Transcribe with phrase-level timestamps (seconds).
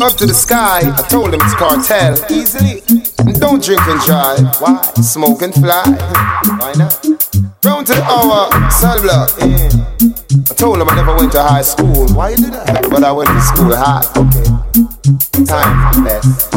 [0.00, 2.14] Up to the sky, I told him it's cartel.
[2.30, 2.82] Easily.
[3.40, 4.56] Don't drink and drive.
[4.60, 4.80] Why?
[5.02, 5.82] Smoke and fly.
[6.58, 7.04] Why not?
[7.64, 9.30] Round to the hour, cell block.
[9.38, 10.50] Yeah.
[10.50, 12.06] I told him I never went to high school.
[12.14, 12.86] Why you do that?
[12.90, 14.06] But I went to school high.
[14.14, 15.44] Okay.
[15.44, 16.52] Time for best.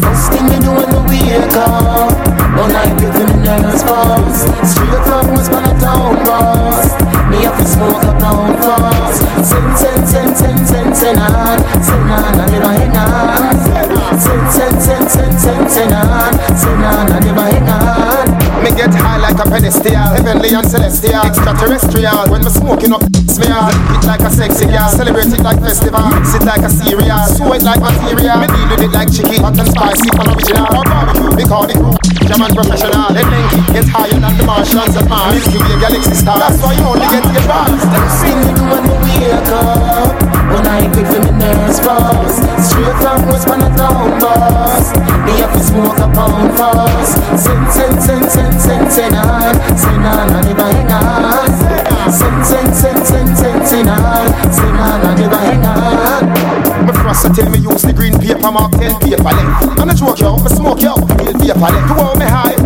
[0.00, 2.30] First thing you do when you wake up
[2.72, 6.88] night with the nerves bust Straight from what's gonna town boss
[7.30, 9.89] Me have to smoke a pound fast Send,
[11.00, 12.92] never hang
[16.84, 18.28] on never hang on
[18.62, 23.72] Me get high like a pedestal Heavenly and celestial Extraterrestrial When me smoking up Smear
[23.96, 27.62] It like a sexy girl Celebrate it like festival Mix it like a cereal Sweat
[27.62, 30.68] like material Me deal with it like chicken hot and spicy and original.
[30.76, 31.80] Or barbecue, they call it
[32.28, 33.08] German professional.
[33.12, 35.46] Then lengthy, get higher than the Martians at Mars.
[35.48, 36.38] Milky Way galaxy star.
[36.38, 37.82] That's why you only get the advance.
[37.88, 38.94] Them when we
[39.24, 40.39] wake up.
[40.80, 42.40] I for me nerves fast.
[42.64, 43.28] Straight from
[43.62, 44.96] I down boss.
[45.26, 47.20] Me have to smoke a pound fast.
[47.36, 49.54] Send, send, send, send, send, send on.
[49.76, 51.50] Send on, I never hang on.
[52.10, 54.26] Send, send, send, send, send, send on.
[54.52, 56.86] Send on, I never hang on.
[56.86, 59.80] My frost tell me use the green paper mark ten paper length.
[59.80, 61.88] And I joke yo, me smoke yo, real paper length.
[61.88, 62.56] To hold me high,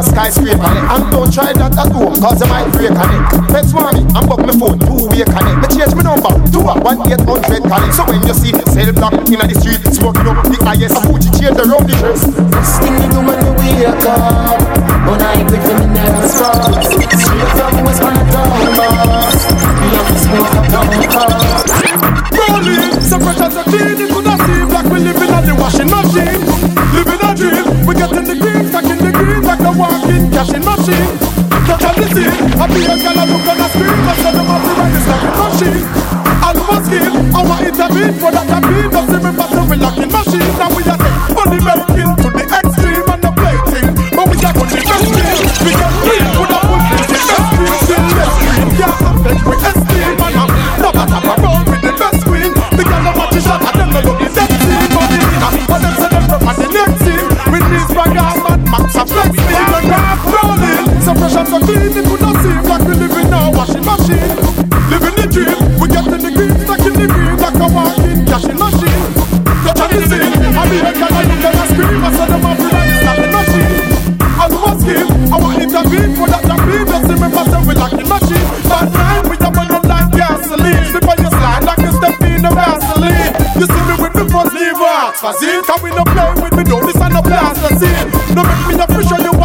[0.00, 0.64] a skyscraper.
[0.64, 3.28] And don't try that at home, cause I might break a neck.
[3.52, 5.60] Pets want me, I'm up my phone, two way connect.
[5.60, 7.92] Me change my number, to a one eight hundred connect.
[7.92, 11.04] So when you see the cell block in the street, smoking up the highest, I
[11.04, 12.24] put you change around the dress.
[12.24, 14.56] First thing you do when you wake up,
[15.04, 16.80] when I quit for me nerves fast.
[17.20, 18.48] Straight from gonna down
[18.80, 19.36] boss.
[19.52, 21.68] Me have to smoke a pound fast.
[22.30, 25.90] Rolling, separate as a clean, you could have seen like we living on the washing
[25.92, 26.09] machine.
[30.40, 31.12] Cashing machine.
[31.68, 34.40] Not on the scene, I be a girl I look on the screen, I said
[34.40, 35.84] I'm happy when it's like a machine.
[36.40, 39.76] And skill, I want it to be, that I be, don't see me pass we
[39.76, 40.50] locking machine.
[40.56, 44.54] Now we are the money making to the extreme and the plating, but we are
[44.56, 45.36] going to best thing.
[45.60, 49.44] We get green, with a full green, the best green, still less green, can't affect
[49.44, 50.50] we esteem, and I'm
[50.80, 52.50] not a tap around with the best queen.
[52.80, 54.88] The girl no watch the shot and them no look the dead team.
[54.88, 57.28] But the winner, but them say them from the next team.
[57.52, 58.40] With these braggers,
[58.72, 59.39] mad a flex
[61.70, 64.34] 17, it could not seem like we live in a washing machine.
[64.90, 68.26] Living the dream, we get in the green, stuck in the green, like a walking
[68.26, 69.02] cashing machine.
[69.62, 72.46] Touch on the scene, I'm a can I look and I scream, I said them
[72.46, 72.74] up in
[73.06, 73.86] a machine.
[74.40, 77.94] As a scheme, I want to intervene for that champion, just remember that we like
[77.94, 78.46] the machine.
[78.66, 82.40] That time, we have one like gasoline, slip on your slide like you step in
[82.42, 83.30] the Vaseline.
[83.60, 86.82] You see me with the front lever, that's can we no play with me, no,
[86.82, 88.34] this and no blast, that's it.
[88.34, 89.39] No make me no pressure, you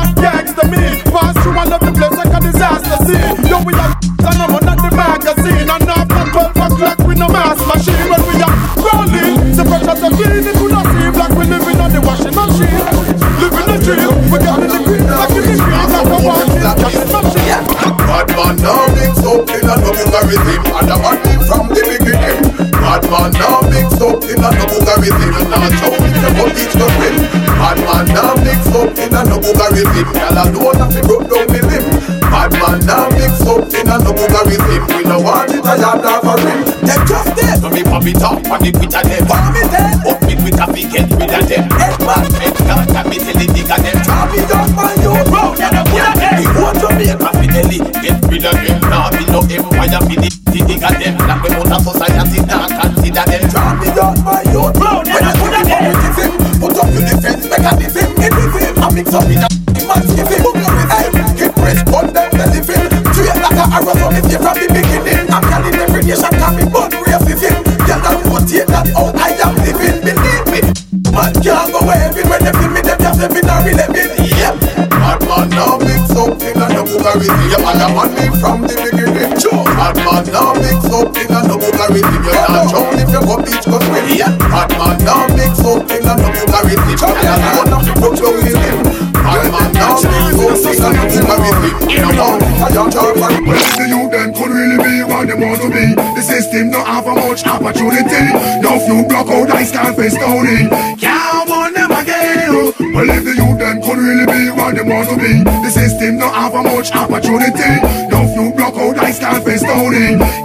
[30.13, 31.85] Girl alone have to broke down me limb
[32.29, 36.05] Bad man now mix up in a no Bugarism We no want it a yard
[36.05, 39.27] of a rim Them just dead So me pop it up and with a them
[39.27, 40.04] Bomb it dead
[83.35, 86.27] go beach go swim Yeah Bad man now mix up in a no
[86.63, 88.77] You not alone have to broke down with him
[89.11, 91.45] Bad man now mix up in a no
[91.91, 95.35] You know I don't talk about Well, the youth them could really be what they
[95.35, 95.93] want to be.
[95.95, 98.25] The system don't have a much opportunity.
[98.61, 100.69] No few block out ice can't face Tony.
[100.97, 102.73] Can't want them again.
[102.95, 105.43] Well, if the youth them could really be what they want to be.
[105.43, 107.71] The system don't have a much opportunity.
[108.09, 109.61] No few block out ice can't face.
[109.61, 110.44] Can't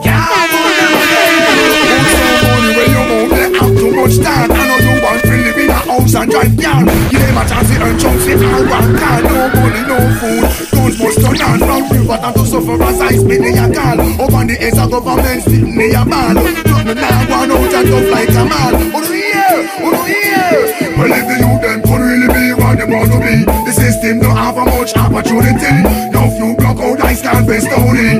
[7.41, 9.23] Never chance to earn chunks in all one car.
[9.23, 10.45] No money, no food.
[10.77, 14.01] Guns must turn on from river down to suffer as I nice me a call.
[14.21, 16.37] Up on the edge of government, spit me a ball.
[16.37, 18.93] Look me now, one out and tough like a man.
[18.93, 20.69] Oh no here, oh no here.
[21.01, 24.21] Well if the youth them could really be what they want to be, the system
[24.21, 25.73] don't have a much opportunity.
[26.13, 28.20] No few block out, I stand for stony.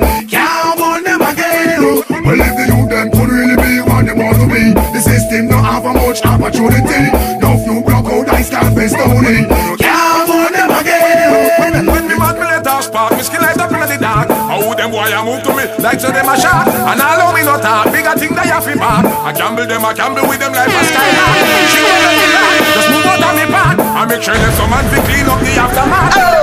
[8.81, 9.45] I for stony.
[9.77, 11.85] Can't want them again.
[11.85, 14.33] When me mad me let off spark, me skin light up in the dark.
[14.33, 16.65] How them boy a move to me like so them a shark.
[16.65, 19.05] And all of me not talk, bigger thing they have fi back.
[19.05, 21.37] I gamble them, I gamble with them like a skylark.
[21.77, 23.79] She let me lie, just move out of me path.
[23.85, 26.40] I make sure that some man fi clean up the aftermath.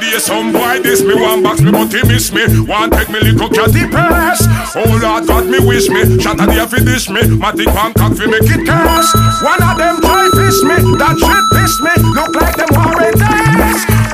[0.00, 2.44] Day some boy this me one box me but he miss me.
[2.64, 4.44] One take me little catty press.
[4.76, 6.18] Oh Lord God me wish me.
[6.20, 7.22] Shot at the fi dish me.
[7.36, 9.10] Matic one cock fi make it curse.
[9.42, 10.76] One of them try fish me.
[11.00, 11.92] That shit piss me.
[12.14, 13.20] Look like them warrant.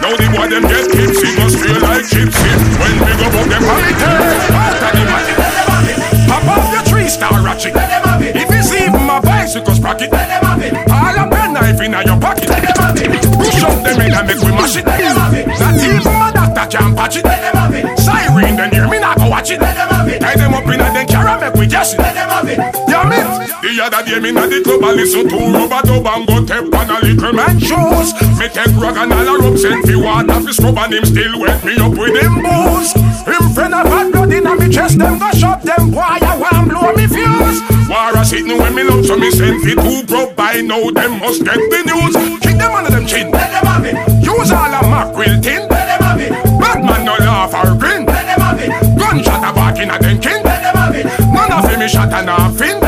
[0.02, 1.29] Now the boy them get tipsy.
[1.37, 2.50] Go straight like gypsy.
[2.79, 4.43] When me go book them holiday.
[6.29, 7.75] Pop off your three star ratchet.
[7.76, 10.12] If it's even my bicycle sprocket.
[10.12, 12.42] All up your knife in your pocket.
[13.93, 14.87] Them in and make we mash it.
[14.89, 17.29] Not even my doctor can patch it.
[18.00, 19.61] Siren, then hear me not go watch it.
[19.61, 22.00] Tie them up in and then carry make we just it.
[22.00, 23.21] Yeah, me.
[23.61, 26.73] The other day me na the club and listen to rubber dub and go tap
[26.73, 28.17] on a little man shoes.
[28.41, 31.41] Me take rag and all a rub send fi water fi scrub and him still
[31.41, 32.97] wet me up with him booze.
[33.29, 36.69] Him friend a bad blood inna me chest, them go shop them boy a want
[36.69, 37.61] blow me fuse.
[37.93, 41.21] War a sitting when me love so me send fi two grub by now them
[41.21, 42.17] must get the news.
[42.41, 43.29] Kick them under them chin.
[44.23, 45.69] Use all a mackerel tin.
[45.69, 48.06] Batman no laugh or grin.
[48.97, 50.43] Gunshot a back in a them kin.
[51.32, 52.79] None of him is shot and a fin.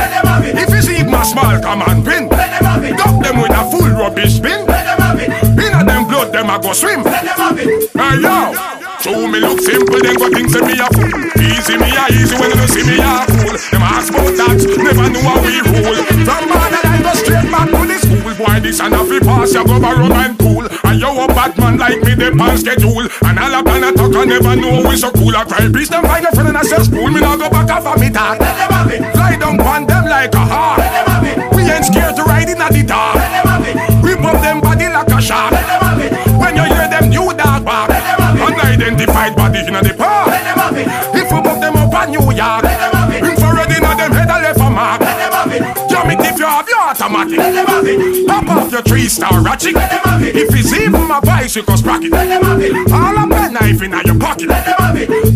[0.56, 2.28] If you see my small come and pin.
[2.28, 4.60] Duck them with a full rubbish bin.
[4.60, 7.04] Inna them blood them a go swim.
[7.04, 8.83] Hey yo.
[9.04, 11.12] So me look simple, then go think say me a fool.
[11.36, 13.52] Easy me a easy when you see me a fool.
[13.52, 16.00] Them ask about that, never know how we rule.
[16.24, 18.32] From borderline go straight back to the school.
[18.32, 20.64] Boy, this and a fi pass, you go borrow and cool.
[20.88, 23.04] And you a bad man like me, they pan schedule.
[23.28, 25.36] And all up and a talk, I never know we so cool.
[25.36, 27.12] I cry peace, them find a friend and I say school.
[27.12, 28.40] Me now go back off of me talk.
[28.40, 30.80] Fly down on them like a hawk.
[31.52, 33.20] We ain't scared to ride in at the dark.
[34.00, 35.52] Rip up them body like a shark.
[36.40, 37.33] When you hear them new.
[39.24, 40.28] Unidentified body in the park.
[41.14, 42.64] If we buck them up a New York.
[43.24, 45.00] Infrared in them head a left a mark.
[45.88, 48.26] Jam it if you have your automatic.
[48.26, 49.76] Pop off your three star ratchet.
[49.76, 52.12] If it's even my bicycle sprocket.
[52.12, 54.50] All of my knife in your pocket.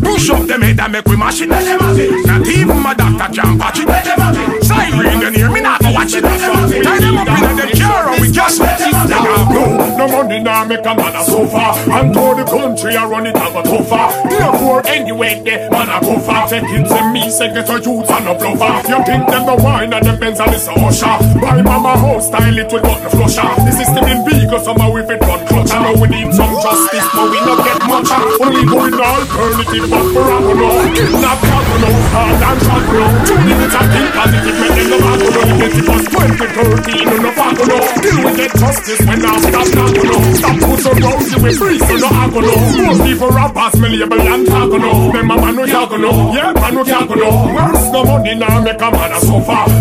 [0.02, 1.48] Push up them head and make we mash it.
[1.48, 4.67] Not even my doctor can patch it.
[4.90, 6.22] Siren, then hear me not go watch it.
[6.22, 9.88] Tie them up in them car and we just let it down.
[9.98, 13.34] No, money now make a man a sofa And to the country I run it
[13.34, 17.52] a go tougher Therefore anyway the man a go far Take it to me say
[17.52, 20.52] get a youth and a bluffer You think them no wine and them Benz and
[20.52, 23.42] this a usher Buy mama house style it with button flusher.
[23.66, 25.70] The system in vehicle somehow we fit run clutch.
[25.74, 28.10] I know we need some justice but we not get much.
[28.38, 30.70] Only going alternative but for a no.
[30.94, 35.42] Kidnap no hard and shot no Two minutes and think positive them no bad no
[35.58, 39.68] Get it was 2013 no no bad no Till we get justice when I stop
[39.74, 42.54] now no Stop put so round you we free so no go no.
[42.86, 45.12] Most people rap pass me label and talk no.
[45.12, 46.32] Them a man no talk no.
[46.32, 47.30] Yeah man no talk no.
[47.54, 48.62] Worse no money now?
[48.62, 49.18] Make a man a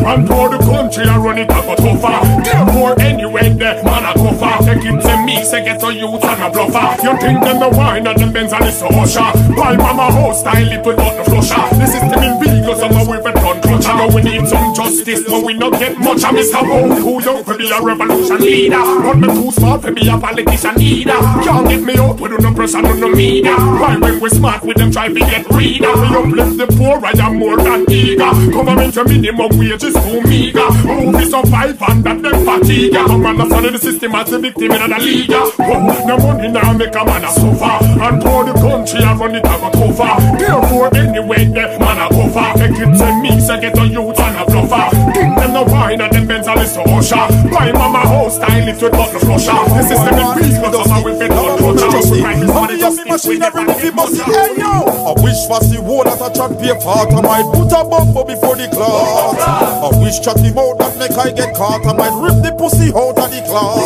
[0.08, 4.06] And to the country I run it up a go tougher Therefore anyway the man
[4.06, 7.04] a go far Take it to me say get a youth and a bluffer.
[7.04, 10.72] You think them the wine and them Benz and a usher Buy mama house style
[10.72, 11.64] it without the flusher.
[11.78, 13.86] The system in vehicle somehow we fit run clutch.
[13.86, 16.24] I know we need some justice but we not get much.
[16.24, 16.62] Of Mr.
[16.62, 18.78] Bone who young to be a revolution leader.
[18.78, 22.54] But me too smart to be a politician either Can't get me out with no
[22.54, 23.56] press and no media.
[23.56, 25.94] Why when we smart with them try to get reader.
[25.94, 28.32] We uplift the poor I am more than eager.
[28.52, 30.68] Government your minimum wage is too meager.
[31.16, 32.94] We survive under them fatigue?
[32.94, 35.32] Come on, I follow the system as a victim in the league.
[35.32, 37.78] Oh, no money now make a man a suffer.
[37.98, 42.32] And to the country I run it a go tougher Therefore anyway the man a
[42.32, 45.64] far Take it to me say get a youth and a bluffer Think them no
[45.64, 49.84] wine Benz and it's a usher Buy mama house style it with button flusher The
[49.88, 53.00] system in peace but somehow we fit on culture Just we find this money just
[53.08, 54.92] machine every day must Hey yo!
[55.08, 58.28] I wish for the whole that I chat pay fart I might put a bumper
[58.28, 61.86] before the clock I wish chat him out that make I get caught.
[61.88, 63.80] I might rip the pussy out of the clock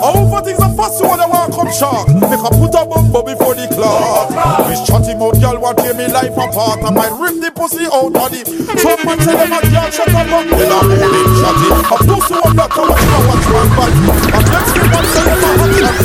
[0.00, 2.08] Over things I fast so I want come shark.
[2.08, 4.32] Make I put a bumper before the clock
[4.64, 6.80] Wish chat him out girl what give me life apart.
[6.80, 8.40] I might rip the pussy out of the
[8.80, 12.34] Some man say them a girl shut up and well I'm moving chatty A pussy
[12.38, 13.98] one that I watch I watch one body
[14.30, 15.96] And next thing man say them a hot shot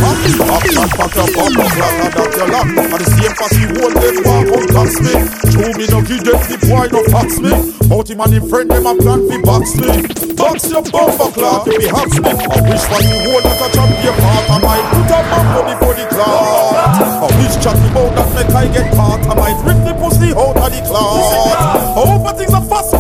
[0.52, 2.68] Action pack your bumper clock and that your lock.
[2.68, 5.14] And the same pussy hold them walk on tax me.
[5.54, 7.54] Show me no give them the boy no fax me.
[7.94, 9.90] Out him and him friend them a plan fi box me.
[10.34, 12.32] Box your bumper clock if he hacks me.
[12.34, 14.46] I wish pussy hold that a champion part.
[14.50, 17.22] I might put a bumper before the clock.
[17.22, 19.22] I wish chatty about that make I get caught.
[19.30, 21.58] I might rip the pussy out of the clock.
[21.96, 22.98] I hope things are fast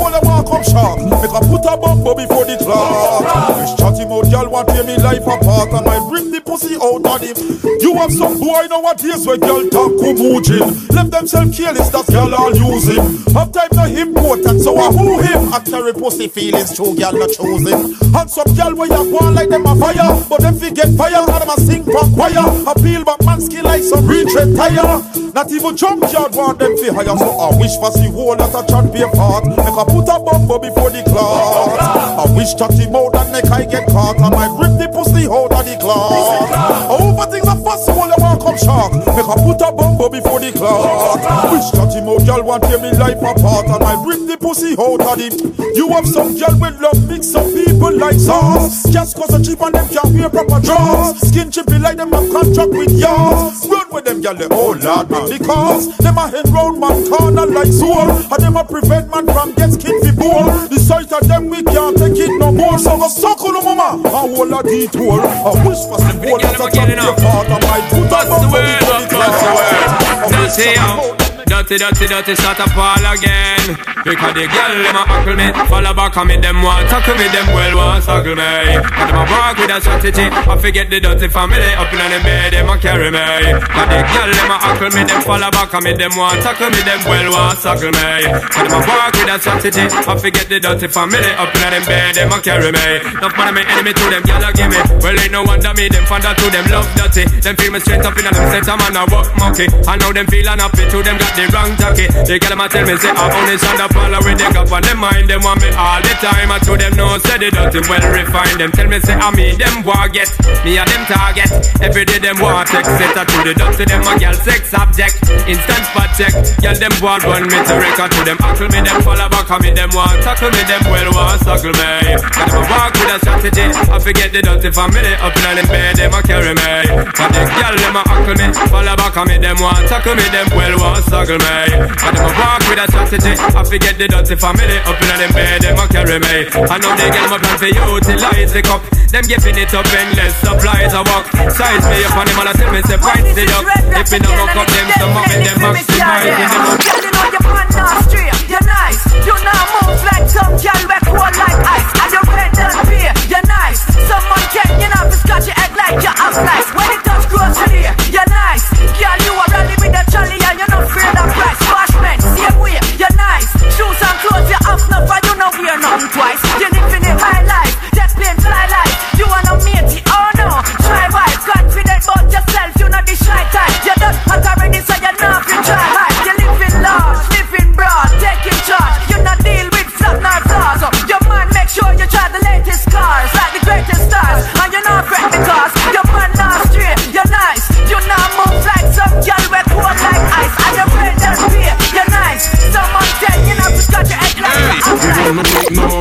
[0.51, 0.99] up sharp.
[0.99, 3.23] Make I put a bumper before the clock.
[3.57, 5.71] Wish chatty about y'all want to hear me life apart.
[5.71, 7.35] And I rip the pussy out of him.
[7.79, 10.91] You have some boy nowadays where girl talk kumujin.
[10.91, 13.03] Left themselves careless, that girl all use him.
[13.33, 15.53] Have time to important, so I who him.
[15.53, 17.95] I carry pussy feelings, true girl not choosing.
[18.13, 21.23] And some girl where you want like them a fire, but them fi get fire,
[21.23, 22.45] and them a sing from choir.
[22.67, 25.20] I peel back man skill like some retread tire.
[25.33, 28.51] Not even jump yard want them fi higher, so I wish for see whole that
[28.51, 29.47] a chat be part.
[29.47, 31.79] Make I put a bumper before the clock.
[31.79, 34.19] I wish chat him out and make I get caught.
[34.19, 36.91] I might rip the pussy out of the clock.
[36.91, 38.91] Over things are possible, I want come shark.
[39.07, 41.23] Make I put a bumper before the clock.
[41.55, 43.71] Wish chat him out, girl want hear me life apart.
[43.71, 45.31] And I rip the pussy out of the.
[45.79, 48.83] You have some girl with love mix some people like sauce.
[48.91, 51.23] Just cause a cheap and them can't wear proper drawers.
[51.23, 53.63] Skin chippy like them have contract with yours.
[53.71, 55.39] Run with them girl, oh lord man.
[55.39, 58.09] Because them a head round man corner like sore.
[58.09, 60.45] And them a prevent man from get skin fi bore.
[60.67, 62.77] The sight of them we can't take it no more.
[62.79, 64.01] So go suckle no mama.
[64.07, 65.21] A whole a detour.
[65.21, 67.47] I wish for some lot of time to part.
[67.49, 70.31] I might put a bumper before the clock.
[70.31, 71.20] Dirty, yo.
[71.61, 73.77] Dirty, dirty, dirty, start up all again.
[74.01, 75.53] Because the girl, them a huckle me.
[75.69, 78.41] Follow back on me, them want tackle me, them well want suckle me.
[78.41, 80.25] And them a walk with a strategy.
[80.25, 81.69] I forget the dirty family.
[81.77, 83.21] Up in the bed, them a carry me.
[83.61, 86.73] Cause the girl, them a huckle me, them follow back on me, them want tackle
[86.73, 88.09] me, them well want suckle me.
[88.25, 89.85] And them a walk with a strategy.
[89.85, 91.29] I forget the dirty family.
[91.37, 93.05] Up in the bed, them a carry me.
[93.05, 94.81] Enough man of me enemy to them, girl a give me.
[94.97, 97.29] Well, ain't no wonder me, them fonder to them love dirty.
[97.37, 99.69] Them feel me straight up in them set a man a walk monkey.
[99.85, 102.07] I know them feel unhappy to them got the wrong tacky.
[102.25, 104.71] They get them a tell me say I only stand up all with the cup
[104.71, 105.27] on them mind.
[105.29, 106.49] Them want me all the time.
[106.49, 108.59] I to them no say they dirty well refined.
[108.59, 110.31] Them tell me say I me them want get
[110.63, 111.51] me a them target.
[111.83, 115.19] Every day them want text set to the dirty them a girl sex object.
[115.45, 116.33] Instant spot check.
[116.63, 119.59] Girl them want run me to record to them tackle me them follow back on
[119.61, 122.15] me them want tackle me them well want suckle me.
[122.31, 123.67] Got them a walk with a strategy.
[123.91, 126.71] I forget the dirty family up in them bed them a carry me.
[127.11, 130.25] But the girl them a huckle me follow back on me them want tackle me
[130.31, 131.89] them well want suckle me.
[131.97, 133.33] But them a walk with a strategy.
[133.35, 136.35] I forget the dirty family up in them bed them a carry me.
[136.53, 138.81] I know they get my plan for utilize the cup.
[139.11, 141.25] Them giving it up endless supplies a walk.
[141.51, 143.65] Size me up on them all I tell me say price the duck.
[143.97, 148.03] If it don't hook up them some of them maximize you know your man not
[148.07, 149.01] straight, you're nice.
[149.25, 151.89] You now move like some girl we cold like ice.
[152.01, 153.79] And your red and beer, you're nice.
[154.07, 156.67] Someone can, you know, to scratch your head like you're up nice.
[156.73, 157.10] When it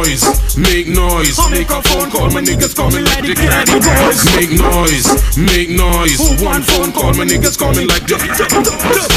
[0.01, 0.87] noise, make
[1.21, 1.51] noise.
[1.51, 4.21] Make a phone call, my niggas coming like the candy boys.
[4.37, 6.19] Make noise, make noise.
[6.41, 8.17] One phone call, my niggas coming like the.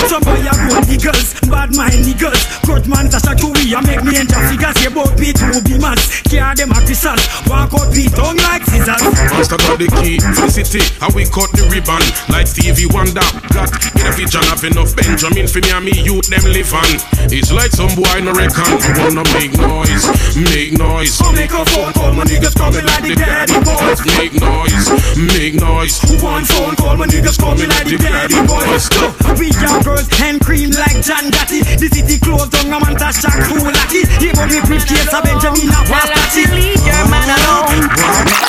[0.08, 4.04] Some boy a gold diggers, bad mind niggas Cut man that's a we a make
[4.04, 5.96] me enter figures Say bout beat who be man,
[6.28, 9.00] care them a crystals Walk out beat tongue like scissors
[9.32, 13.24] Master got the key for the city, and we cut the ribbon like Stevie Wonder.
[13.56, 16.92] Got in a vision have enough Benjamin for me and me youth them live on.
[17.32, 18.68] It's like some boy no reckon.
[18.76, 20.04] We wanna make noise,
[20.36, 21.16] make noise.
[21.16, 25.56] So make a phone call, my niggas coming like the daddy boys Make noise, make
[25.56, 25.96] noise.
[26.22, 28.90] One phone call, my niggas call me like the daddy boys
[29.38, 33.10] We are girls hand cream like John Gotti The city closed down, a man to
[33.14, 36.82] shack too lucky Give up me briefcase, a Benjamin a Tell her to pasta leave
[36.86, 37.86] your man alone.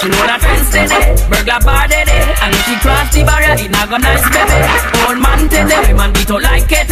[0.00, 3.70] She know that fence today, burglar bar today, and if she cross the barrier, it
[3.70, 4.58] not gonna nice baby.
[5.06, 6.88] Old man today, man beat her like it.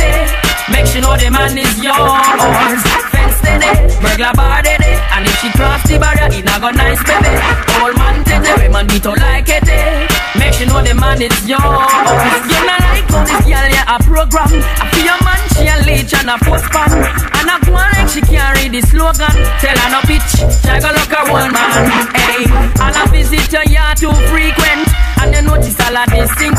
[0.70, 3.11] Make sure you know the man is yours.
[3.42, 7.34] Today, burglar bar today, and if she cross the barrier, it not gonna nice baby.
[7.82, 9.66] Old man today, man beat her like it.
[9.68, 10.08] Eh.
[10.38, 11.60] Make sure know the man is yours.
[11.60, 14.50] You not like how this girl yeah a program.
[14.78, 18.08] I feel your man she a leech and a post pan, and I go like
[18.08, 19.34] she can't read the slogan.
[19.60, 22.10] Tell her no bitch, she go look a one man.
[22.14, 22.46] Hey,
[22.78, 24.86] all I visit your yard too frequent,
[25.22, 26.58] and you notice all of these things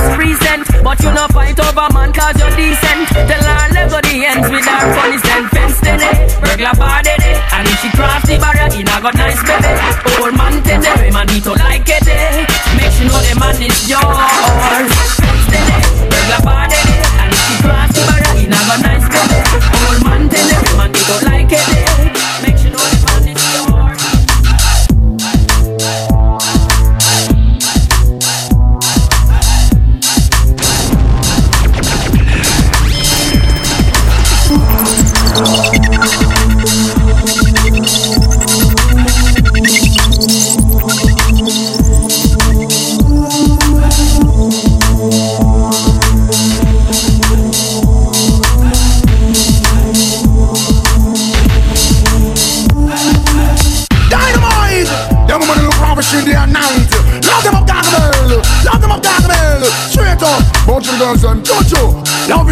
[0.84, 3.08] But you no fight over man cause you're decent.
[3.12, 6.16] Tell her let go the ends with her funny stand fence today.
[6.40, 7.36] Burglar bar today.
[7.52, 9.72] And if she cross the barrier, he not got nice baby.
[10.20, 12.08] Old man today, man need to like it.
[12.80, 14.92] Make sure know the man is yours.
[15.20, 15.84] Fence today.
[16.08, 16.68] Burglar.
[17.20, 19.40] And if she cross the barrier, not got nice baby.
[19.88, 22.03] Old man today, man need to like it.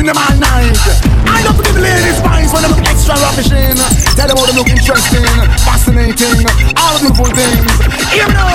[0.02, 0.78] Loving them all night.
[1.28, 4.01] I love to give ladies spice when they look extra ravishing.
[4.22, 5.26] Tell them how they look interesting,
[5.66, 6.46] fascinating,
[6.78, 7.66] all beautiful things.
[8.14, 8.46] We go.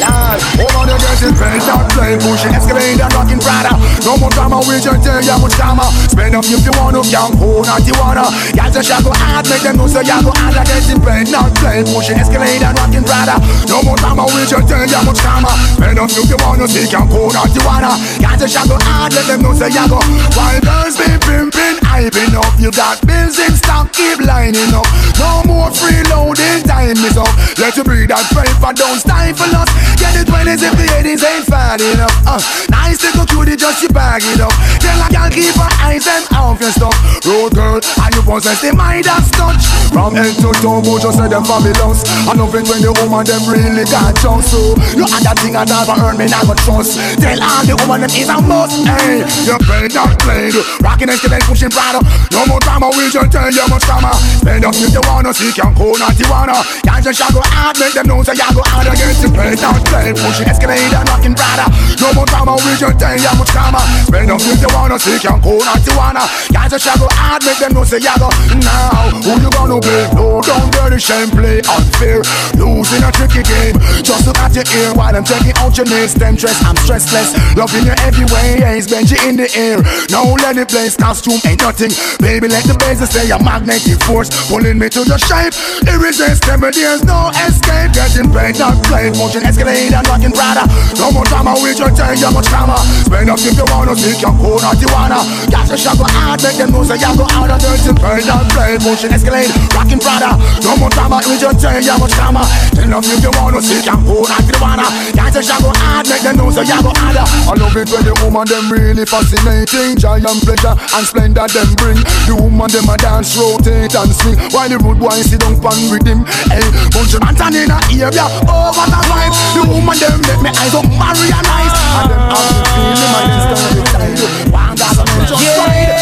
[0.00, 3.76] Lad, over there getting paid, not playing, pushing, excavating, and rocking Prada.
[4.08, 5.84] No more drama, we just tell you much drama.
[6.08, 8.24] Spend up if you want to, young, who not you wanna.
[8.56, 11.84] Y'all go hard, make them know so y'all go hard, like getting paid, not playing,
[11.92, 13.36] pushing, excavating, and rocking Prada.
[13.68, 15.52] No more drama, we just tell you much drama.
[15.76, 18.00] Spend up if you want to, young, who not you wanna.
[18.40, 20.00] Y'all go hard, let them know so y'all go.
[20.32, 24.86] While girls be pimping, hyping up, you got bills in stock, keep lining up.
[25.18, 27.30] No more freeloading, time is up.
[27.58, 29.68] Let you breathe that paper, don't stifle us.
[30.00, 32.14] Get the 20s if the 80s ain't fat enough.
[32.26, 34.52] Uh, nice little cutie, just you bag it up.
[34.80, 36.96] Tell a girl keep her eyes and off your stuff.
[37.24, 39.62] Road girl, and you possess the Midas touch.
[39.92, 42.06] From head to toe, go just say them fabulous.
[42.26, 44.38] I love it when the woman them really got you.
[44.46, 46.96] So you had that thing I never earn me, not trust.
[47.18, 48.76] Tell all the woman them is a must.
[48.86, 50.54] Hey, you played not played.
[50.80, 52.00] Rocking and skillet, pushing Prada.
[52.32, 54.14] No more drama, we just tell you much drama.
[54.40, 56.60] Spend if you wanna see, can go not you wanna.
[56.84, 59.16] Can't just go out, make them know so you go out again.
[59.32, 61.72] Played not played, pushing escalade and rocking Prada.
[61.96, 63.80] No more drama, we just tell you much drama.
[64.04, 66.24] Spend up if you wanna see, can go not you wanna.
[66.52, 68.28] Can't just go out, make them know so you go.
[68.60, 69.96] Now, who you gonna be?
[70.12, 72.20] No, don't dirty shame, play unfair.
[72.60, 73.76] Losing a tricky game.
[74.04, 76.12] Just look at your ear while I'm checking out your nails.
[76.14, 77.32] Them dress, I'm stressless.
[77.56, 79.80] Loving you every way, yeah, it's Benji in the air.
[80.10, 81.92] Now let it place, costume ain't nothing.
[82.20, 85.54] Baby, let the bass say a magnetic force pulling me to the shape.
[85.86, 87.94] Irresistible, there's no escape.
[87.94, 89.14] Getting paid, not played.
[89.14, 90.66] Motion escalate and rocking Prada.
[90.98, 92.74] No more drama, we just tell you much drama.
[93.06, 95.22] Spend up if you wanna see, can go not you wanna.
[95.54, 98.50] Got to shop hard, make them know say you go out of dirty paid, not
[98.50, 98.82] played.
[98.82, 100.34] Motion escalate, rocking Prada.
[100.66, 102.42] No more drama, we just tell you much drama.
[102.74, 104.86] Spend up if you wanna see, can go not you wanna.
[105.14, 107.28] Got to shop hard, make them know say you go out of.
[107.46, 109.94] I love it when the woman them really fascinating.
[109.94, 112.02] Giant pleasure and splendor them bring.
[112.26, 114.39] The woman them a dance, rotate and swing.
[114.48, 116.24] While the rude boy sit down pan with him.
[116.48, 119.34] Hey, bunch of man in a area, oh what a vibe.
[119.54, 121.76] The woman them make me eyes up marry and nice.
[122.00, 124.16] And them have me feeling my list on the side.
[124.50, 125.92] One gas and then just ride.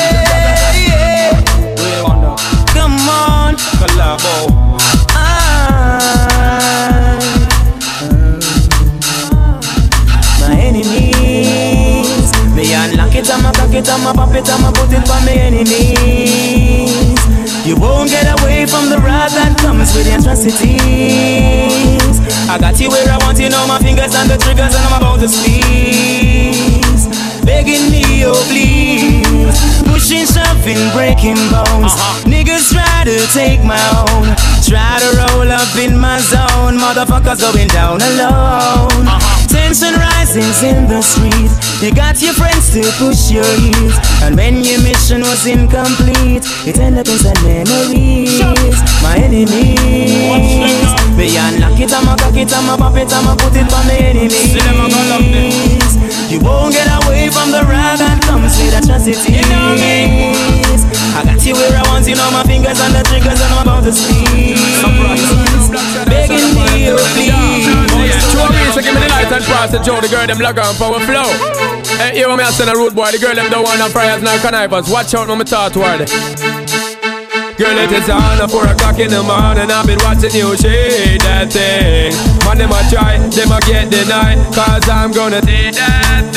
[2.73, 4.49] Come on, collabo.
[5.13, 5.99] Ah.
[10.41, 15.21] My enemies, me unlock it, I'ma cock it, I'ma pop it, I'ma put it for
[15.27, 16.88] my enemies.
[17.69, 20.65] You won't get away from the wrath that comes with the atrocities.
[22.49, 24.97] I got you where I want you, know my fingers on the triggers, and I'm
[24.97, 27.05] about to squeeze.
[27.45, 29.53] Begging me, oh please.
[29.85, 31.93] Pushing, shoving, breaking bones.
[31.93, 32.25] Uh-huh.
[32.25, 33.77] Niggas try to take my
[34.17, 34.33] own.
[34.69, 36.77] Try to roll up in my zone.
[36.77, 39.09] Motherfuckers going down alone.
[39.49, 41.49] Tension rising's in the street.
[41.81, 43.97] You got your friends to push your heels.
[44.21, 48.37] And when your mission was incomplete, it ended up in sad memories.
[49.01, 50.93] My enemies.
[51.17, 54.53] Beyond lock it, I'ma cock it, I'ma pop it, I'ma put it for my enemies.
[56.31, 60.68] You won't get away from the wrath that comes with atrocities.
[61.19, 63.67] I got you where I want you, know my fingers on the triggers and I'm
[63.67, 64.55] about to squeeze.
[66.07, 67.67] Begging me, oh please.
[68.31, 70.79] Two reason, give me the light and pass the Joe, the girl them log on
[70.79, 71.27] power flow.
[71.99, 73.89] Hey, you want me to send a rude boy, the girl them don't want no
[73.91, 74.87] fryers, no connivers.
[74.87, 76.07] Watch out me talk toward.
[77.59, 81.19] Girl, it is on at 4 o'clock in the morning I've been watching you shake
[81.27, 82.15] that thing
[82.47, 86.28] Man, them a try, them a get denied Cause I'm gonna take that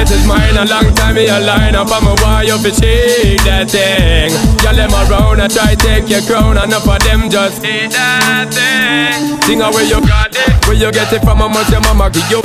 [0.00, 2.70] it is mine a long time me a line up I'm a why you fi
[2.70, 4.30] shake that thing.
[4.64, 9.40] Y'all them around, I try take your crown Enough of them just hate that thing.
[9.42, 11.42] Sing away you got it Where you get it from?
[11.42, 12.38] How much your mama give you?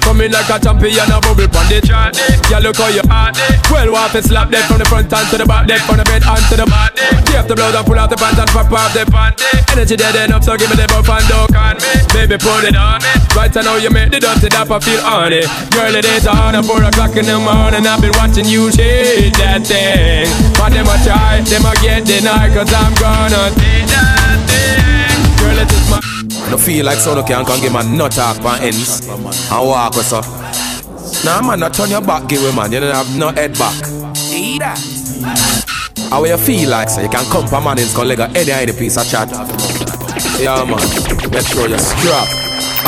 [0.00, 2.16] Coming like a champion, a bubble pon the chart.
[2.48, 3.44] Yeah, look how you party.
[3.68, 6.04] Well, walk and slap that from the front and to the back, that from the
[6.08, 6.96] bed and to the body.
[7.28, 9.44] Take the blouse and pull out the pants and pop off the panty.
[9.68, 11.92] Energy dead enough, so give me the buff and don't on me.
[12.08, 13.12] Baby, put it on me.
[13.36, 15.44] Right now you make the dirty dap, I feel on it.
[15.76, 17.84] Girl, it is on at four o'clock in the morning.
[17.84, 20.24] I've been watching you shake that thing.
[20.56, 25.20] But them a try, them a get denied, cause I'm gonna take that thing.
[25.36, 26.17] Girl, it is my.
[26.50, 30.06] No feel like someone can come give my nut off on ends and walk with
[30.06, 30.20] so.
[31.24, 32.72] Nah man, not turn your back, give me man.
[32.72, 33.74] You don't have no head back.
[34.32, 34.74] Either.
[36.10, 38.72] How you feel like so you can come for man and come leg any any
[38.72, 39.28] piece of chat.
[40.40, 40.80] Yeah man,
[41.30, 42.28] make sure you strap.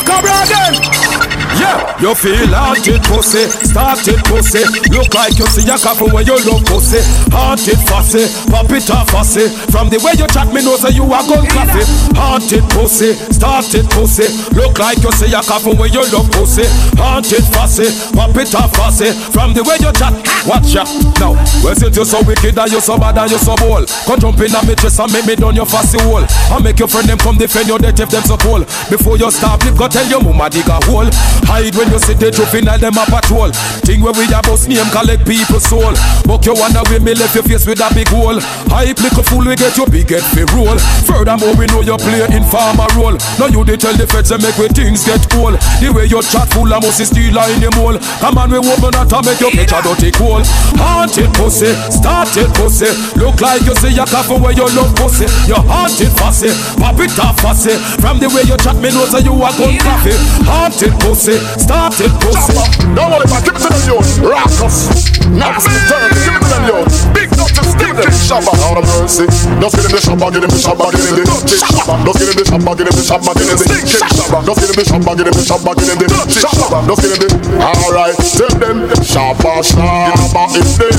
[0.06, 1.29] Come here again.
[1.58, 4.62] Yeah, you feel haunted pussy, started pussy.
[4.94, 7.02] Look like you see a couple when you look pussy.
[7.34, 9.48] Haunted fussy, pop it off fussy.
[9.70, 11.84] From the way you chat, me know say you are gun classy.
[12.16, 14.30] Haunted pussy, started pussy.
[14.54, 16.64] Look like you see a couple when you look pussy.
[16.96, 19.10] Haunted fussy, pop it off fussy.
[19.34, 20.14] From the way you chat,
[20.46, 20.86] watch ya.
[21.18, 24.20] Now, well since you so wicked and you so bad and you so bold, come
[24.22, 26.24] jump in on me chest and make me down your fussy hole.
[26.48, 28.64] I make your friend them come defend your death if them so cold.
[28.88, 31.10] Before you stop, lip go tell your mama dig a hole.
[31.48, 33.50] Hide when you see the juvenile them a patrol.
[33.86, 35.94] Thing where we a bust name collect people soul.
[36.26, 38.38] But you wonder where me left your face with a big hole.
[38.70, 40.78] Hype little fool we get your big head fi roll.
[41.06, 43.16] Furthermore we know you play informer role.
[43.38, 45.54] Now you they tell the feds and make we things get cool.
[45.80, 47.98] The way you chat full of must steal in the mole.
[48.18, 50.42] Come on we woman that make your picture dirty cool.
[50.80, 52.90] Haunted pussy, started pussy.
[53.18, 55.28] Look like you see a coffee where you love pussy.
[55.46, 56.50] You haunted fussy,
[56.80, 57.76] pop it off fussy.
[58.00, 60.16] From the way you chat me know say you a gun coffee.
[60.46, 62.54] Haunted pussy, started pussy.
[62.94, 64.18] Don't worry about it, give it to them youth.
[64.18, 67.09] Raucous, nasty, dirty, give it to them youth.
[67.36, 68.52] Doctor, stick them shabba.
[68.66, 69.26] Out of mercy,
[69.60, 71.94] just give him the shabba, give him the shabba, give him the dirty shabba.
[72.06, 74.38] Just give him the shabba, give him the shabba, give him the stinking shabba.
[74.46, 76.78] Just give him the shabba, give him the shabba, give him the dirty shabba.
[76.86, 77.28] Just give him the.
[77.60, 80.96] Alright, tell them shabba, shabba is there.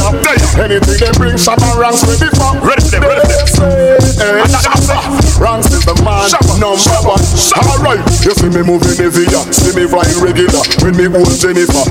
[0.62, 2.52] Anything they bring, shabba ranks ready for.
[2.62, 4.00] Ready for them, ready for them.
[4.22, 4.98] Eh, shabba,
[5.40, 6.30] ranks is the man
[6.62, 7.22] number one.
[7.58, 10.62] Alright, you see me moving heavy, see me flying regular.
[10.86, 11.86] When me hold Jennifer,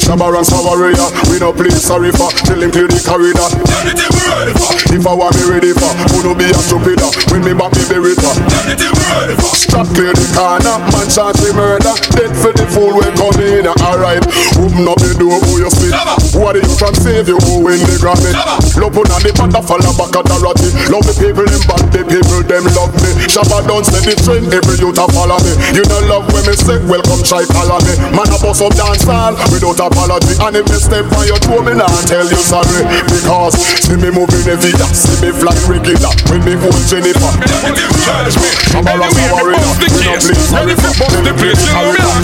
[0.00, 0.96] Shabba ranks warrior.
[1.28, 2.30] We no play sorry for.
[2.48, 3.48] Tell him clear the corridor.
[4.90, 7.10] If I want me ready for, who no be a stupider.
[7.28, 8.32] When me back me Beretta.
[9.54, 11.94] Strap clear the corner, man shot the murder.
[12.16, 13.66] Dead for the fool we come in.
[13.84, 14.24] Alright,
[14.56, 15.92] open up the door, who you see?
[16.38, 18.32] What you from save you, who in the granny?
[18.80, 20.70] Love on the panda fall back at the ratty.
[20.88, 23.10] Love the people, them bad, the people, them love me.
[23.28, 25.52] Shabba don't set the trend, every youth a follow me.
[25.74, 27.94] You don't love when me say, welcome try follow me.
[28.14, 30.38] Man a bust up dance hall without apology.
[30.38, 32.93] And if me step on your toe, me nah tell you sorry.
[33.02, 36.12] Because see me moving every day, see me fly regular.
[36.30, 37.32] When me hold Jennifer.
[38.70, 39.58] Shabba ranks a warrior.
[39.58, 42.14] We no play sorry for, tell him clear the corridor.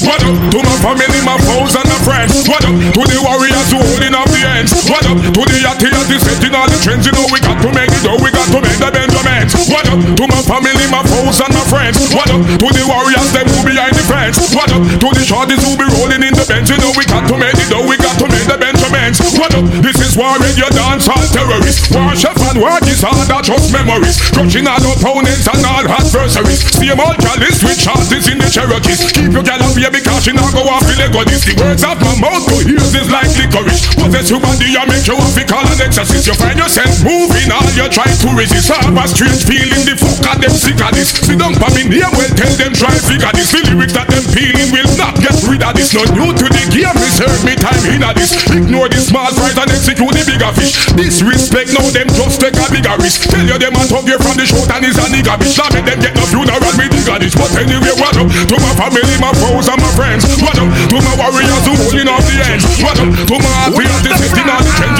[0.00, 2.32] What up to my family, my foes and my friends?
[2.48, 4.72] What up to the warriors who holding up the ends?
[4.88, 7.04] What up to the yachty yachty setting all the trends?
[7.04, 9.52] You know we got to make it, though we got to make the Benjamins.
[9.68, 12.00] What up to my family, my foes and my friends?
[12.16, 14.40] What up to the warriors them who behind the fence?
[14.56, 16.72] What up to the shorties who be rolling in the bench?
[16.72, 18.79] You know we got to make it, though we got to make the Benjamins.
[19.18, 19.66] What up?
[19.82, 21.90] This is war in your dance all terrorists.
[21.90, 24.22] War chef and war disorder, just memories.
[24.30, 26.62] Crushing all opponents and all adversaries.
[26.70, 29.10] Same old chalice with shorties in the Cherokees.
[29.10, 31.26] Keep your gal up here because she not go off the Lego.
[31.26, 33.90] The words of my mouth to ears is like licorice.
[33.98, 36.30] Possess your body and make you have to call an exorcist.
[36.30, 38.68] You find yourself moving all you try to resist.
[38.68, 41.16] Have a strange feeling the fuck of them sick of this.
[41.16, 43.56] Sit down for me near well tell them try figure this.
[43.56, 45.96] The lyrics that them feeling will not get rid of this.
[45.96, 48.36] Not new to the game, reserve me time in this.
[48.52, 50.76] Ignore the small fries and execute the bigger fish.
[50.92, 53.32] Disrespect now them just take a bigger risk.
[53.32, 55.56] Tell you them a talk you from the short and is a nigga bitch.
[55.56, 57.32] Now make them get no funeral me digger this.
[57.32, 60.28] But anyway, what up to my family, my foes and my friends.
[60.44, 62.68] What up to my warriors who holding off the ends.
[62.84, 64.99] What up to my happy artists sitting on the trench.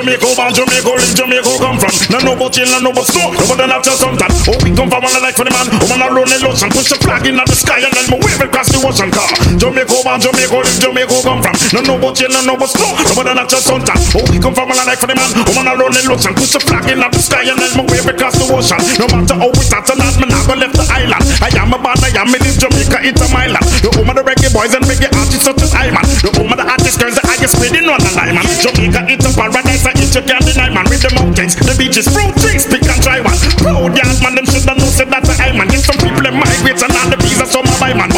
[0.00, 1.92] Jamaica born, Jamaica live, Jamaica come from.
[2.08, 4.72] No no but chill, no no but snow No but not just something Oh we
[4.72, 5.68] come from one life for the man.
[5.76, 8.40] Oh man alone in lotion Push the flag in the sky And then we wave
[8.40, 9.28] across the ocean car.
[9.60, 11.52] Jamaica born, Jamaica live, Jamaica come from.
[11.76, 14.40] No no but chill, no no but snow No but not just something Oh we
[14.40, 15.28] come from one life for the man.
[15.36, 18.08] Oh man alone in lotion Push the flag in the sky And then we wave
[18.08, 18.80] across the ocean.
[18.96, 21.20] No matter how we start or not Me not gonna left the island.
[21.44, 23.68] I am a band, I am in Jamaica It's a my land
[24.00, 26.04] home of the reggae boys and reggae artists such as I man.
[26.24, 28.48] The home of the artist girls The highest paid in one line man.
[28.64, 30.86] Jamaica it's a paradise I eat you can't man.
[30.88, 34.48] With the mountains, the beaches, fruit trees Pick and try one Proud yard man Them
[34.48, 37.20] should have known said that's a island Get some people that migrate And all the
[37.44, 38.08] some a buy man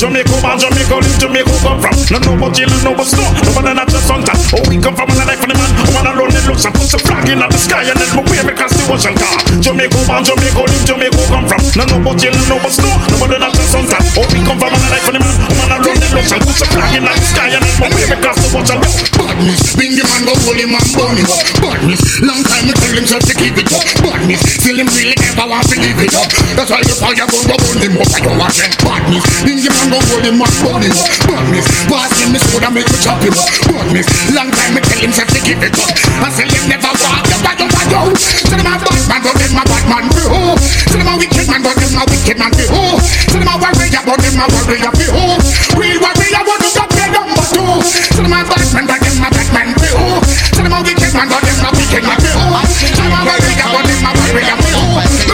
[0.00, 3.52] Jamaica man, Jamaica live, Jamaica come from No no but jail, no but snow No
[3.52, 6.08] but not just suntan Oh we come from a life for the man Oh man
[6.16, 8.82] alone in looks push a flag in the sky And then we wave across the
[8.88, 9.14] ocean.
[9.60, 11.60] Jamaica born, Jamaica live, Jamaica come from.
[11.76, 14.02] No no but jail, no but snow, no but not just suntan.
[14.16, 16.40] Oh we come from a life for the man, woman around the ocean.
[16.40, 18.78] Push a flag in the sky and then my way across the ocean.
[19.20, 21.44] Badness, bring the man go hold him and burn him up.
[21.60, 23.84] Badness, long time me tell himself to keep it up.
[24.00, 26.30] Badness, still him really never want to leave it up.
[26.56, 28.08] That's why you the fire gun go burn him up.
[28.10, 29.24] I don't want them badness.
[29.44, 31.10] Bring the man go hold him and burn him up.
[31.26, 33.50] Badness, pass him me soda make me chop him up.
[33.66, 35.90] Badness, long time me tell himself to keep it up.
[36.22, 38.00] I say him never walk the bad of yo.
[38.14, 40.54] Say them a bad man, but them a bad man be who?
[40.62, 42.82] Say them a wicked man, but them a wicked man be who?
[43.02, 45.26] Say them a warrior, but them a warrior be who?
[45.74, 47.82] Real warrior, what do you play number two?
[47.82, 50.06] Say them a bad man, but them a bad man be who?
[50.54, 52.46] Say them a wicked man, but them a wicked man be who?
[52.70, 55.29] Say them a warrior, but them a warrior be who?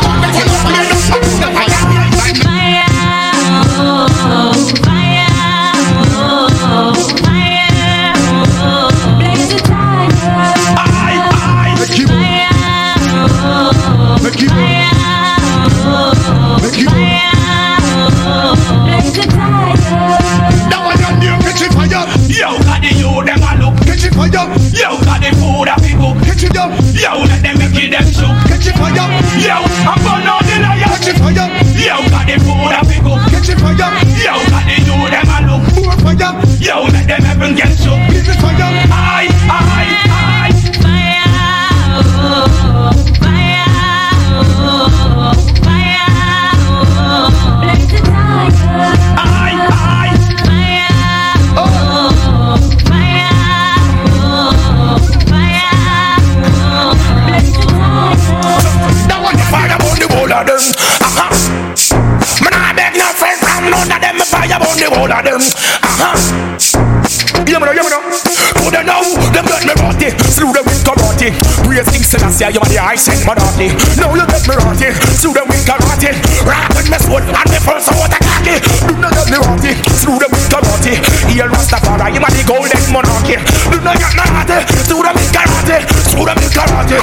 [70.37, 71.33] Slew them with karate.
[71.65, 73.33] Praise King Selassie, you are the I sent my.
[73.33, 74.93] Now you get me rotty.
[75.17, 76.13] Slew them with karate.
[76.45, 78.61] Rock with me sword and me first water cocky.
[78.85, 79.73] Do not get me rotty.
[79.97, 81.01] Slew them with karate.
[81.33, 83.41] Here Rastafari, you are the golden monarchy.
[83.73, 84.61] Do not get me rotty.
[84.85, 85.77] Slew them with karate.
[86.05, 87.01] Slew them with karate.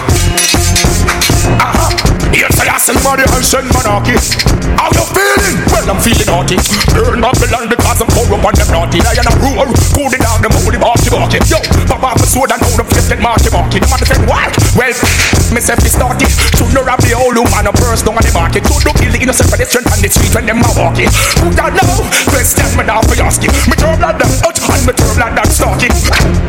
[1.57, 1.89] Uh-huh.
[2.29, 4.52] Here you are the I sent monarchy.
[4.79, 5.55] How you feeling?
[5.71, 6.57] Well, I'm feeling naughty.
[6.93, 8.99] Burn up the land because I'm poor up on them naughty.
[9.03, 9.67] Lion and roar.
[9.95, 11.39] Cool it down, them holy barky barky.
[11.49, 11.59] Yo,
[12.03, 13.79] off the sword and hold up face get marky marky.
[13.79, 14.51] The man defend what?
[14.75, 14.95] Well,
[15.55, 16.29] myself is started.
[16.59, 18.63] To know of the old woman, a purse down on the market.
[18.67, 21.09] To look kill the innocent pedestrian on the street when them are walking.
[21.41, 22.03] Who don't know?
[22.29, 23.51] Question me down for asking.
[23.67, 25.95] Me turn blood them out and me turn blood them stalking.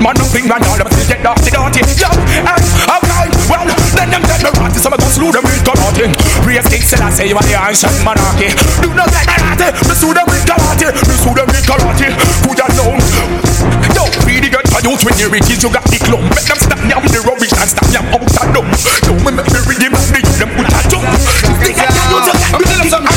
[0.03, 1.81] Man, no finger now, them still get dirty dirty.
[1.97, 2.11] Yo,
[2.45, 2.65] and
[2.99, 3.65] okay, well,
[3.97, 4.79] then them get me rotty.
[4.79, 6.11] So me go slew them with karate.
[6.45, 8.53] Praise King Selassie, you are the ancient monarchy.
[8.85, 9.73] Do not me rotty.
[9.89, 10.93] Me slew them with karate.
[10.93, 12.13] Me slew them with karate.
[12.45, 12.93] Who don't know?
[13.97, 15.33] Yo, be the good for youth when you
[15.73, 16.29] got the clump.
[16.37, 18.65] Make them stop yam the rubbish and stop yam out of.
[19.09, 21.09] Yo, me make me read them they them put a jump.
[21.49, 21.89] You to get
[22.53, 23.09] me to some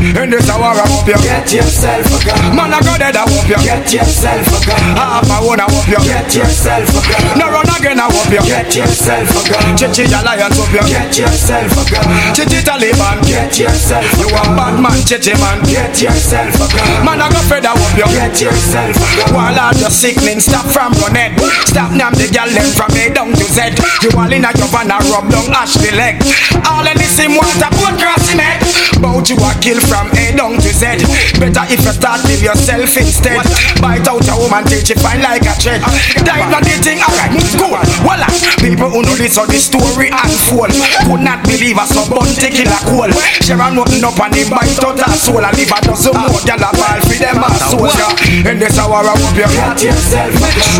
[0.00, 1.18] In this hour I whoop you.
[1.22, 2.56] Get yourself a gun.
[2.56, 3.58] Man I go dead I whoop you.
[3.62, 4.82] Get yourself a gun.
[4.98, 6.00] Half I wanna whoop you.
[6.02, 7.38] Get yourself a gun.
[7.38, 8.42] No run again I whoop you.
[8.44, 9.76] Get yourself a gun.
[9.78, 10.84] Chichi Alliance whoop you.
[10.88, 12.06] Get yourself a gun.
[12.34, 13.22] Chichi Taliban.
[13.24, 15.58] Get yourself a gun You a bad man, Chichi man.
[15.64, 17.04] Get yourself a gun.
[17.06, 18.08] Man I go fed I whoop you.
[18.12, 19.34] Get yourself a gun.
[19.34, 21.34] While all the sickening stop from running
[21.66, 24.68] Stop nam the gal them from A down to Z You all in a your
[24.70, 26.20] van a rub down ash the leg
[26.66, 28.58] All in the same water boat crossing it
[29.00, 31.00] Bout you a kill from A down to Z
[31.40, 33.40] Better if you start live yourself instead
[33.80, 35.80] Bite out a woman till she fine like a thread
[36.22, 38.28] Dive on the thing alright cool Voila
[38.60, 40.72] People who know this how the story unfold
[41.08, 44.44] Could not believe a so bun taking a coal Share a nothing up and they
[44.46, 47.48] bite out her soul And live a dozen more gal a ball for them a
[47.58, 48.10] soldier
[48.46, 50.32] In this hour I whoop you Get yourself.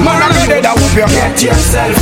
[0.02, 1.08] Man, I got it, I whoop you.
[1.08, 1.94] Get yourself.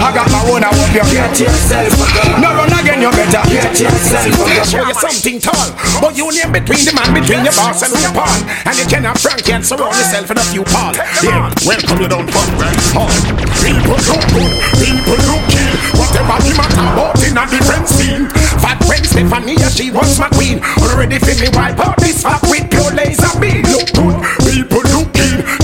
[0.00, 1.04] I got my own, I whoop you.
[1.08, 1.92] Get yourself.
[2.40, 3.42] No run again, you better.
[3.48, 4.32] Get yourself.
[4.68, 5.68] Show you something tall,
[6.00, 8.40] but you between the man, between your boss and your pawn.
[8.64, 10.94] And you cannot frank and surround yourself in a few pawn.
[11.20, 13.12] Yeah, welcome you from Grand Hall.
[13.60, 15.74] People look good, people look kill.
[16.00, 18.24] Whatever the matter about in a different scene.
[18.60, 20.60] Fat when Stephanie, she was my queen.
[20.80, 23.62] Already feel me wipe out this fat with pure laser beam.
[23.68, 24.16] Look good,
[24.48, 24.87] people.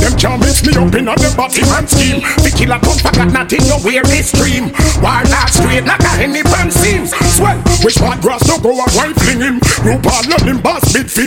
[0.01, 2.20] Them can't mix me up in the body man scheme.
[2.40, 4.73] The killer come forgot nothing, you wear this stream.
[5.05, 7.12] Why not straight like a any pan seams?
[7.37, 9.57] Swell, which part grass no go a wife fling him.
[9.85, 10.85] Group all of him boss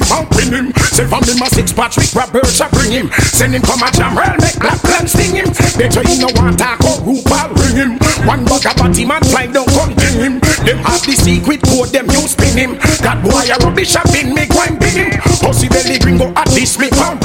[0.09, 0.65] mount win him.
[0.95, 3.07] Say from him a six rap birds I bring him.
[3.35, 5.49] Send him come a jam rail make black plan sting him.
[5.77, 7.91] Better he no want talk or group all ring him.
[8.25, 10.33] One bug a body man fly down come bring him.
[10.65, 12.71] Them have the secret code them you spin him.
[13.05, 15.11] That boy a rubbish a bin me go and bring him.
[15.43, 17.19] Pussy belly gringo at this me come.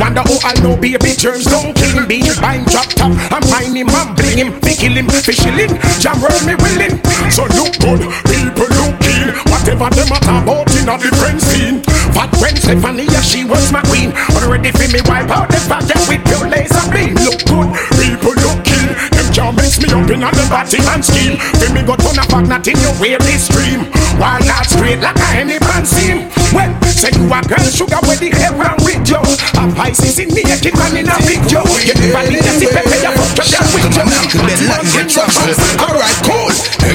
[0.00, 2.08] Wonder who I know baby germs don't kill him.
[2.08, 5.76] Being buying drop top, I'm mine him, I'm bling him, fi kill him, fi him.
[6.00, 6.96] Jam roll me willing.
[7.28, 9.28] So look good, people look keen.
[9.52, 11.84] Whatever them a talk about in a different scene.
[12.16, 14.16] But when Stephanie, yeah, she was my queen.
[14.40, 17.12] Already fi me wipe out the spot with pure laser beam.
[17.20, 17.68] Look good,
[18.00, 18.88] people look keen.
[19.12, 21.36] Them can't mix me up in a the body and scheme.
[21.60, 23.84] Fi me go turn a fuck not in your way this stream.
[24.16, 26.32] Why not straight like a any man seem?
[26.56, 28.28] Well, say you a girl sugar where the
[28.60, 29.16] wrong with you?
[29.16, 31.64] A Pisces in the naked man in a video.
[31.80, 34.04] You never need to see Pepe, you fuck up your with you.
[34.44, 35.56] Then let get trouble.
[35.80, 36.49] Alright, cool.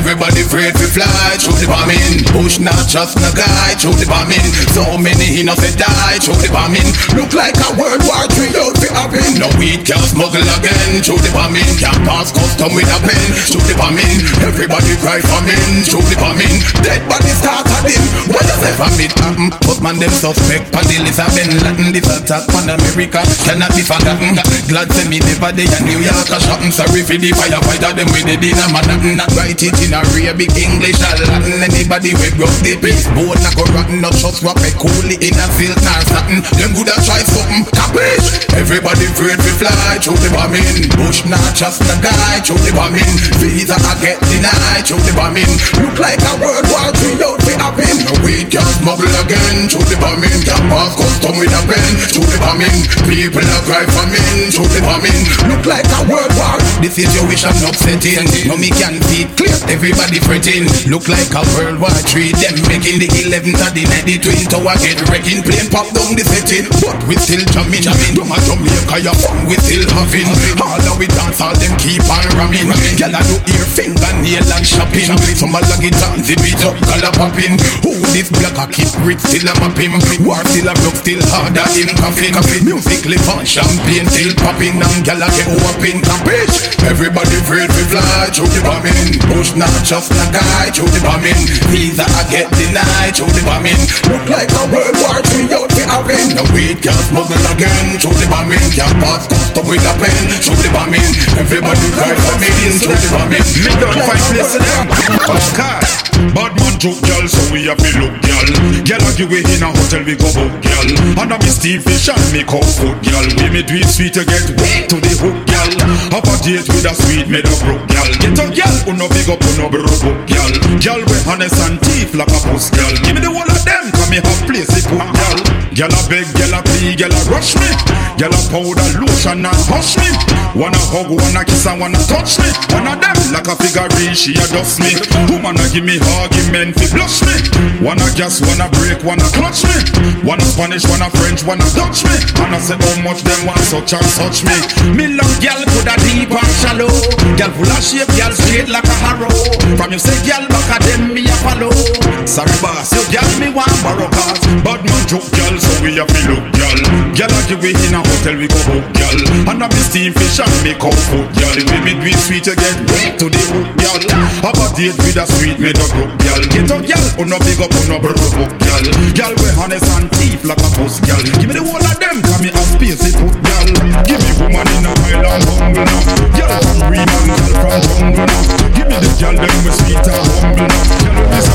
[0.05, 2.21] Everybody afraid to fly through the bombing.
[2.29, 4.45] Bush not just no guy through the bombing.
[4.69, 6.85] So many innocent die through the bombing.
[7.17, 9.25] Look like a World War III out fi happen.
[9.41, 11.65] No weed can smuggle again through the bombing.
[11.81, 14.21] Can't pass custom with a pen through the bombing.
[14.45, 16.53] Everybody cry for men through the bombing.
[16.85, 18.29] Dead body start a dim.
[18.29, 19.57] What does ever meet happen?
[19.65, 20.69] Postman them suspect.
[20.69, 21.89] Paddy Bin Laden.
[21.97, 24.37] This attack on America cannot be forgotten.
[24.69, 26.69] Glad to me never day a New York a shopping.
[26.69, 29.17] Sorry for the firefighter them with the dinner Manhattan.
[29.17, 31.63] Not write it in Arabic English or Latin.
[31.63, 34.03] Anybody we broke the peace board not go rotten.
[34.03, 36.43] Not we cool it in a silk nor satin.
[36.59, 37.63] Them good a try something.
[37.71, 38.43] Capish?
[38.59, 40.91] Everybody afraid to fly through the bombing.
[40.99, 43.07] Bush not just the guy through the bombing.
[43.39, 45.47] Visa I get denied through the bombing.
[45.79, 47.95] Look like a World War III out fi happen.
[48.27, 50.43] We can smuggle again through the bombing.
[50.43, 52.83] Can pass custom with a pen through the bombing.
[53.07, 55.23] People a cry for men through the bombing.
[55.47, 56.59] Look like a World War.
[56.83, 58.19] This is your wish, I'm not setting.
[58.51, 59.55] No me can see clear.
[59.85, 60.65] Everybody fretting.
[60.89, 62.33] Look like a World War III.
[62.41, 64.09] Them making the 11th of the night.
[64.09, 65.45] The twin tower get wrecking.
[65.45, 66.65] Plane pop down the setting.
[66.81, 67.85] But we still jamming.
[67.85, 68.17] jamming.
[68.17, 70.25] Don't a Jamaica ya fun we still having.
[70.57, 72.65] All of we dance all them keep on ramming.
[72.97, 75.05] Gyal a do ear fingernail and shopping.
[75.37, 77.53] Some a log it on the beat up color popping.
[77.85, 79.93] Who this black a keep rich still a mapping.
[80.25, 82.33] War still a broke still harder in coffin.
[82.65, 84.81] Music live on champagne still popping.
[84.81, 86.01] And gyal a get whopping.
[86.01, 86.73] Capish?
[86.89, 89.21] Everybody afraid to fly through the bombing.
[89.29, 91.35] Bush not just a guy through the bombing.
[91.73, 93.79] Visa I get denied through the bombing.
[94.07, 96.37] Look like a World War III out the having.
[96.37, 98.63] No weed can smuggle again through the bombing.
[98.71, 101.09] Can't pass custom with a pen through the bombing.
[101.35, 103.45] Everybody cry for me through the bombing.
[103.65, 104.85] Me don't find place to them.
[105.27, 106.05] Of course.
[106.31, 108.47] Bad man joke, girl, so we have to look, girl.
[108.87, 110.87] Girl, I give we in a hotel, we go book, girl.
[111.19, 113.27] And I'm Steve Fish and me cook food, girl.
[113.35, 115.69] We me do it sweet to get to the hook, girl.
[116.15, 118.07] Have a date with a sweet made of broke, girl.
[118.23, 120.51] Get a girl, who no big up, who no broke, girl.
[120.79, 122.39] Girl, we honest and teeth like a
[122.75, 122.93] girl.
[123.03, 125.39] Give me the whole of them, me have place to put, girl.
[125.75, 127.69] Girl, I beg, girl, I plead, girl, I rush me.
[128.15, 130.09] Girl, I powder, lotion and hush me.
[130.55, 132.47] Wanna hug, wanna kiss and wanna touch me.
[132.71, 134.95] One of them like a figure she a dust me.
[135.27, 137.35] Woman a give me argument fi blush me.
[137.83, 139.75] Wanna gas, wanna break, wanna clutch me.
[140.23, 142.15] Wanna Spanish, wanna French, wanna Dutch me.
[142.39, 144.55] I say how much them want such and such me.
[144.95, 146.87] Me love girl coulda deep and shallow.
[147.35, 149.35] Girl full of shape, girl straight like a harrow.
[149.75, 151.75] From you say girl back a them me a follow.
[152.23, 153.75] Sorry boss, you girl me want
[154.11, 154.39] cars.
[154.63, 156.77] Bad man joke girl, so we a feel look girl.
[157.15, 159.17] Girl I give we in a hotel we go book girl.
[159.47, 161.55] And I be steam fish and make up food girl.
[161.55, 163.99] We me do sweet you get way to the hook girl.
[164.43, 166.41] Have a date with a sweet made up broke girl.
[166.51, 168.83] Get up girl, oh no big up, oh no broke book girl.
[169.15, 171.21] Girl we honest and teeth like a puss girl.
[171.39, 173.67] Give me the whole of them, come me a space it put girl.
[174.03, 176.01] Give me woman in a island humble now.
[176.35, 177.31] Girl from green and
[177.63, 178.74] girl from jungle now.
[178.85, 180.85] Give me the girl them and humble now.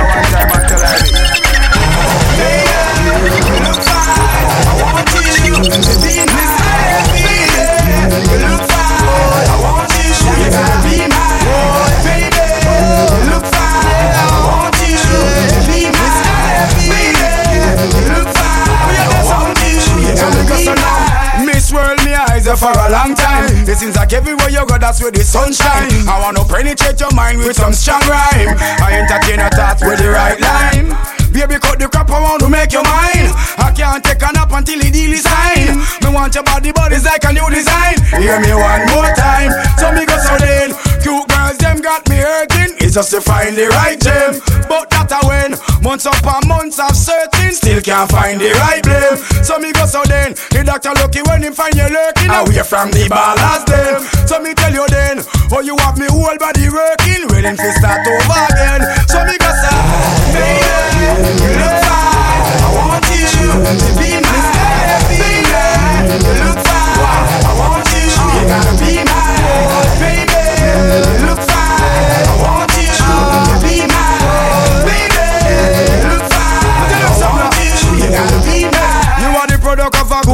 [24.60, 26.08] like everywhere you go, that's where the sunshine.
[26.08, 28.56] I wanna penetrate your mind with some strong rhyme.
[28.80, 30.92] I entertain your thoughts with the right line.
[31.32, 33.30] Baby, cut the crap, I want to make you mine.
[33.56, 35.78] I can't take a nap until the deal is signed.
[36.02, 37.96] Me want your body, but it's like a new design.
[38.18, 40.74] Hear me one more time, so me go so then.
[41.00, 42.74] Cute girls, them got me hurting.
[42.82, 45.50] It's just to find the right gem, but that that I win.
[45.82, 49.16] Months upon months of searching, still can't find the right blame.
[49.44, 52.90] So me go so then, the doctor lucky when him find you lurking away from
[52.90, 54.02] the ballast them.
[54.26, 55.22] So me tell you then,
[55.52, 58.82] oh you have me whole body working, waiting to start over again.
[59.10, 59.78] So me go say,
[60.34, 60.62] baby,
[61.42, 62.40] you look fine.
[62.60, 64.30] I want you to be my
[65.10, 65.50] baby.
[66.10, 67.42] You look fine.
[67.46, 68.06] I want you.
[68.06, 69.18] You gotta be my
[69.98, 71.09] baby.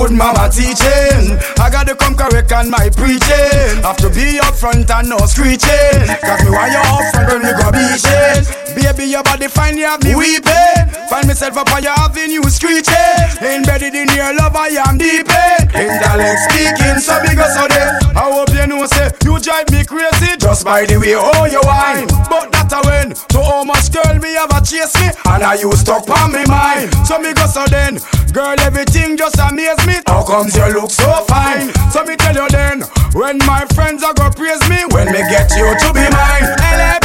[0.07, 1.35] Good mama teaching.
[1.59, 3.83] I gotta come correct on my preaching.
[3.83, 6.07] Have to be up front and no screeching.
[6.23, 8.43] Cause me want you up front when we go beaching.
[8.77, 10.87] Baby, your body fine, you have me weeping.
[11.11, 12.95] Find myself up on your avenue screeching.
[13.43, 15.63] Embedded in your love, I am deep in.
[15.75, 17.67] Intellect speaking, so big as so.
[17.67, 21.61] I hope you know, say, you drive me crazy just by the way oh you
[21.65, 22.07] wine.
[22.31, 23.15] But a win.
[23.35, 26.95] To how much girl me ever chase me, and I you stuck on me mind.
[27.07, 27.99] So me go so then,
[28.33, 30.01] girl, everything just amaze me.
[30.07, 31.73] How comes you look so fine?
[31.91, 32.83] So me tell you then,
[33.15, 36.47] when my friends are go praise me, when me get you to be mine.
[36.59, 37.03] LAP,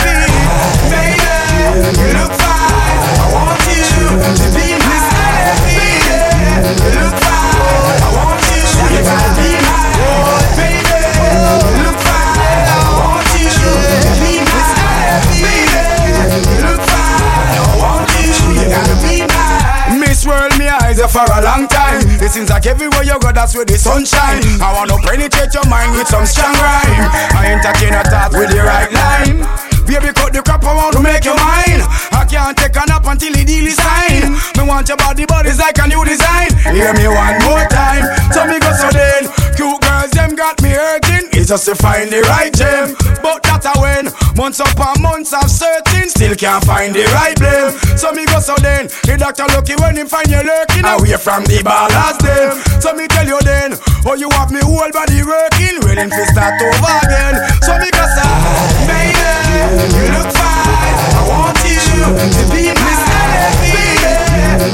[0.90, 1.20] baby,
[2.00, 3.00] you look fine.
[3.22, 3.86] I want you
[4.38, 5.00] to be my
[5.66, 6.02] baby.
[6.82, 8.02] You look fine.
[8.02, 8.62] I want you.
[9.02, 9.71] Gotta be my
[21.12, 22.00] for a long time.
[22.24, 24.42] It seems like everywhere you go, that's where the sunshine.
[24.64, 27.04] I wanna penetrate your mind with some strong rhyme.
[27.36, 29.44] I entertain a thought with the right line.
[29.84, 31.84] Baby, cut the crap around to make you mine.
[32.16, 34.40] I can't take a nap until the deal is signed.
[34.56, 36.48] Me want your body, but it's like a new design.
[36.72, 38.08] Hear me one more time.
[38.32, 39.28] Tell me go so then.
[39.60, 41.11] Cute girls, them got me hurting.
[41.42, 42.94] It's just to find the right gem.
[43.26, 44.14] But that I win.
[44.38, 46.06] Months upon months of searching.
[46.06, 47.74] Still can't find the right blame.
[47.98, 48.94] So me go so then.
[49.10, 52.62] The doctor lucky when him find you lurking away from the ballast them.
[52.78, 53.74] So me tell you then.
[54.06, 55.82] Oh, you have me whole body working.
[55.82, 57.34] Willing to start over again.
[57.66, 58.30] So me go say,
[58.86, 59.26] baby.
[59.98, 60.94] You look fine.
[61.18, 62.94] I want you to be my
[63.66, 63.98] baby.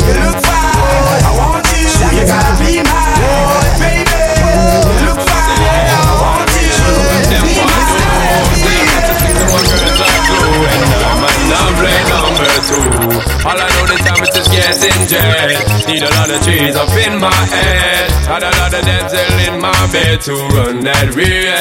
[0.03, 1.23] You look fine.
[1.23, 1.87] I want you.
[2.11, 2.56] You gotta
[12.57, 15.61] All I know the time is just getting jet.
[15.85, 18.09] Need a lot of trees up in my head.
[18.25, 21.53] Had a lot of dental in my bed to run that real.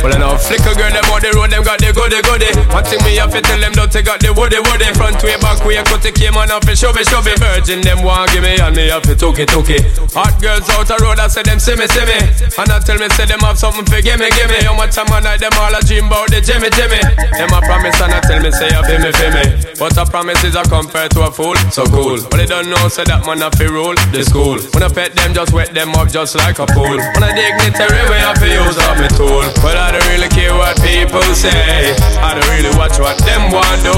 [0.00, 2.48] Well, I know flicker girl, them on the road, them got the goody goody.
[2.72, 4.88] One thing me have to tell them, don't they got the woody woody.
[4.96, 7.36] Front way, back way, cut the came on off and shove it, shove it.
[7.36, 9.84] Virgin, them want give me, and me have to took it, took it.
[10.16, 12.16] Hot girls out the road, I say them see me, see me.
[12.56, 14.60] And I tell me, say them have something for gimme, gimme.
[14.64, 17.00] How much time I night, them all a dream about the Jimmy, Jimmy.
[17.36, 19.44] Them a promise and I tell me, say you feel me, feel me.
[19.80, 22.22] But a promise is a compared to a fool, so cool.
[22.30, 24.62] But they don't know, say that man have to rule the school.
[24.70, 27.02] When I pet them, just wet them up just like a pool.
[27.18, 29.42] When I dignitary way, I feel use up my tool.
[29.58, 31.98] But I don't really care what people say.
[32.22, 33.90] I don't really watch what them want do.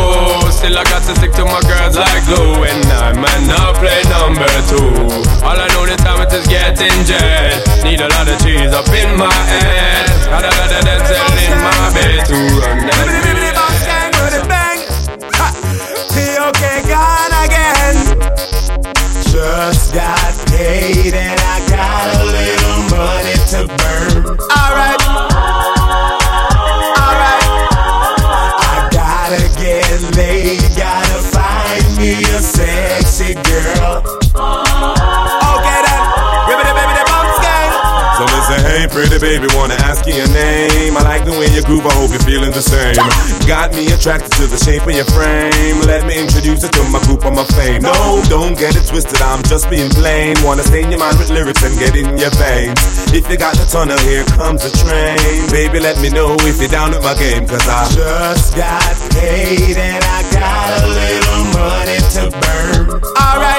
[0.56, 2.64] Still I got to stick to my girls like glue.
[2.64, 4.88] And I man now play number two.
[5.44, 7.60] All I know the time it is getting jet.
[7.84, 10.08] Need a lot of cheese up in my head.
[10.32, 13.25] Got a lot of dental in my bed to run
[19.30, 24.38] Just got paid and I got a little money to burn.
[24.52, 25.00] Alright.
[27.00, 27.44] Alright.
[28.60, 34.25] I gotta get laid, gotta find me a sexy girl.
[38.96, 40.96] Pretty baby, wanna ask you your name?
[40.96, 42.96] I like the way you groove, I hope you're feeling the same.
[43.44, 45.84] Got me attracted to the shape of your frame.
[45.84, 47.84] Let me introduce you to my group of my fame.
[47.84, 47.92] No,
[48.32, 50.32] don't get it twisted, I'm just being plain.
[50.40, 52.80] Wanna stain your mind with lyrics and get in your veins.
[53.12, 55.20] If you got the tunnel, here comes the train.
[55.52, 58.80] Baby, let me know if you're down with my game, cause I just got
[59.12, 63.04] paid and I got a little money to burn.
[63.12, 63.55] Alright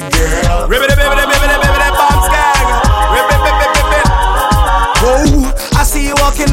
[0.00, 0.66] girl.
[0.68, 0.90] Ribbit,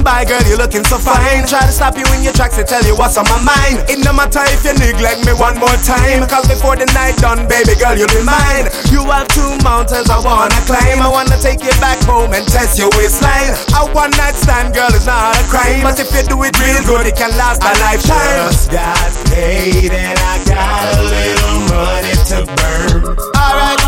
[0.07, 1.43] by, girl, you looking so fine.
[1.43, 3.83] Try to stop you in your tracks to tell you what's on my mind.
[3.91, 6.23] It no matter if you neglect me one more time.
[6.31, 8.71] Cause before the night done, baby girl, you'll be mine.
[8.87, 11.03] You have two mountains I wanna climb.
[11.03, 13.51] I wanna take you back home and test your waistline.
[13.75, 15.83] A one night stand, girl, is not a crime.
[15.83, 18.47] But if you do it real good, it can last a lifetime.
[18.47, 23.11] Just got paid and I got a little money to burn.
[23.35, 23.81] Alright.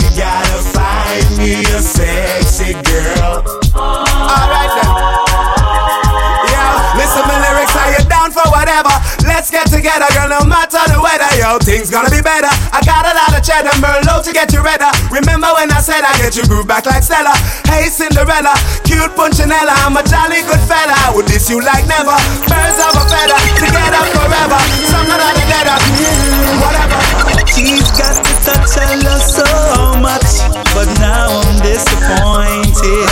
[1.90, 3.42] sexy girl.
[3.74, 4.94] Alright then.
[6.54, 8.94] Yeah, listen my lyrics, are you down for whatever?
[9.26, 11.30] Let's get together, girl, no matter the weather.
[11.40, 12.52] Yo, things gonna be better.
[12.70, 14.92] I got a lot of cheddar, Merlot to get you redder.
[15.10, 17.34] Remember when I said I get you groove back like Stella?
[17.66, 18.54] Hey Cinderella,
[18.86, 20.94] cute Punchinella, I'm a jolly good fella.
[20.94, 22.14] I would diss you like never.
[22.46, 24.60] Birds of a feather, together forever.
[24.92, 25.78] Something out together,
[26.62, 27.00] whatever.
[27.50, 29.48] She's got the touch I love so
[30.00, 30.29] much,
[30.74, 33.09] but now I'm disappointed.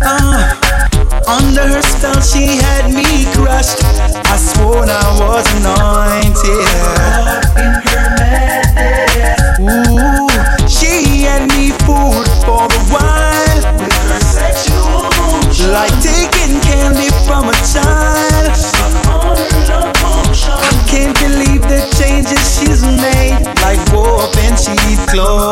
[0.00, 0.54] Uh,
[1.28, 3.82] under her spell, she had me crushed.
[4.26, 7.41] I swore I was anointed.
[25.12, 25.51] Cheap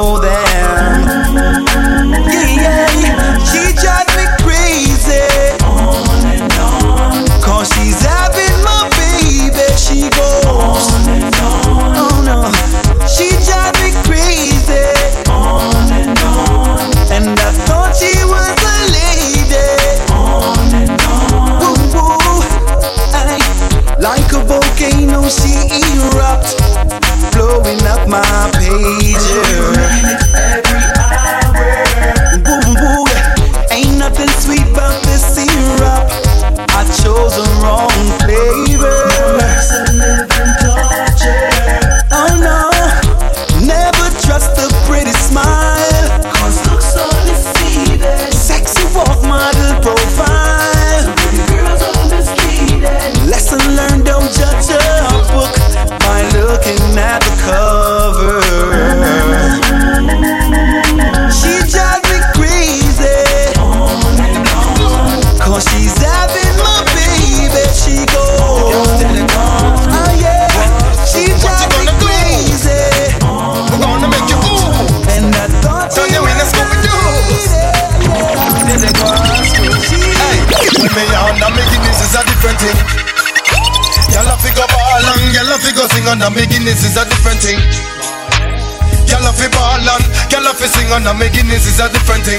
[91.50, 92.38] beginnings is a different thing.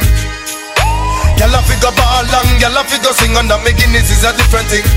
[1.36, 4.64] Y'all a figure ball and y'all a figure sing on the beginnings is a different
[4.72, 4.88] thing.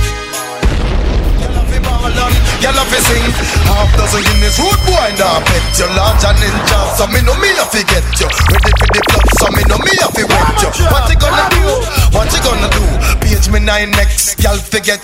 [1.43, 3.27] Y'all a figure ball and y'all a figure sing.
[3.67, 6.79] Half dozen Guinness root boy now pet you large and ninja.
[6.95, 8.31] So me know me a forget you.
[8.31, 10.71] Ready for the club, so me know me a fi wet you.
[10.95, 11.67] What you gonna do?
[12.15, 12.85] What you gonna do?
[13.19, 15.03] Page me nine next, y'all forget.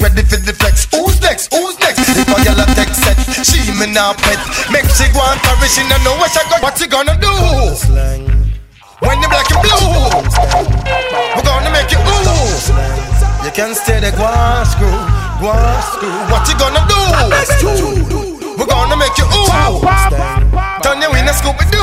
[0.00, 0.88] Ready for the flex.
[0.96, 1.52] Who's next?
[1.52, 2.08] Who's next?
[2.08, 4.40] Oh, if a girl a text set, she me now pet.
[4.72, 6.62] Make she go and carry, she no know what she got.
[6.62, 8.29] What you gonna do?
[9.10, 10.06] When the black and blue,
[11.34, 13.42] we're gonna make you ooh.
[13.42, 14.86] You can stay there, go on screw,
[15.42, 16.14] go on screw.
[16.30, 16.94] What you gonna do?
[18.54, 19.82] We're gonna make you ooh.
[20.86, 21.82] Turn your in a Scooby Doo.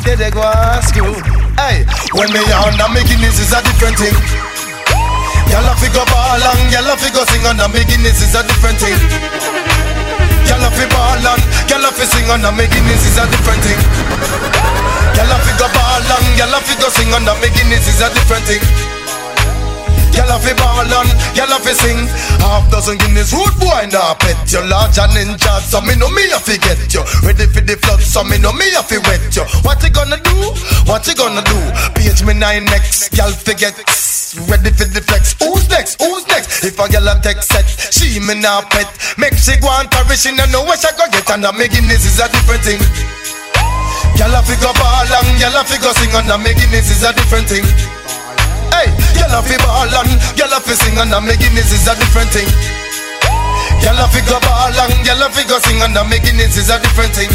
[0.00, 1.12] Stay there, go on screw.
[1.60, 1.84] Hey,
[2.16, 4.16] when me on the beginnings is a different thing.
[5.52, 8.80] Y'all a figure ball and y'all a figure sing on the beginnings is a different
[8.80, 8.96] thing.
[10.48, 13.60] Y'all a fi ball and y'all a fi sing on the beginnings is a different
[13.60, 14.79] thing.
[15.20, 18.40] Y'all a figure ball and y'all a figure sing on the beginnings is a different
[18.48, 18.64] thing.
[20.16, 22.08] Y'all a fi ball and y'all a fi sing
[22.40, 26.24] Half dozen Guinness root boy now pet you Large and ninja so me know me
[26.32, 29.20] a fi get you Ready for the flood so me know me a fi wet
[29.36, 30.34] you What you gonna do?
[30.88, 31.58] What you gonna do?
[31.94, 33.76] Page me nine next Y'all forget
[34.50, 36.02] Ready for the flex Who's next?
[36.02, 36.64] Who's next?
[36.64, 40.16] If a girl a text set She me now pet Make she go and carry
[40.16, 43.19] She no know what she go get And a me Guinness is a different thing
[44.20, 47.48] Y'all a figure ball and y'all a figure sing And me Guinness is a different
[47.48, 47.64] thing
[48.68, 51.96] Hey, y'all a fi ball and y'all a fi sing and me Guinness is a
[51.96, 52.44] different thing.
[53.80, 56.68] Y'all a fi go ball and y'all a fi go sing and me Guinness is
[56.68, 57.32] a different thing.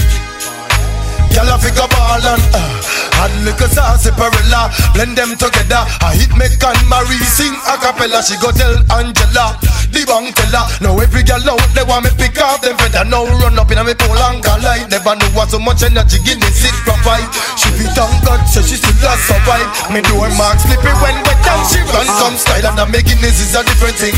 [1.34, 5.84] Y'all a fi go ball and uh, add little sauce perilla, blend them together.
[6.04, 8.22] I hit make and Marie sing a cappella.
[8.24, 9.56] She go tell Angela,
[9.92, 10.66] the bank teller.
[10.82, 13.06] Now every girl out they want me pick off them feather.
[13.06, 14.90] Now run up in a me pole and go light.
[14.92, 17.30] Never know what so much energy Guinness it provide.
[17.60, 19.70] She be thank God so she still a survive.
[19.94, 23.40] Me door mark slippy when wet and she run some style and a me Guinness
[23.40, 24.16] is a different thing.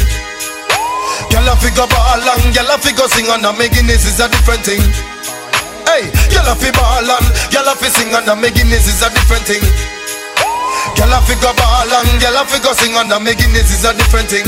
[1.30, 4.30] Girl a figure ball and girl a figure sing and a me Guinness is a
[4.30, 5.17] different thing.
[5.98, 9.10] Hey, girl a fi ball and girl a fi sing and me Guinness is a
[9.10, 9.66] different thing.
[10.94, 13.82] Girl a fi go ball and girl a fi go sing and me Guinness is
[13.82, 14.46] a different thing.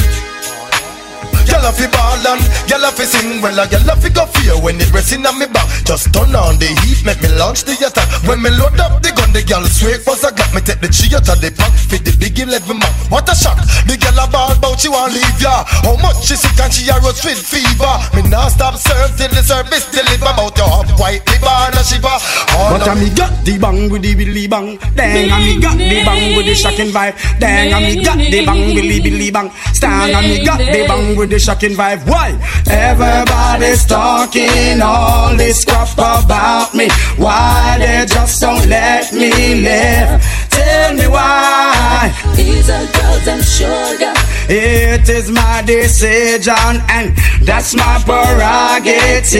[1.49, 3.59] Gyal a fi ball and gyal a fi sing well.
[3.59, 5.65] A gyal a fi go fear when it resting on me back.
[5.83, 8.07] Just turn on the heat, make me launch the attack.
[8.29, 10.87] When me load up the gun, the gyal swag was a got me take the
[10.87, 11.73] tree out of the pack.
[11.89, 12.93] Fit the big eleven man.
[13.09, 13.57] What a shock!
[13.89, 15.65] The gyal a ball bout she want leave ya.
[15.65, 17.95] How much she sick and she a rose with fever.
[18.13, 20.31] Me nah stop serve till the service deliver.
[20.37, 22.17] Bout your hot white liver and a shiver.
[22.53, 24.77] All But I me got the bang with the billy bang.
[24.93, 27.17] Dang, I me got the bang with the shocking vibe.
[27.39, 29.49] Dang, I me got the bang billy billy bang.
[29.73, 32.05] Stang, I me got the bang with the shocking vibe.
[32.07, 32.37] Why?
[32.69, 36.89] Everybody's talking all this crap about me.
[37.17, 40.21] Why they just don't let me live?
[40.49, 42.13] Tell me why.
[42.35, 44.13] These are girls and sugar.
[44.49, 49.37] It is my decision and that's my prerogative.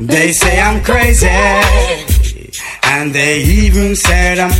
[0.00, 1.28] They say I'm crazy
[2.84, 4.52] and they even said I'm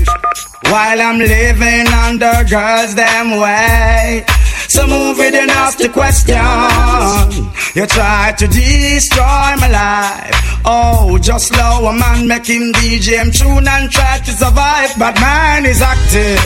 [0.70, 4.24] while I'm living under girls them way.
[4.71, 6.39] So move it and ask the question.
[7.75, 10.31] You try to destroy my life.
[10.64, 15.83] Oh, just low a man making DJ tune and try to survive, but mine is
[15.83, 16.39] active.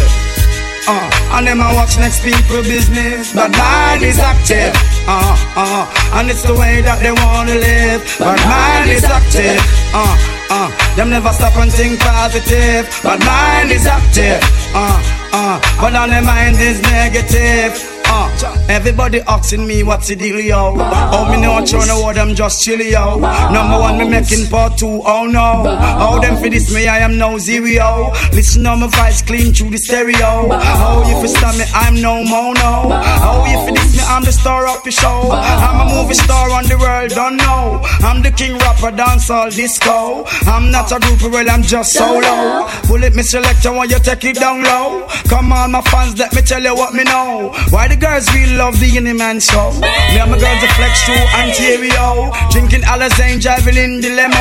[0.88, 4.72] Uh, and them I watch next people business, but mine is active.
[5.04, 9.60] Uh, uh, and it's the way that they wanna live, but mine is active.
[9.92, 10.16] Uh,
[10.48, 14.40] uh, them never stop and think positive, but mine is active.
[14.72, 14.96] Uh,
[15.36, 17.93] uh, but on their mind is negative.
[18.06, 20.74] Uh, everybody asking me what's the deal, yo.
[20.76, 23.18] Oh, me no to word, I'm just chill, yo.
[23.18, 25.64] Number one, me making part two, oh no.
[25.66, 28.12] Oh, them for this, me, I am no zero.
[28.32, 30.48] Listen on my voice clean through the stereo.
[30.50, 32.92] Oh, if you stop me, I'm no mono.
[33.22, 35.30] Oh, you for this, me, I'm the star of the show.
[35.32, 37.80] I'm a movie star on the world, don't know.
[38.00, 40.24] I'm the king rapper, dance all disco.
[40.46, 42.68] I'm not a group, well, I'm just solo.
[42.86, 45.06] Bullet me selector, when you take it down low.
[45.28, 47.52] Come on, my fans, let me tell you what me know.
[47.70, 49.70] Why the girls really love the Any Man show?
[49.80, 52.32] Me and my girls a flex through Ontario.
[52.50, 54.34] Drinking Alizane, driving in the limo.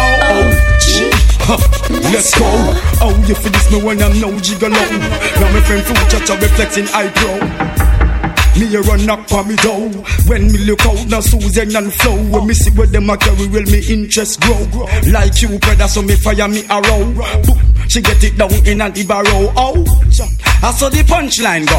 [1.46, 1.60] Oh,
[2.14, 2.46] Let's go.
[3.02, 4.72] Oh, you for this me when I'm no gigolo.
[4.72, 7.93] Now my friend food touch a reflecting eye pro.
[8.58, 9.90] Me a run up on me door
[10.28, 13.48] When me look out now Susan and Flow When me see where them a carry
[13.48, 14.62] will me interest grow.
[15.12, 18.94] Like you brother so me fire me arrow Boom, She get it down in an
[19.08, 19.84] barrow Oh
[20.64, 21.76] I saw the punchline go.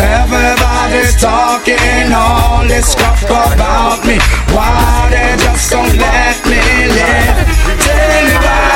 [0.00, 4.16] Everybody's talking all this crap about me.
[4.56, 6.56] Why they just don't let me
[6.96, 7.44] live?
[7.76, 8.72] Tell me why.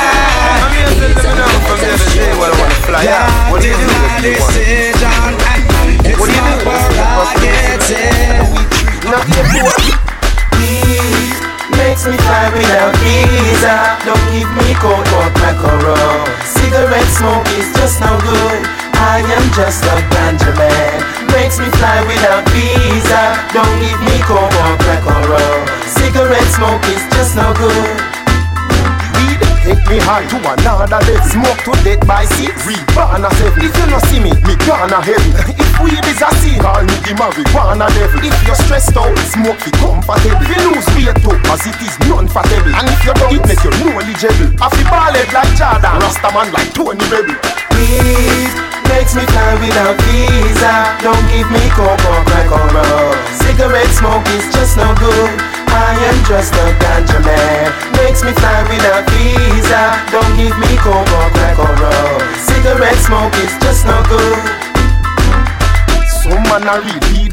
[3.03, 5.56] Yeah, this is my decision and It's
[14.79, 15.57] coke or crack
[16.45, 18.61] Cigarette smoke is just no good.
[18.97, 20.97] I am just a ganja man.
[21.33, 23.23] Makes me fly without visa.
[23.53, 28.16] Don't give me coke or crack or Cigarette smoke is just no good
[29.67, 32.55] Take me high to another level Smoke to death by six.
[32.63, 36.31] Reborn a seven If you no see me, me gonna heaven If weed is a
[36.39, 40.39] sin, call me the marijuana devil If you're stressed out, smoke fi comfortable.
[40.39, 43.59] If you lose weight too, as it is non-fatable And if you don't, it make
[43.59, 44.55] you knowledgeable.
[44.63, 47.35] I fi ball head like Jordan Rasta man like Tony Rebel
[47.75, 48.55] Weed
[48.87, 50.95] makes me fly without visa.
[51.03, 55.97] Don't give me coke or crack or rum Cigarette smoke is just no good I
[56.07, 59.83] am just a ganja man Makes me fly without visa.
[60.11, 62.21] Don't give me coke or crack or rum.
[62.39, 64.67] Cigarette smoke is just no good.
[66.23, 66.81] Some man a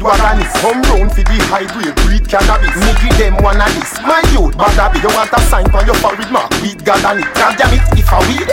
[0.05, 2.77] what I need Come round for the high grade, breed cannabis.
[2.77, 3.97] Me give them one of this.
[4.05, 5.01] My youth, bad habit.
[5.01, 7.27] You want a sign for your forehead mark Weed God on it.
[7.33, 8.49] God damn it, if I weed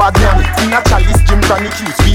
[0.00, 0.16] bad
[0.64, 1.20] In a chalice,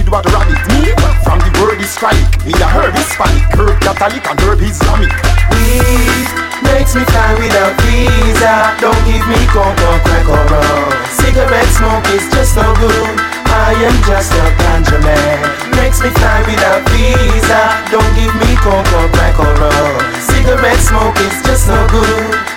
[0.09, 0.89] what rabbit Me,
[1.21, 5.13] from the word Me a herb Hispanic Herb Catholic and herb Islamic
[5.53, 8.73] Weed makes me fly without visa.
[8.81, 10.89] Don't give me coke or crack or rum.
[11.13, 13.19] Cigarette smoke is just no good.
[13.45, 15.45] I am just a ganja man.
[15.77, 17.61] Makes me fly without visa.
[17.91, 19.99] Don't give me coke or crack or rum.
[20.25, 22.54] Cigarette smoke is just no good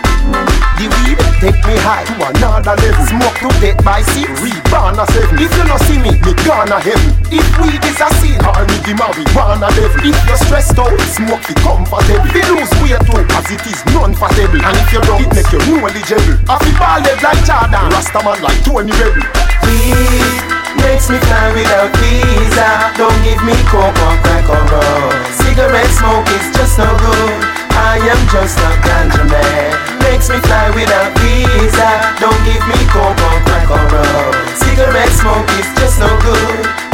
[0.79, 3.03] The weed take me high to another level.
[3.11, 6.79] Smoke to death by six Reborn a seven If you no see me, me gonna
[6.79, 10.95] heaven If weed is a sin, call me the marijuana devil If you're stressed out,
[11.11, 12.31] smoke fi comfortable.
[12.31, 15.59] Fi lose weight too, cause it is non-fatable And if you don't, it make you
[15.67, 19.27] knowledgeable I fi ball like Jordan Rasta man like Tony Rebel.
[19.67, 22.95] Weed makes me fly without visa.
[22.95, 25.11] Don't give me coke or crack or rum.
[25.43, 27.35] Cigarette smoke is just no good.
[27.75, 31.91] I am just a ganja man Makes me fly without visa
[32.21, 36.88] Don't give me coke or crack or rum Cigarette smoke is just no good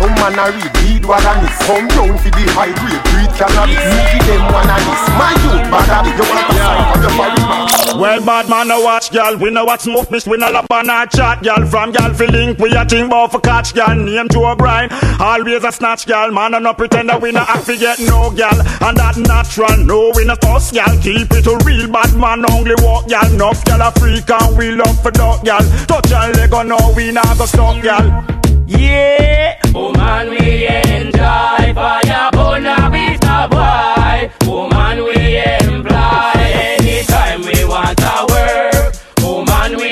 [0.00, 1.58] Some man a read, read what I miss.
[1.68, 3.84] Come down for the high grade, breed cannabis.
[3.84, 5.02] Me give them one of this.
[5.20, 8.80] My youth, bad habit, you want to sign for your foreign Well, bad man, no
[8.80, 9.36] watch, gal.
[9.36, 10.26] We know what's smoke, miss.
[10.26, 11.66] We no lap on our chat, gal.
[11.66, 13.94] From fi link, we a think bout for catch, gal.
[13.94, 14.88] Name Joe Brian,
[15.20, 16.30] always a snatch, gal.
[16.30, 18.56] Man, and no pretend that we no act fi get no, gal.
[18.56, 20.96] And that natural, no, we no fuss, gal.
[21.02, 23.30] Keep it a real bad man, only walk, gal.
[23.34, 25.60] Enough, a freak, and we love for dog, gal.
[25.84, 28.29] Touch a leg on, no, we not go stop, gal.
[28.70, 29.58] Yeah.
[29.74, 34.30] Woman, we enjoy fire, bona vista boy.
[34.48, 36.40] Woman, we employ
[36.70, 38.94] anytime we want to work.
[39.22, 39.90] Woman, we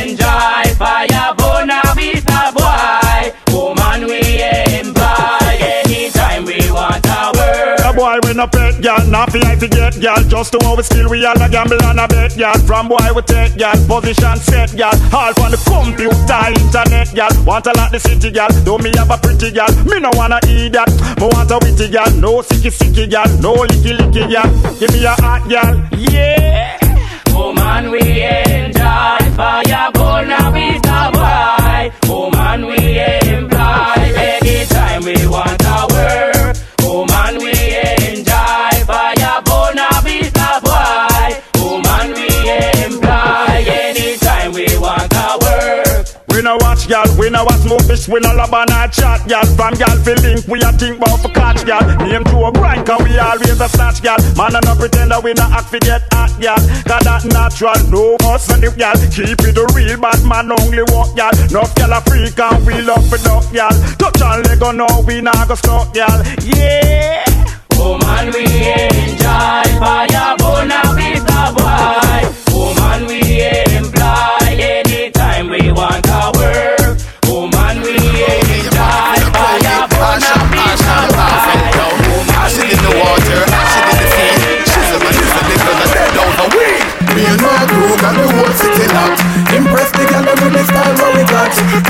[0.00, 3.32] enjoy fire, bona vista boy.
[3.52, 4.20] Woman, we
[4.80, 7.80] employ anytime we want to work.
[7.84, 8.46] A boy we no
[8.84, 10.22] gal, not fi I fi get gal.
[10.28, 12.58] Just to how we skill we all a gamble and a bet gal.
[12.68, 14.92] From boy we take gal, position set gal.
[15.16, 17.32] All from the computer, internet gal.
[17.44, 19.72] Want a lot the city gal, do me have a pretty gal.
[19.88, 22.10] Me no wanna eat that, me want a witty gal.
[22.20, 24.48] No sicky sicky gal, no licky licky gal.
[24.78, 26.76] Give me a hot gal, yeah.
[27.32, 31.82] Woman, we enjoy fire, bona vista boy.
[32.06, 33.00] Woman, we
[33.32, 35.63] employ anytime we want
[46.94, 49.44] no gal, we no watch smoke fish, we no love and I chat gal.
[49.56, 51.82] From gal fi link, we a think bout for catch gal.
[51.98, 54.18] Name to a grind, cause we always a snatch gal.
[54.36, 56.58] Man, I no pretend that we no act fi get hot gal.
[56.86, 58.94] Cause that natural, no us and if gal.
[59.10, 61.34] Keep it a real bad man, only walk gal.
[61.50, 63.74] Enough gal a freak and we love for duck gal.
[63.98, 66.22] Touch on leg on no, we not go stuck gal.
[66.42, 67.24] Yeah.
[67.74, 71.93] Oh, Woman, we enjoy fire, bona vista boy.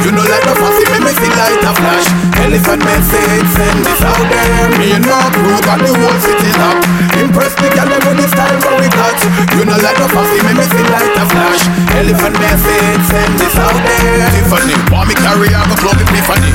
[0.04, 2.06] You know like the fussy, me make it light a flash.
[2.44, 4.68] Elephant message, send this out there.
[4.76, 6.84] Me and my crew got the whole city locked.
[7.16, 9.16] Impress the girl with the style for we got.
[9.56, 11.62] You know like the fussy, me make it light a flash.
[11.94, 14.28] Elephant message, send this out there.
[14.34, 16.50] Tiffany, want me carry I go club Epiphany.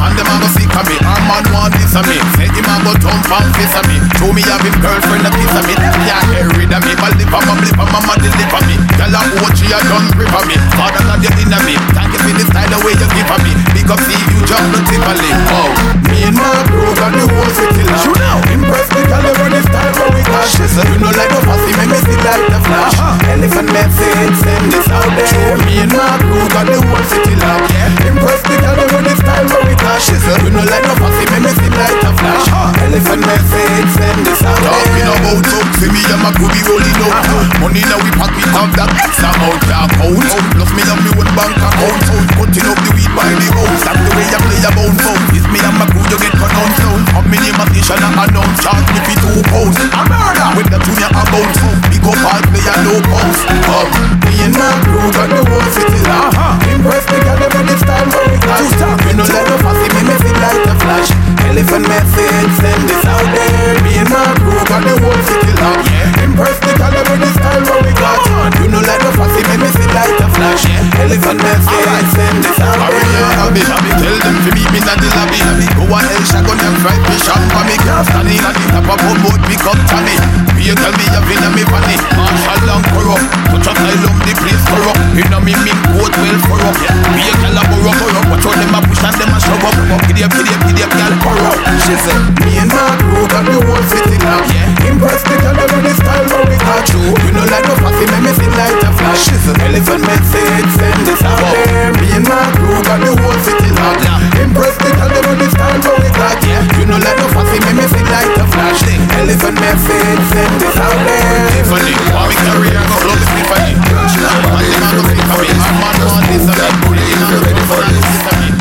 [0.00, 0.96] And them a go sick of me.
[1.04, 2.18] Our man want this of me.
[2.34, 3.96] Say him a go thump and kiss of me.
[4.18, 5.74] Show me have him girlfriend a kiss of me.
[6.08, 6.92] Yeah, get rid of me.
[6.98, 8.76] But lip on my lip on my mama deliver me.
[8.96, 10.56] Girl a watch you a done grip of me.
[10.74, 11.76] Father not the inner me.
[11.92, 13.52] Thank you for the style the way you give of me.
[13.76, 15.36] Big up see you jump the tip of lip.
[15.52, 15.68] Oh,
[16.08, 18.08] me and my crew got the whole city locked.
[18.08, 19.36] You know, impress the girl uh-huh.
[19.36, 20.48] over the style what we got.
[20.48, 22.96] She said you know like a fussy, me me see like the flash.
[22.96, 23.32] Uh-huh.
[23.36, 25.56] Elephant message, send this out there.
[25.68, 27.68] Me and my crew got the whole city locked.
[28.08, 30.00] Impress the girl over the style what we got.
[30.00, 32.48] She said you know like a fussy, me me see like the flash.
[32.88, 34.72] Elephant message, send this out there.
[34.72, 37.20] Talking about love, see me and my crew be rolling out.
[37.20, 37.68] Uh-huh.
[37.68, 40.24] Money now we pocket have that X amount to account.
[40.56, 42.13] Plus me have me one bank account.
[42.38, 43.82] Cutting up the weed by the house.
[43.82, 45.22] That's the way I play about phone.
[45.34, 47.00] It's me and my crew you get pronounced down.
[47.24, 48.62] Me a station and announce.
[48.62, 49.76] Charge me for two pounds.
[49.80, 51.50] A murder when the tune you about.
[51.90, 53.42] Big up all play a no post.
[53.66, 53.90] Come,
[54.28, 56.62] me and my crew got the whole city locked.
[56.70, 58.62] Impress the girl with the style what we got.
[59.08, 61.10] You know let no fussy me me see like a flash.
[61.48, 63.74] Elephant message send this out there.
[63.82, 65.90] Me and my crew got the whole city locked.
[66.22, 68.20] Impress the girl with the style what we got.
[68.62, 70.62] You know like no fussy me me see like a flash.
[71.02, 72.03] Elephant message out
[73.52, 74.13] there.
[74.44, 75.40] Them to meet me in the lobby.
[75.72, 77.80] Go on hell shotgun and fried fish up for me.
[77.80, 80.20] Standing at the top of a boat pick up Tommy.
[80.60, 81.96] You tell me you've been a me funny.
[82.12, 83.24] Marshall and corrupt.
[83.24, 85.00] Touch up asylum the place corrupt.
[85.16, 86.76] You know me mean coat well corrupt.
[87.16, 88.28] Be a girl a burrow corrupt.
[88.28, 89.76] Watch out them a push and them a shove up.
[90.12, 91.60] Giddy up, giddy up, giddy up, girl corrupt.
[91.88, 94.52] She said me and my crew got the whole city locked.
[94.84, 97.00] Impress the girl with the style what we got you.
[97.16, 99.24] You know like no fussy, make me feel like a flash.
[99.24, 101.96] She said elephant message send this out there.
[101.96, 104.33] Me and my crew got the whole city locked.
[104.40, 106.38] Impress the girl with the style what we got.
[106.78, 108.82] You know like no fussy, make me feel like a flash.
[109.18, 111.48] Elephant message send this out there.
[111.54, 113.72] Tiffany, want me carry her go love Tiffany.
[114.10, 115.48] She like man, the man go flip for me.
[115.54, 116.74] Man, man want this and that.
[116.82, 118.08] Bully, you know ready for this.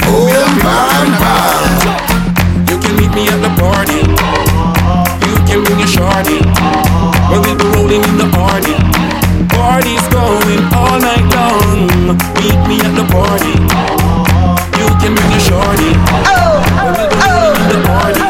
[0.08, 0.30] Oh,
[0.64, 1.68] man, man.
[2.70, 4.02] You can meet me at the party.
[5.26, 6.40] You can bring your shorty.
[7.30, 8.76] Well, we'll be rolling in the party.
[9.50, 12.18] Party's going all night long.
[12.40, 14.23] Meet me at the party.
[15.04, 15.92] You can bring your shorty.
[16.24, 18.24] Well, we'll be rolling the party.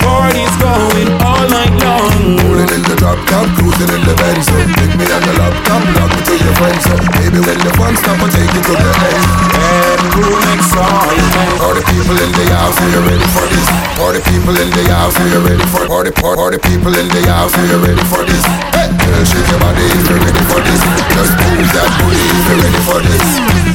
[0.00, 2.89] Party's going all night long.
[3.10, 4.46] Rolling in drop top, cruising in the Benz.
[4.46, 6.82] So take me on the laptop, knock me to your friends.
[6.86, 9.24] So baby, when the fun stop, I take you to the end.
[9.58, 11.58] And room excitement.
[11.58, 13.66] All the people in the house are you ready for this?
[13.98, 17.22] Party people in the house, are you ready for party party party people in the
[17.26, 18.44] house, are you ready for this?
[18.78, 20.80] Hey, girl, shake your body if you're ready for this.
[21.18, 23.26] Just move that booty if you're ready for this.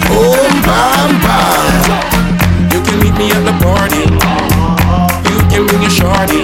[0.08, 2.72] Boom, bam, bam.
[2.72, 4.45] You can meet me at the party.
[5.56, 6.44] Can bring your shorty.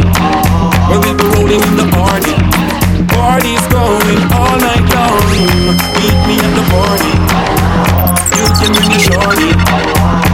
[0.88, 2.32] We'll be rolling in the party.
[3.12, 5.20] Party's going all night long.
[6.00, 8.11] Meet me at the party.
[8.38, 9.52] You can bring your shorty.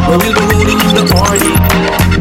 [0.08, 1.52] Well, we'll be rolling in the party.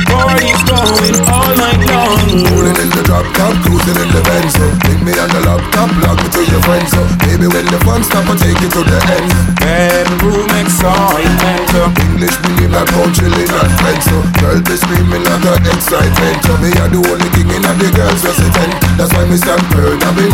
[0.09, 2.43] Party's going all night long.
[2.51, 4.55] Rolling in the drop top, cruising in the Benz.
[4.57, 6.91] So Bring me on the laptop, log me to your friends.
[6.91, 9.29] So baby, when the fun stop, I'll take you to the end.
[9.59, 11.66] Bedroom excitement.
[12.07, 14.03] English medium, not country, not French.
[14.07, 16.39] So girl, be screaming like an excitement.
[16.43, 18.72] So me, I the only king in the girls resident.
[18.99, 20.33] That's why me stand pearl, I'm in.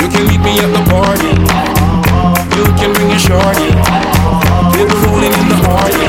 [0.00, 2.03] You can meet me at the party.
[2.56, 3.68] You can bring your shorty.
[4.72, 6.06] We'll be rolling in the party.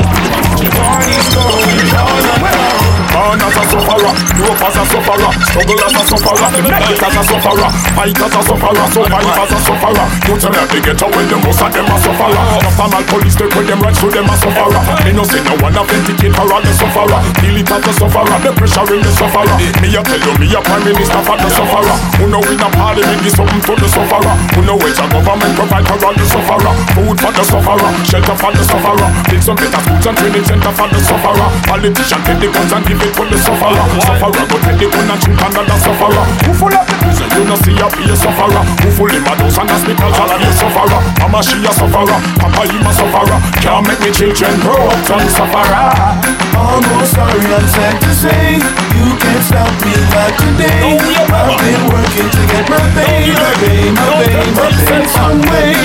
[0.62, 2.95] The Party's going all night long.
[3.16, 7.00] Born as a sufferer, grew up as a sufferer, struggle as a sufferer, make it
[7.00, 10.06] as a sufferer, fight as a sufferer, survive as a sufferer.
[10.28, 12.44] You tell me they get away, the most of them a sufferer.
[12.76, 14.82] Time police take with them right, so them a sufferer.
[15.08, 17.20] Me no say no one authenticate for all the sufferer.
[17.40, 19.56] Feel it as a sufferer, the pressure in the sufferer.
[19.80, 21.96] Me a tell you, me a prime minister for the sufferer.
[22.20, 24.34] Who know in a parliament give something to the sufferer.
[24.52, 26.72] Who know which a government provide for all the sufferer.
[26.92, 29.08] Food for the sufferer, shelter for the sufferer.
[29.32, 31.48] Build some better schools and training center for the sufferer.
[31.64, 33.84] Politician take the guns and give it to the sufferer.
[34.02, 36.24] Sufferer go take the gun and shoot another sufferer.
[36.46, 38.62] Who full of the prison, you know see a be a sufferer.
[38.82, 41.00] Who full in my dose and hospitals and be a sufferer.
[41.22, 43.38] Mama she a sufferer, Papa he a sufferer.
[43.62, 46.36] Can't make me children grow up to sufferer.
[46.56, 48.58] Almost sorry, I'm sad to say.
[48.96, 50.96] You can't stop me not today.
[51.30, 55.76] I've been working to get my pay My pay, my pay, my pay some way.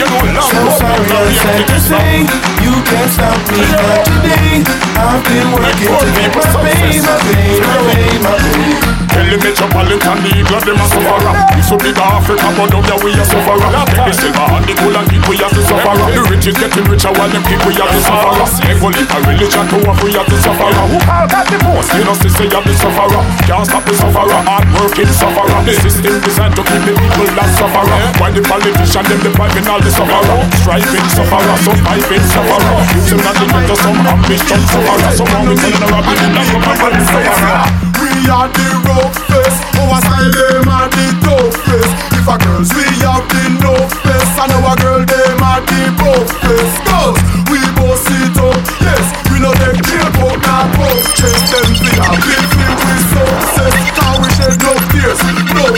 [0.42, 2.24] So sorry, I'm sad to say.
[2.64, 4.64] You can't stop me not today.
[4.96, 7.11] I've been working to get my pay My
[9.12, 13.12] Tell the metropolitan eagle them a sufferer We so big Africa but down there we
[13.12, 16.24] a sufferer Take the silver and the gold and keep we as the sufferer The
[16.32, 19.78] rich is getting richer while them keep we as the sufferer Evil a religion to
[19.84, 21.91] what we as the sufferer Who call that the most?
[21.91, 26.16] You know say you the sufferer Can't stop the sufferer, hard working sufferer The system
[26.24, 30.39] designed to keep the people that sufferer While the politician them depriving all the sufferer
[30.64, 35.88] Striving sufferer, surviving sufferer Using not the to some ambition sufferer Someone we telling a
[35.91, 41.89] rabbit in the government We are the roughest, our style them are the toughest.
[42.14, 46.78] If a girls we have the toughest, and our girl them are the roughest.
[46.86, 47.18] Girls,
[47.49, 49.06] we both it up, yes.
[49.34, 51.49] We no take jail, but not both chest.
[51.49, 52.61] Them we have the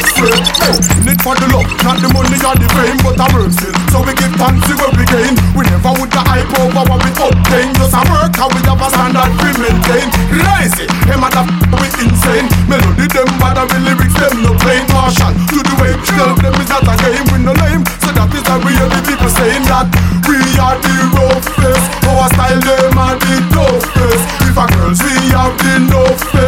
[0.04, 0.44] no sweat.
[0.64, 0.76] Oh,
[1.08, 3.72] need for the love, not the money or the fame, but a mercy.
[3.92, 5.34] So we give thanks to we gain.
[5.56, 7.72] We never would the hype over what we obtain.
[7.76, 10.08] Just a work how we have a standard we maintain.
[10.32, 11.46] Rise it, them other
[11.80, 12.48] we insane.
[12.68, 14.84] Melody them bad and the lyrics them no plain.
[14.92, 17.24] Marshall to the way, tell them is not a game.
[17.32, 19.88] We no lame, so that is why we hear the people saying that
[20.28, 21.86] we are the roughest.
[22.08, 24.24] Our style them are the toughest.
[24.44, 26.34] If a girls we have the toughest.
[26.34, 26.43] Our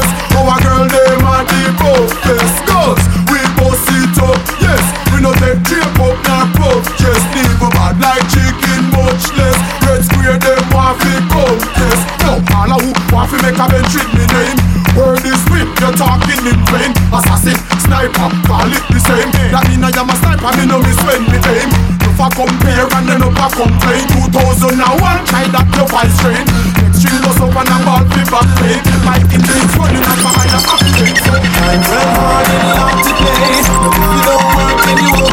[13.45, 14.57] make a bench with me name.
[14.97, 16.91] Word is whip, you're talking in vain.
[17.13, 19.29] Assassin, sniper, call it the same.
[19.53, 21.69] That mean I am a sniper, me no miss when me aim.
[22.01, 24.81] If I compare and then up I complain 2001,
[25.29, 26.47] try that your voice strain
[26.79, 30.55] Next string goes up and a ball fi back pain My inmates running up behind
[30.55, 32.47] a octane I'm well hard
[32.79, 33.35] long to play
[33.83, 35.24] But if you don't work then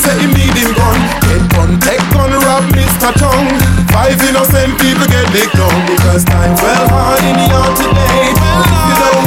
[0.00, 0.98] say him need him gun
[1.28, 3.12] Get gun, take gun, rob Mr.
[3.20, 3.52] Tongue
[3.92, 8.32] Five innocent people get licked down Because time's well hard in the yard today
[9.00, 9.19] But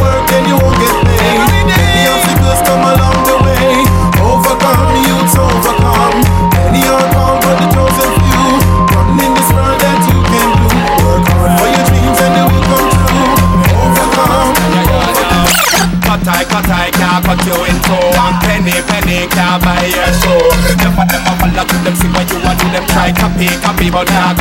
[24.06, 24.33] copy,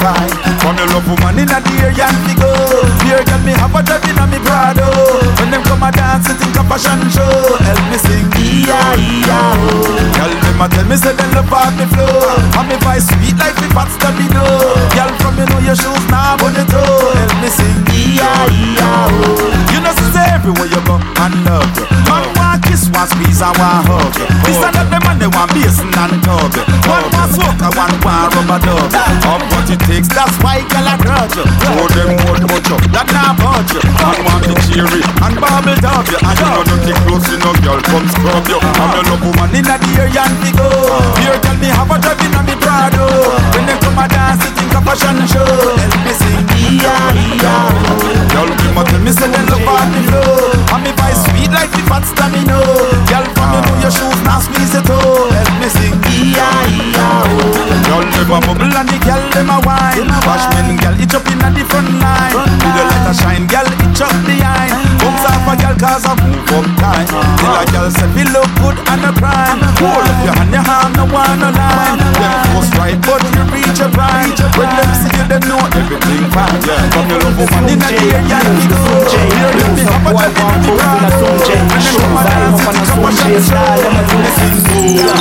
[0.00, 0.32] fine
[0.64, 2.50] From your love woman in a dear young go
[3.04, 4.88] Here girl, me have a job in a me Prado.
[5.36, 7.60] When them come a dance, think a fashion show.
[7.60, 9.76] Help me sing E-I-E-I-O
[10.16, 12.08] Girl, them a tell me say them love me flow
[12.56, 14.44] And me voice sweet like me fat stamina
[14.96, 16.39] Girl, from you know your shoes now
[23.40, 24.12] squeeze, want hug.
[24.44, 26.52] This and that, them man they want basin and tub
[26.84, 28.92] One want soca, one want rubber dub.
[29.24, 31.40] Up what it takes, that's why girl I grudge.
[31.40, 33.74] Show them what much you, that not budge.
[34.00, 36.04] Man want be cheery and bubble dub.
[36.04, 38.58] And you know nothing close, you know girl come scrub you.
[38.60, 40.68] I'm your love woman in the area and go.
[41.20, 43.08] Here tell me have a job in a me Prado.
[43.56, 45.48] When they come a dance, you think a fashion show.
[45.48, 47.94] Help me sing E-I-E-I-O
[48.30, 51.50] Girl, them a tell me say they love all me flow And me voice sweet
[51.50, 52.58] like the fat stamina.
[53.08, 55.96] Girl, from you know your shoes now squeeze your toe Help me sing.
[56.10, 57.46] E-I-E-I-O
[57.88, 60.06] Girl, them a bubble and the girl them a wine.
[60.26, 62.34] Bashman girl, itch up inna the front line.
[62.60, 64.70] Video light a shine, girl, itch up behind
[65.02, 67.06] Bounce off a girl cause I move up time.
[67.10, 70.62] Till a girl say feel look good and a prime Hold up your hand, your
[70.66, 74.30] arm, no one no line Them force right, but you reach your prime.
[74.54, 78.42] When them see you, they know everything fine From your love woman in the area,
[78.50, 78.74] we go
[79.06, 83.80] Here them be have a job in the crowd And them come a dance, you.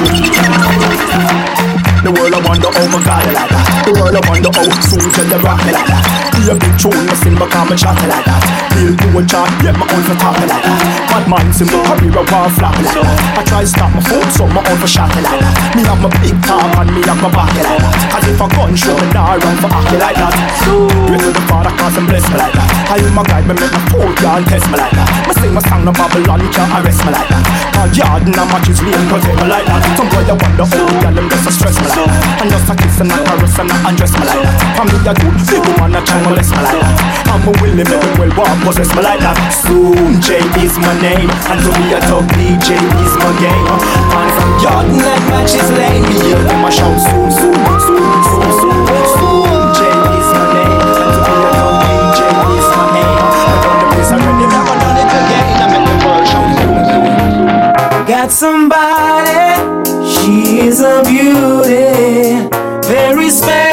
[0.09, 3.65] think a fashion The world I wonder how my God like that.
[3.83, 6.03] The world I wonder how soon can they rock me like that.
[6.39, 8.39] Be a big tune, me sing, but come and chat like that.
[8.71, 10.79] Feel you a chart, yeah, my own for talking like that.
[11.11, 13.19] Bad man, see my career a war flap like that.
[13.35, 15.75] I try to stop my foot, so my own for shotty like that.
[15.75, 17.95] Me have my big talk and me have my backy like that.
[18.15, 20.31] Cause if a gun show me nah run for hockey like that.
[20.63, 22.67] Pray to the Father, cause him bless me like that.
[22.87, 25.09] I am my guide, me make my foot, y'all test me like that.
[25.27, 27.43] Me sing my song, no Babylon, can't arrest me like that.
[27.75, 29.83] Cause yard and a match is real, protect me like that.
[29.99, 32.41] Some boy I wonder how, y'all them just a stress me like that.
[32.41, 34.55] And just a kiss and a caress and a undress me like that.
[34.77, 37.19] For me a good, big woman a try molest me like that.
[37.29, 39.37] I'm a willing, make me well walk, possess me like that.
[39.53, 43.67] Soon J is my name, and to be a top DJ is my game.
[44.11, 48.49] Man from Jordan and matches lane, me hear them a shout soon, soon, soon, soon,
[48.59, 48.81] soon,
[49.17, 49.61] soon.
[49.77, 53.17] J my name, and to be a top DJ my name.
[53.19, 55.47] I done the place already, never done it again.
[55.59, 57.07] I make the world shout soon, soon.
[58.09, 59.48] Got somebody,
[60.69, 62.47] is a beauty,
[62.87, 63.68] very special,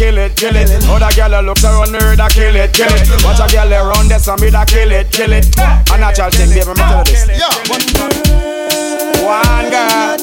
[0.00, 0.70] kill it, kill it.
[0.88, 3.22] Other girl looks around me, da kill it, kill it.
[3.22, 5.46] Watch a girl around there, so me da kill it, kill it.
[5.60, 7.28] A natural thing, baby, me tell this.
[9.20, 10.16] One girl,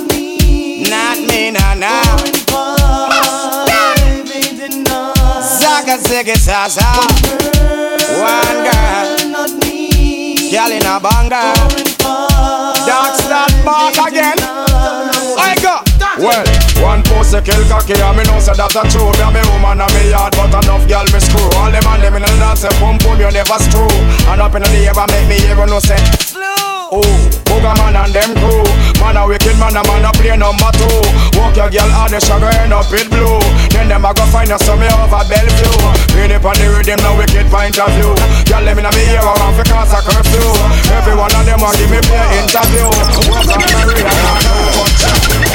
[0.89, 2.17] not me, nah, nah.
[5.59, 6.89] Zaga ziggy zaza.
[8.17, 9.07] One girl,
[10.51, 12.06] girl in a banger.
[17.37, 19.13] A kill cocky and me know say that a true.
[19.13, 21.45] Me a me woman and me yard but enough girl me screw.
[21.61, 23.89] All them and them in the dance say pum pum you never screw.
[24.33, 26.01] And up in the air make me hear no say
[26.87, 27.03] Oh,
[27.43, 28.63] Booga man and them crew.
[29.03, 30.87] Man a wicked man a man a play number two.
[31.37, 33.37] Walk your girl hard the sugar end up it blue.
[33.75, 35.77] Then them a go find you some me over Bellevue.
[36.15, 38.15] Read it on the rhythm no wicked point of view.
[38.47, 40.47] Girl them in a me ear around for cause a curfew.
[40.95, 42.87] Every one of them a give me play interview.
[43.29, 44.76] Walk on the rhythm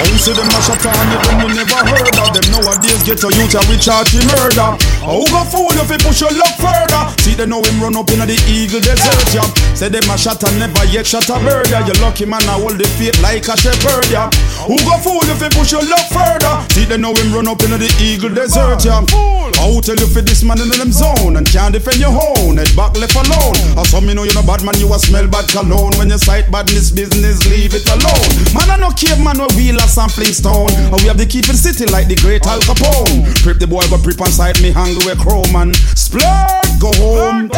[0.03, 2.47] I see them mash up on you, them you never heard of them.
[2.51, 4.75] Nowadays get a youth a we charge him murder.
[5.07, 7.07] Oh, who go fool if he push your luck further?
[7.23, 9.47] See they know him run up in the eagle desert, yeah.
[9.79, 12.59] Say them a shot and never yet shot a bird, yeah You lucky man I
[12.59, 14.27] hold the faith like a shepherd, yeah.
[14.67, 16.67] Who go fool if he push your luck further?
[16.75, 19.07] See they know him run up in the eagle desert, yeah.
[19.15, 22.11] Oh, I will tell you for this man in them zone And can't defend your
[22.11, 23.79] own, head back left alone.
[23.79, 25.95] Or some me know you're no bad man, you a smell bad cologne.
[25.95, 28.31] When you sight badness business, leave it alone.
[28.51, 31.61] Man I no caveman, we wheel a sampling stone And we have to keep it
[31.61, 35.05] city like the great Al Capone Prep the boy go prep on side me hungry
[35.05, 37.53] with chrome and Splurge, go home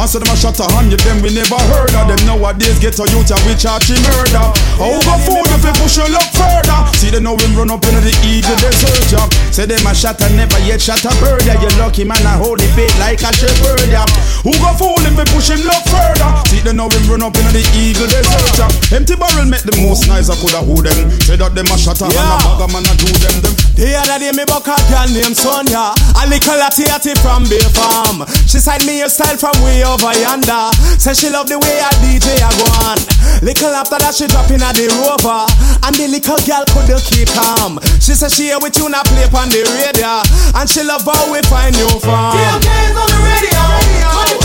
[0.00, 3.04] Answer them a shot a hundred, them we never heard of them Nowadays get a
[3.12, 4.48] youth and we charge murder
[4.80, 7.96] go fool if you push your luck further See they know him run up in
[8.00, 9.26] the eagle desert yeah.
[9.50, 11.58] Say them a shot and never yet shot a bird yeah.
[11.58, 14.06] You lucky man I hold the faith like a shepherd yeah.
[14.44, 17.34] Who go fool if we push him luck further See they know him run up
[17.36, 18.96] in the eagle desert yeah.
[18.96, 21.96] Empty barrel make the most nice I coulda who them Say that them a shot
[22.04, 23.54] and a bag a man a do them them.
[23.72, 25.96] The other day me buck a girl named Sonia.
[26.20, 26.84] A little latty
[27.24, 28.28] from Bay Farm.
[28.44, 30.68] She signed me a style from way over yonder.
[31.00, 33.00] Say she love the way I DJ a go on.
[33.40, 35.48] Little after that she drop in a the rover.
[35.80, 37.80] And the little girl couldn't keep calm.
[38.04, 40.20] She said she hear we tune a play on the radio.
[40.52, 43.64] And she love how we find you from DLK's on the radio.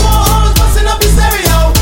[0.00, 1.75] hours busting up the stereo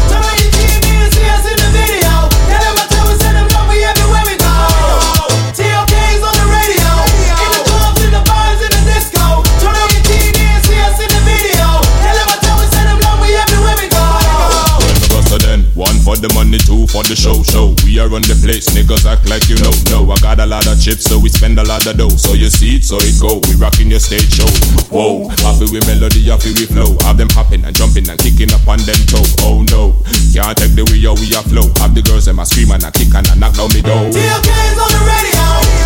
[16.95, 17.75] for the show, show.
[17.83, 19.75] We are on the place, niggas act like you know.
[19.91, 22.15] No, I got a lot of chips, so we spend a lot of dough.
[22.15, 23.43] So you see it, so it go.
[23.51, 24.47] We rocking your stage show.
[24.95, 26.95] Whoa, happy with melody, happy with flow.
[27.03, 29.27] Have them hopping and jumping and kicking up on them toe.
[29.43, 29.99] Oh no,
[30.31, 31.67] can't take the way we are flow.
[31.83, 34.07] Have the girls them a scream and a kick and a knock down me door.
[34.15, 35.84] TLK's on the radio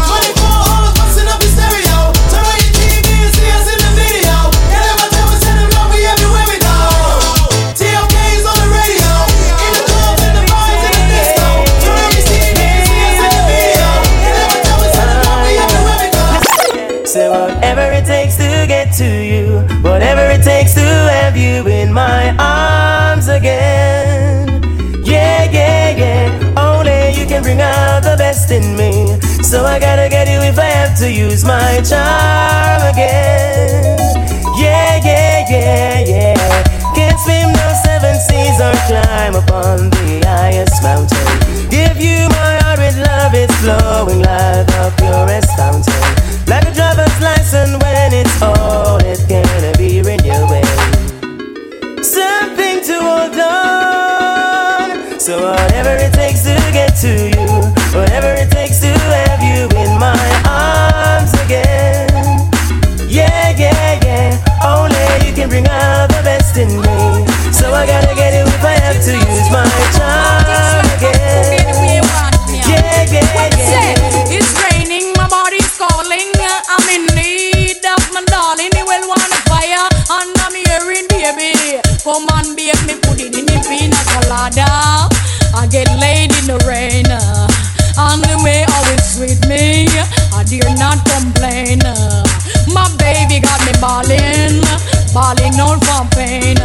[28.38, 29.18] best in me.
[29.42, 33.98] So I gotta get you if I have to use my charm again.
[34.56, 36.62] Yeah, yeah, yeah, yeah.
[36.94, 41.26] Can't swim no seven seas or climb upon the highest mountain.
[41.70, 46.02] Give you my heart with love, it's flowing like the purest fountain.
[46.46, 50.68] Like a driver's license when it's old, it's gonna be renewing.
[52.02, 55.20] Something to hold on.
[55.20, 57.47] So whatever it takes to get to you,
[57.98, 60.14] whatever it takes to have you in my
[60.46, 62.06] arms again.
[63.10, 64.38] Yeah, yeah, yeah.
[64.62, 67.26] Only you can bring out the best in me.
[67.50, 69.66] So I gotta get it if I have to use my
[69.98, 72.06] charm again.
[72.70, 74.30] Yeah, yeah, yeah.
[74.30, 76.30] It's raining, my body's calling.
[76.70, 78.70] I'm in need of my darling.
[78.78, 81.82] He will want a fire, and I'm hearing baby.
[82.06, 85.10] Come on, bake me, put it in the pina colada.
[85.50, 87.07] I get laid in the rain.
[90.48, 91.78] Dare not complain.
[92.72, 94.62] My baby got me balling,
[95.12, 96.56] balling out from pain.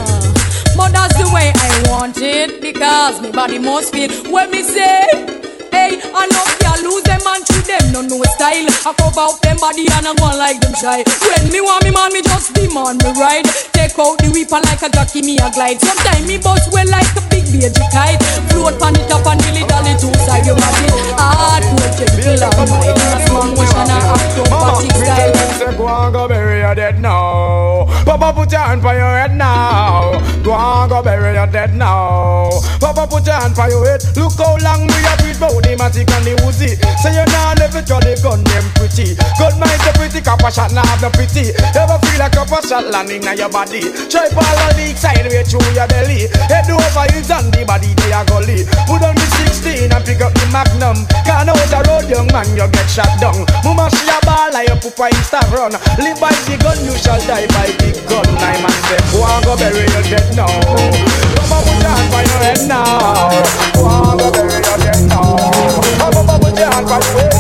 [0.75, 5.33] But that's the way I want it because my body must feel when me say.
[5.73, 8.69] Hey, I love ya lose them and treat them no no style.
[8.69, 11.01] I cover up them body and I go like them shy.
[11.01, 13.49] When me want me man, me just demand me ride.
[13.73, 15.81] Take out the whip and like a jockey, me a glide.
[15.81, 18.21] Sometimes me bust well like a big baby kite.
[18.53, 20.45] Float pan it up and dilly dally two side.
[20.45, 21.63] You imagine hard
[21.97, 26.11] check kill out my small motion and acrobatic style.
[26.11, 27.92] go bury your dead now.
[28.13, 30.21] Papa, put your hand for your head now.
[30.45, 32.45] Go on, go bury your dead now.
[32.77, 34.05] Papa, put your hand for your head.
[34.13, 36.77] Look how long we have with both the matic and the Uzi.
[37.01, 39.17] Say you now never draw the gun, them pretty.
[39.17, 41.57] Good mind the pretty, copper shot, now have no pity.
[41.73, 43.81] Ever feel like a shot landing on your body?
[44.13, 46.29] Try all the sideways through your belly.
[46.53, 48.61] Head over heels on the body, they are gully.
[48.85, 51.01] Put on the 16 and pick up the magnum.
[51.25, 53.41] Can't out the road, young man, you get shot down.
[53.65, 55.73] Mama, she a ball like a pupa insta run.
[55.97, 58.25] Live by the gun, you shall die by the gun.
[58.39, 60.47] I man say, go and go bury your dead now.
[60.47, 63.29] Come on, put your hand by your head now.
[63.75, 65.35] Go and go bury your dead now.
[65.99, 67.32] Come on, put your hand by your head.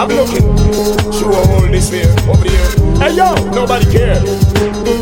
[0.00, 0.40] I'm looking.
[1.12, 2.96] Sure hold this way, over here.
[2.96, 4.14] Hey yo, nobody care.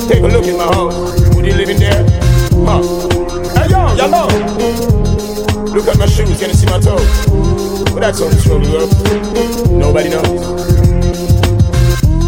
[0.08, 1.36] Take a look at my house.
[1.36, 2.02] Would you live in there?
[2.66, 2.82] Huh?
[3.54, 4.26] Hey yo, yo no.
[5.70, 7.06] Look at my shoes, can you see my toes?
[7.94, 9.78] But that's on the girl.
[9.78, 10.26] Nobody knows.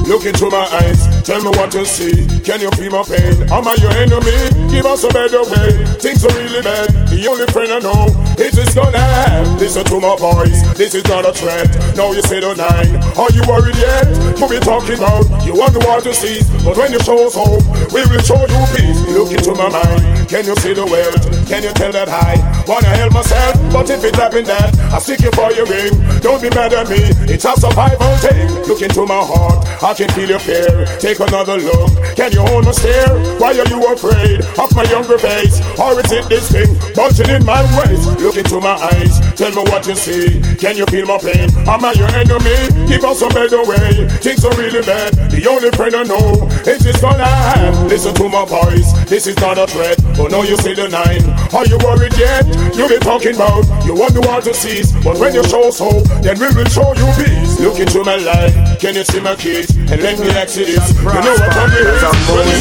[0.07, 2.27] Look into my eyes, tell me what you see.
[2.41, 3.43] Can you feel my pain?
[3.51, 4.71] Am I your enemy?
[4.71, 5.85] Give us a better way.
[6.01, 6.89] Things are really bad.
[7.09, 8.07] The only friend I know
[8.39, 9.61] is this gonna have.
[9.61, 11.69] Listen to my voice, this is not a threat.
[11.97, 12.97] Now you say the nine.
[13.19, 14.07] Are you worried yet?
[14.39, 15.27] What we talking about?
[15.45, 18.41] You want the war to cease, but when you show us hope, we will show
[18.41, 19.01] you peace.
[19.11, 20.29] Look into my mind.
[20.31, 21.21] Can you see the world?
[21.51, 23.59] Can you tell that I wanna help myself?
[23.73, 25.93] But if it happen that I seek you for your ring,
[26.23, 27.03] don't be mad at me.
[27.27, 28.47] It's a survival thing.
[28.71, 29.67] Look into my heart.
[29.83, 30.87] I can feel your fear.
[31.01, 31.91] Take another look.
[32.15, 33.11] Can you hold my stare?
[33.41, 35.59] Why are you afraid of my younger face?
[35.81, 38.07] Or is it this thing bulging in my waist?
[38.21, 39.19] Look into my eyes.
[39.35, 40.41] Tell me what you see.
[40.61, 41.51] Can you feel my pain?
[41.67, 42.87] Am I your enemy?
[42.87, 44.07] Give us some better way.
[44.23, 45.15] Things are really bad.
[45.33, 47.87] The only friend I know is this one I have.
[47.87, 48.93] Listen to my voice.
[49.09, 49.99] This is not a threat.
[50.21, 51.25] Oh, but now you see the nine.
[51.57, 52.47] Are you worried yet?
[52.77, 54.93] You been talking about you want the war to cease.
[55.03, 55.89] But when you show so,
[56.21, 57.59] then we will show you peace.
[57.59, 58.55] Look into my life.
[58.79, 59.75] Can you see my kids?
[59.75, 61.00] And let me you this.
[61.01, 61.97] You know what I'm here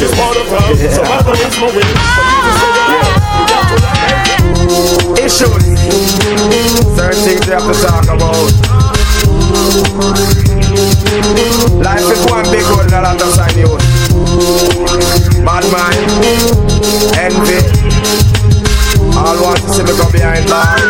[0.00, 0.72] is part of love.
[0.80, 1.84] So my money is my way.
[1.84, 2.88] So you just say that.
[3.36, 5.28] You got to like it.
[5.28, 5.60] Issues.
[6.96, 8.48] Certain things you have to talk about.
[11.84, 13.84] Life is one big one and a lot of side news.
[15.44, 16.00] Bad mind,
[17.20, 17.60] envy.
[19.20, 20.80] All want to see me go behind bars.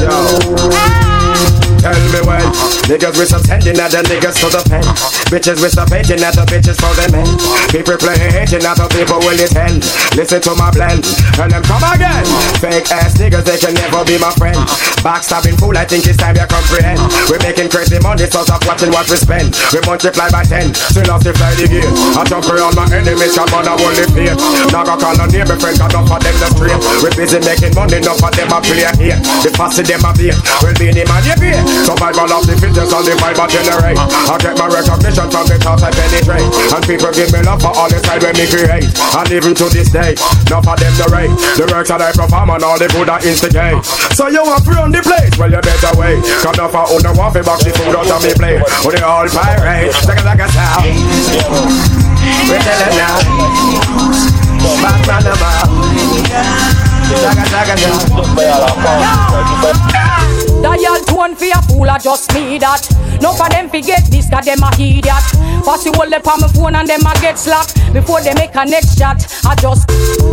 [0.00, 1.01] Yo.
[1.82, 2.46] Tell me when.
[2.86, 4.86] Niggas with some sending at the niggas to the pen.
[5.34, 7.26] Bitches with some painting at the bitches for the men.
[7.74, 9.82] People playing hating at the people will attend.
[10.14, 11.02] Listen to my blend
[11.42, 12.22] And them come again.
[12.62, 14.62] Fake ass niggas they can never be my friend.
[15.02, 17.02] Backstabbing fool I think it's time you comprehend.
[17.26, 19.50] We're making crazy money so stop watching what we spend.
[19.74, 23.66] We multiply by ten Still fly the game I jump around my enemies come on
[23.66, 24.38] I won't live here.
[24.70, 27.74] Now go call on neighbor friends Cause enough of them the straight We busy making
[27.74, 31.02] money enough of them a play here The fussy them a beat Will be the
[31.10, 33.98] man you pay Survival of the fittest and the I generate.
[33.98, 36.44] I get my recognition from the thoughts I penetrate.
[36.72, 38.88] And people give me love for all the time when me create.
[38.88, 40.14] And even to this day,
[40.46, 41.32] enough of them the rate.
[41.56, 43.84] The works that I perform and all the good I instigate.
[44.12, 47.12] So you want to run the place, well you better wait Cause enough of the
[47.16, 48.62] waffle box the food out of me plate.
[48.84, 50.84] Oh they all pirate, take it like a sound.
[52.48, 53.18] We tell them now.
[54.82, 55.66] Back from the bar
[57.12, 60.21] Jaga jaga jaga
[60.62, 62.86] Dial tone for a fool, I just me that.
[63.20, 65.26] No for them forget this, cause them a idiot.
[65.66, 67.66] Pass the whole on my phone and them a get slack.
[67.92, 69.86] Before they make a next shot, I just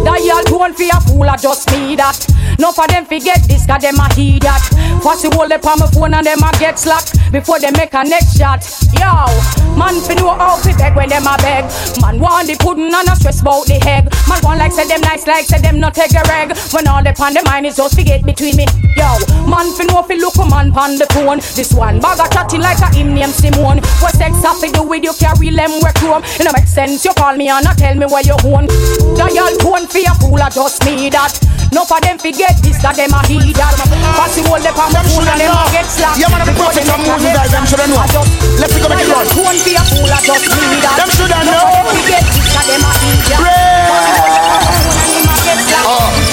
[0.05, 2.17] dial tone for a fool, I just me that.
[2.59, 4.63] No for them forget this, cause them a idiot.
[5.01, 7.05] Pass the whole on my phone and them a get slack.
[7.31, 8.65] Before they make a next shot.
[8.97, 9.09] Yo,
[9.77, 11.65] man fi know how fi beg when them a beg.
[12.01, 14.09] Man want the pudding and a stress about the egg.
[14.27, 16.57] Man want like say them nice, like say them not take a reg.
[16.73, 18.65] When all the pan the mind is just forget between me.
[18.97, 19.07] Yo,
[19.45, 21.39] man fi know fi look a man pan the phone.
[21.55, 23.79] This one bag a chatting like a him named Simone.
[24.03, 26.21] What sex have to do with you carry them work home?
[26.37, 27.03] It no make sense.
[27.03, 28.67] You call me and not tell me where you own.
[29.15, 31.33] Dial tone for your fool, I just me that.
[31.71, 33.77] No for them forget this, that them a heed that.
[34.17, 36.17] Pass the whole the pan the phone and them a get slack.
[36.17, 37.51] Yeah, man, I'm prophet of Moses, guys.
[37.53, 38.01] Them shoulda know.
[38.57, 39.25] Let's go make it run.
[39.29, 40.97] Tone for your fool, I just me that.
[40.97, 41.53] Them shoulda know.
[41.53, 43.45] No for them forget this, that them a heed that.
[43.87, 46.28] Pass the whole pan the phone and them a get slack.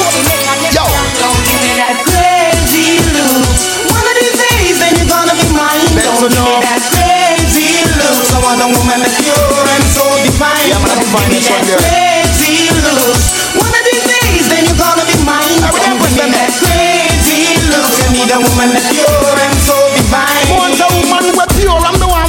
[11.16, 11.80] Finest one there.
[11.80, 13.56] Crazy looks.
[13.56, 15.64] One of these days, then you're gonna be mine.
[15.64, 17.96] Don't give me that crazy looks.
[18.04, 20.44] You need a woman that's pure and so divine.
[20.52, 21.24] Want a woman
[21.56, 22.26] pure and the one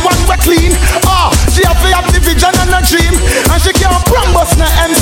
[0.47, 0.71] clean.
[1.03, 3.11] Ah, she have to have the vision and a dream,
[3.51, 4.96] and she can't promise no M16,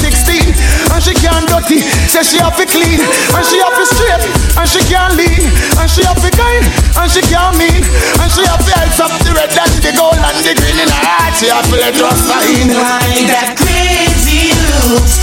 [0.96, 1.84] and she can't dirty.
[2.08, 4.24] Say she have to clean, and she have to straight,
[4.56, 5.44] and she can't lean,
[5.76, 6.64] and she have to kind,
[6.96, 10.16] and she can't mean, and she have to help up the red and the gold
[10.16, 11.36] and the green in her heart.
[11.36, 12.72] She have to let us shine.
[12.72, 15.20] Like that crazy looks.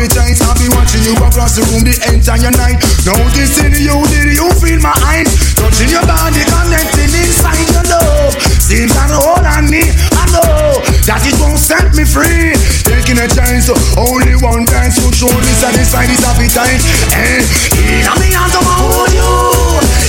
[0.00, 2.80] You tight I'll be watching you across the room the entire night.
[3.04, 5.28] Noticing you, did you feel my eyes?
[5.52, 8.32] Touching your body, connecting inside your love.
[8.56, 9.82] Seems that hold on me,
[10.14, 12.56] I know That it won't set me free.
[12.88, 16.80] Taking a chance, so only one dance Will surely satisfy this appetite.
[17.12, 17.44] And
[17.76, 19.32] in a me I'ma hold you.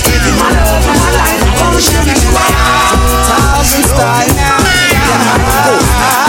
[0.08, 4.30] Give you my love and my life I wanna share with you Thousand style.
[4.40, 4.62] Now.
[4.62, 6.21] Now,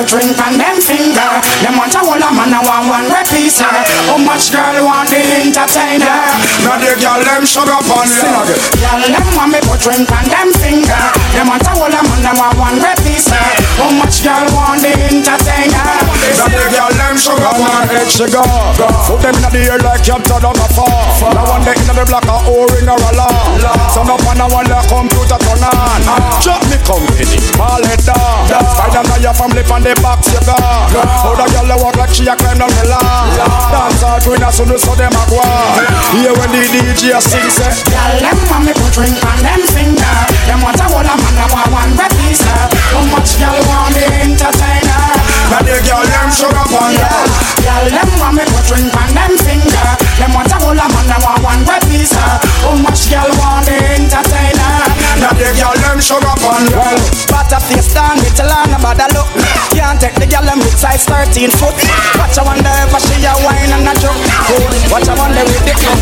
[0.00, 1.28] put ring on them finger.
[1.60, 3.84] Them want a whole a man, I want one repeat her.
[4.08, 6.24] How much girl want the entertainer?
[6.64, 8.24] Now the girl them sugar on you.
[8.80, 11.04] Girl, them want me put ring on them finger.
[11.36, 13.48] Them want a whole a man, I want one repeat her.
[13.76, 15.88] How much girl want the entertainer?
[16.32, 18.40] Now the girl them sugar on her head she go.
[19.04, 21.12] Put them in the air like Captain on a fall.
[21.28, 23.36] Now one day in the black or ring or a law.
[23.92, 26.00] Son up on a one the computer turn on.
[26.40, 28.48] Drop me company, ball head down.
[28.48, 30.54] Spider man your family on the box you go.
[30.54, 33.26] How the girl walk like she a climb down the lawn.
[33.74, 35.42] Dance all queen as soon as so them a go.
[36.14, 37.74] Here when the DJ sing say.
[37.90, 40.16] Girl them want me put ring on them finger.
[40.46, 42.44] Them want a whole a man a want one repiece.
[42.46, 45.02] How much girl want the entertainer?
[45.50, 47.10] Now the girl them sugar on you.
[47.66, 49.88] Girl them want me put ring on them finger.
[50.22, 52.14] Them want a whole a man a want one repiece.
[52.14, 54.74] How much girl want the entertainer?
[55.18, 56.78] Now the girl them sugar on you.
[56.78, 57.00] Well,
[57.32, 59.39] butter face down with a long about the look.
[59.90, 61.74] Can't take the girl them with size 13 foot.
[62.14, 64.14] Watch I wonder if she a wine and a joke.
[64.86, 65.98] Watch I wonder with the club.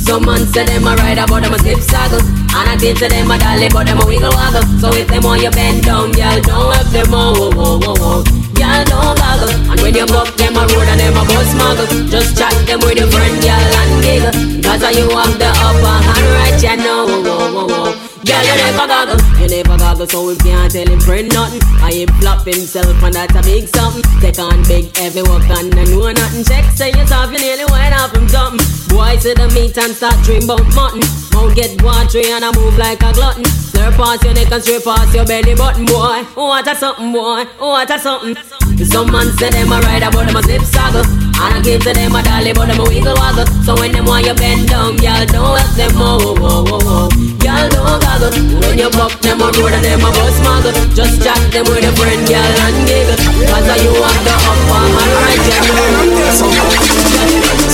[0.00, 3.08] Some man say them a ride but them a slip saddle And I think to
[3.08, 6.16] them a dolly but them a wiggle waggle So if them want you bend down,
[6.16, 8.24] y'all don't have them oh, whoa, whoa, whoa, whoa
[8.56, 11.88] Y'all don't goggle And when you buck them a road and them a bus muggle
[12.08, 14.32] Just chat them with your friend, y'all and giggle
[14.64, 18.56] Cause you have the upper hand right, you know whoa, whoa, whoa, whoa Girl, you
[18.56, 22.46] never goggle, you never goggle So we can't tell him friend nothing I him flop
[22.46, 24.00] himself and that's a big something.
[24.20, 26.44] Take on big heavy work and I know nothing.
[26.44, 28.64] Check say yourself, you nearly went off him something.
[28.88, 31.04] Boy, see the meat and start dream about mutton.
[31.36, 33.44] Mouth get watery and I move like a glutton.
[33.44, 37.12] Slurp past your neck and straight past your belly button Boy, Oh, what a something
[37.12, 38.34] boy, Oh, what a something
[38.82, 41.06] Some man say them a ride but them a slip saddle.
[41.38, 43.46] And I give to them a dolly but them a wiggle waggle.
[43.62, 47.08] So when them want you bend down, y'all don't help them oh, oh, oh, oh.
[47.44, 48.32] Y'all don't goggle.
[48.60, 51.84] When you buck them a road and them a bus muggle Just chat them with
[51.84, 53.18] a friend, y'all and giggle.
[53.46, 57.03] Cause you want the upper hand right,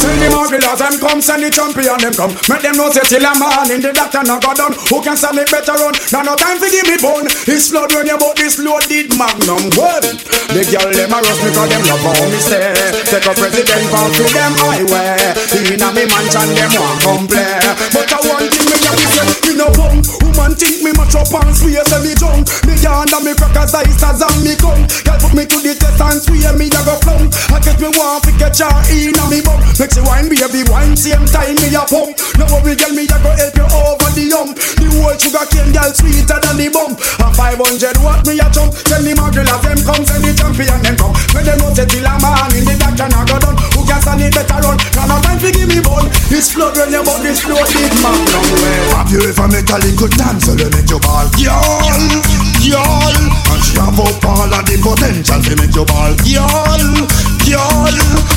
[0.00, 2.32] Send the marvelous them come, send the champion them come.
[2.48, 4.72] Make them know say till a man in the doctor no go down.
[4.88, 5.94] Who can stand it better run?
[6.14, 7.28] Now no time for give me bone.
[7.44, 10.04] It's blood when you bought this loaded magnum gun.
[10.54, 12.72] The girl them a rush because them love how me stay.
[13.12, 15.20] Take a president from to them highway.
[15.68, 17.60] In a me mansion them want come play.
[17.92, 20.00] But I want thing me have to me no bum.
[20.22, 22.46] Woman think me much up and swear say me junk.
[22.64, 24.86] Me yarn and me crackers ice as and me come.
[25.04, 27.28] Girl put me to the test and swear me a go flum.
[27.52, 29.58] I guess me want to catch her in a me bum.
[29.76, 32.14] Make she wine baby wine same time me a pump.
[32.38, 34.54] No worry girl me a go help you over the hump.
[34.56, 36.96] The whole sugar cane girl sweeter than the bump.
[37.20, 38.72] And 500 watt me a jump.
[38.86, 41.14] Send the magdala them come, send the champion them come.
[41.34, 43.58] When them know say till a man in the doctor now go done.
[43.74, 44.78] Who can stand it better run?
[44.94, 46.06] Now no time for give me bun.
[46.30, 48.69] This flood when you bought this flood big magnum well.
[48.94, 50.54] Have you ever met a little dancer?
[50.54, 51.26] That make you ball?
[51.36, 51.82] Y'all,
[52.62, 53.16] y'all.
[53.50, 56.78] And she have up all of the potential to make you ball Y'all,
[57.42, 57.96] y'all.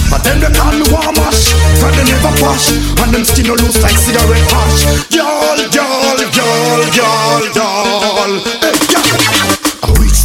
[0.10, 2.74] But then they call me warm wash Cause they never wash.
[2.98, 5.14] And them skin no loose like cigarette ash.
[5.14, 8.34] Y'all, y'all, y'all, y'all, y'all.
[8.62, 8.73] Hey,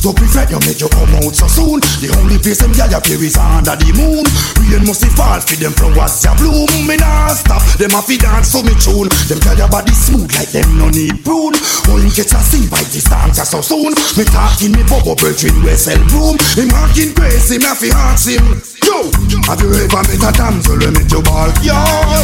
[0.08, 3.00] stupid fat, you make you come out so soon The only face them gyal ya
[3.00, 4.24] carries under the moon.
[4.56, 6.68] Rain must be fall for them flowers ya bloom.
[6.88, 9.12] Me nah stop, them a fi dance so me tune.
[9.28, 11.52] Them gyal ya body smooth like them no need prune.
[11.88, 13.92] Oh, only catch a sing by this dance so soon.
[14.16, 16.40] Me talking me bubble brethren we sell room.
[16.56, 18.44] Him marking crazy, me a fi ask him.
[18.88, 19.12] Yo,
[19.44, 21.52] have you ever met a damsel when met your ball?
[21.60, 22.17] Y'all,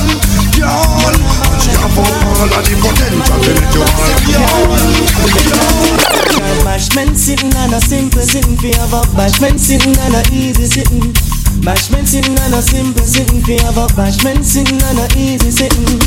[9.14, 11.14] bashment sitting and a easy sitting.
[11.62, 13.40] Bashment sitting and a simple sitting.
[13.42, 16.00] Fi have a bashment sitting and a easy sitting.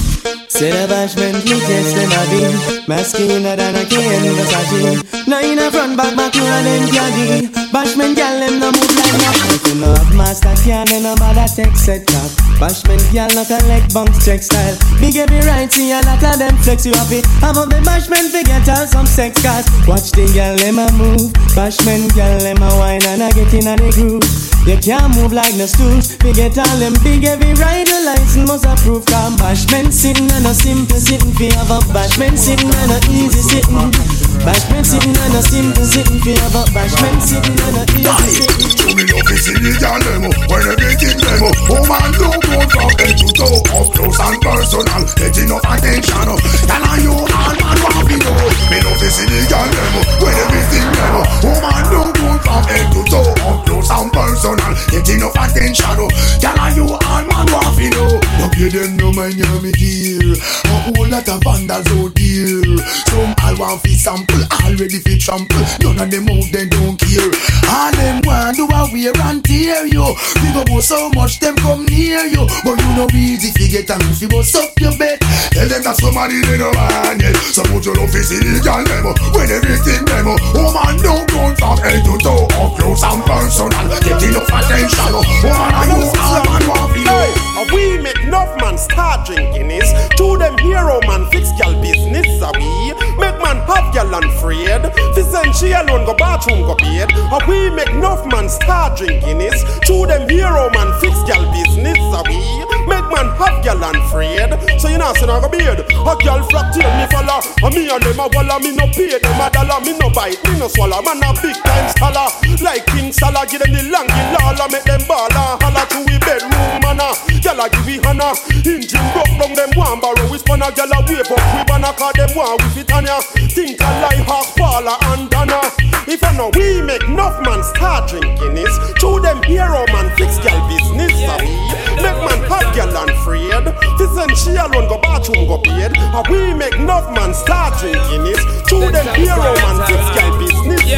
[0.48, 2.78] Say the bashment me test them a be.
[2.88, 7.48] Masculine than a cane Versace Now in a front back back you and them caddy
[7.68, 11.76] Bashment gal them no move like that Know have master can then no bother take
[11.78, 16.24] set top Bashment gal no collect bunks check style Big every right see a lot
[16.24, 20.28] of them flex you Have up the bashment fi get some sex cause Watch the
[20.36, 21.32] gal them a move.
[21.56, 24.26] Bashment gal them a wine and a get in a the groove.
[24.68, 26.20] You can't move like no stools.
[26.28, 29.08] We get all them big every rider license must approve.
[29.08, 31.32] Cause bashment sitting and a simple sitting.
[31.40, 33.96] Fi have a bashment sitting and a easy sitting.
[34.44, 36.20] Bashment sitting and a simple sitting.
[36.20, 41.20] Fi have a bashment sitting and a easy sitting To the girl them When everything
[41.20, 43.60] them Woman don't go from head to toe.
[43.76, 46.24] Up close and personal Get enough attention
[46.64, 48.48] Tell her you all man want me know?
[48.72, 52.88] Me love is in the girl them When everything them Woman don't go from head
[52.96, 53.36] to toe.
[53.44, 56.00] Up close and personal Get enough attention
[56.40, 58.24] Tell her you all man want me know?
[58.40, 60.32] No pay them no mind you me dear
[60.64, 62.80] A whole lot of vandals out here.
[63.12, 65.64] Some all want fi sample Already fi trample.
[65.82, 67.32] None of them out they don't care.
[67.72, 70.04] All them want do a wear and tear you.
[70.44, 72.44] We go go so much them come near you.
[72.68, 75.20] But you know easy fi get and if you bust up your bed
[75.56, 79.06] Tell them that somebody they no want yet So put your love is illegal them
[79.32, 83.86] When everything them Woman don't go from head to toe Up close and personal.
[84.04, 85.12] Get enough attention.
[85.16, 86.64] Woman are you all man?
[86.68, 91.52] Want fi know we make enough man start drinking is To them hero man fix
[91.60, 92.94] gal business a we?
[93.20, 94.84] Make man have gal unafraid
[95.16, 97.12] Fi send she alone go bathroom go bed
[97.48, 102.77] we make enough man start drinking To them hero man fix gal business a we
[102.88, 106.72] Make man have gal unafraid So you know say I go beard A gal flock
[106.74, 109.80] tail me follow A me and them a walla me no pay them a dollar.
[109.84, 111.02] Me no bite me no swallow.
[111.04, 112.32] Man a big time scholar.
[112.64, 114.66] Like King Salah give them the langy lala.
[114.72, 116.52] Make them ball and holla to we bedroom
[116.82, 117.12] manna
[117.44, 118.34] Gal a give we honor.
[118.64, 121.92] Engine broke down them one barrow We spun a gal a wave up we banna
[121.96, 123.20] Cause them want we fit on ya
[123.52, 125.62] Think a lie half Paula and Donna
[126.08, 130.40] If I know we make enough man start drinking is To them hero man fix
[130.40, 133.66] gal business we Make man have gal unafraid
[133.98, 135.92] Fi send she alone go bathroom go bed.
[135.98, 140.82] A we make enough man start drinking is To them hero man fix gal business
[140.86, 140.96] we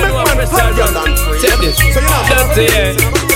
[0.00, 1.40] Make man have gal unafraid
[1.74, 3.33] So you know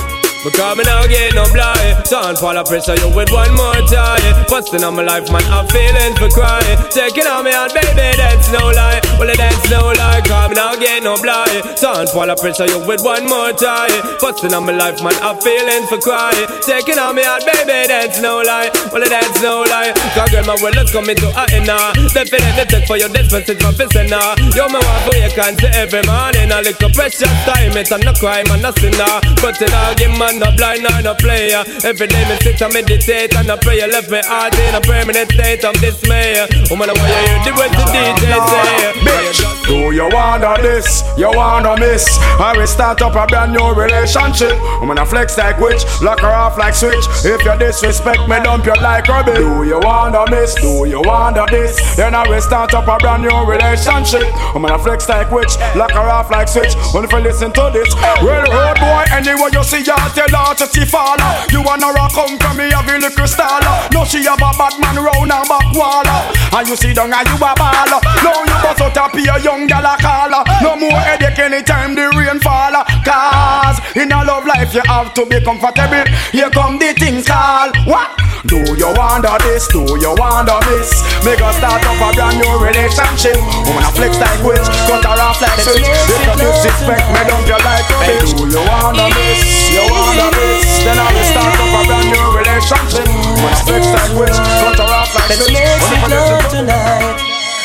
[0.48, 2.08] Because me now get no blind.
[2.08, 4.24] Don't fall of pressure you with one more time.
[4.48, 6.80] Busting on my life man I'm feeling for crying.
[6.88, 8.96] Taking on me out baby that's no lie.
[9.20, 11.76] Well that's no lie Cause me now get no blind.
[11.76, 13.92] Don't fall of pressure you with one more time.
[14.24, 16.48] Busting on my life man I'm feeling for crying.
[16.64, 18.72] Taking on me out baby that's no lie.
[18.88, 19.92] Well that's no lie.
[20.16, 23.68] Cause girl my world is coming to a end now Definitely take for your despacito
[23.68, 26.48] for pissing now You me want for you can say every morning.
[26.48, 30.16] A little precious time it's a no crime and no sinner But it all give
[30.16, 31.64] man no blind nor no player.
[31.84, 33.84] Every day me sit and meditate and I pray.
[33.86, 36.46] Left me heart in a permanent state of dismay.
[36.70, 38.92] Woman, I want you hear the words the DJ say.
[39.02, 41.02] Bitch, do you wanna this?
[41.16, 42.06] You wanna miss?
[42.38, 44.54] I will start up a brand new relationship.
[44.80, 47.04] Woman, I'm gonna flex like witch, lock her off like switch.
[47.24, 49.38] If you disrespect me, dump you like rubbish.
[49.38, 50.54] Do you wanna miss?
[50.54, 51.76] Do you wanna this?
[51.96, 54.26] Then I will start up a brand new relationship.
[54.54, 56.74] Woman, gonna flex like witch, lock her off like switch.
[56.94, 57.94] Only if you listen to this.
[58.22, 61.16] Well, road boy, anywhere you see, you tell her to see fall.
[61.50, 63.62] You wanna rock come from me, a little style.
[63.92, 66.06] No, she have a bad man round her back wall.
[66.06, 67.92] And you see down and you a ball.
[68.26, 70.34] No, you bust out a pure young gal a call.
[70.62, 72.74] No more headache anytime the rain fall.
[73.06, 76.04] Cause in a love life you have to be comfortable.
[76.32, 77.70] Here come the things call.
[77.86, 78.27] What?
[78.46, 79.66] Do you wonder this?
[79.66, 81.02] Do you wonder this?
[81.26, 83.34] Make us start up a brand new relationship.
[83.66, 85.82] Woman a flex like witch, cut her off like switch.
[85.82, 88.30] If you disrespect me, don't you like a bitch?
[88.38, 89.42] Do you wonder this?
[89.74, 90.86] You wonder this?
[90.86, 93.08] Then I will start up a brand new relationship.
[93.10, 95.58] Woman a flex like witch, cut her off like Let's switch.
[95.58, 97.18] make it for love tonight.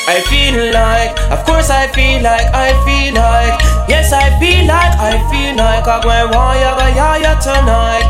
[0.04, 4.98] I feel like, of course I feel like, I feel like, yes I feel like,
[5.00, 8.04] I feel like I want ya, ya ya tonight.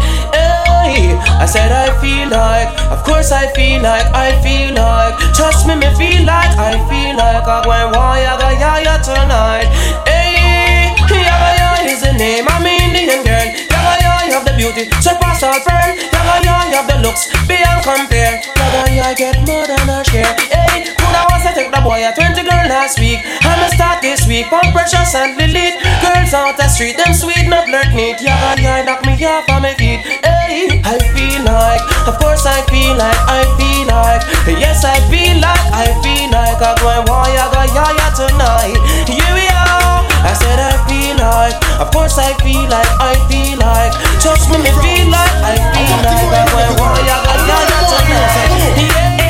[0.68, 5.76] I said I feel like, of course I feel like, I feel like, trust me,
[5.76, 8.50] me feel like, I feel like I go and want ya, go
[8.80, 9.68] ya tonight.
[10.08, 13.48] Hey, ya go ya is Indian name, I'm Indian girl.
[13.72, 16.00] Yaga ya, you have the beauty, surpass all friend.
[16.00, 18.40] Yaga ya, you have the looks, beyond compare.
[18.56, 20.36] Yaga ya, I get more than a share.
[20.48, 20.94] Hey,
[21.44, 23.20] could I took to the boy a 20 girl last week?
[23.44, 25.76] I'ma start this week, pump precious and delete.
[26.00, 28.24] Girls out the street, them sweet, not flirt neat.
[28.24, 30.00] Yaga ya, knock me off on my feet.
[30.24, 34.24] Hey, I feel like, of course I feel like, I feel like.
[34.56, 36.64] Yes, I feel like, I feel like.
[36.64, 38.80] I'm going, why yaga ya ya tonight?
[39.04, 40.00] Here we are.
[40.24, 43.92] I said I feel like, of course I feel like, I feel like.
[44.24, 46.32] Trust me, me feel like, I feel like.
[46.32, 48.80] I'm going, why yaga ya ya tonight?
[48.80, 49.23] Yeah,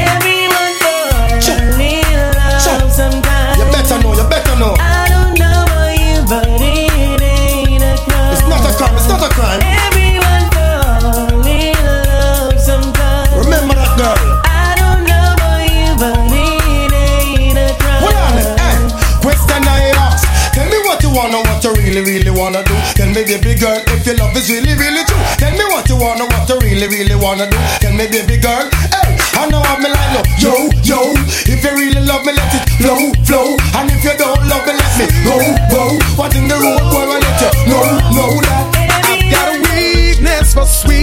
[21.14, 22.76] wanna, what you really, really wanna do.
[22.98, 25.22] Tell me, baby girl, if your love is really, really true.
[25.38, 27.58] Tell me what you wanna, what you really, really wanna do.
[27.80, 30.54] Tell me, baby girl, hey, I know I'm like, yo,
[30.84, 31.00] yo.
[31.46, 33.48] If you really love me, let it flow, flow.
[33.78, 35.38] And if you don't love me, let me go,
[35.70, 35.84] go.
[36.18, 37.86] What in the road, boy, I let you know,
[38.18, 38.66] know that.
[39.06, 41.03] I've got a weakness for sweetness,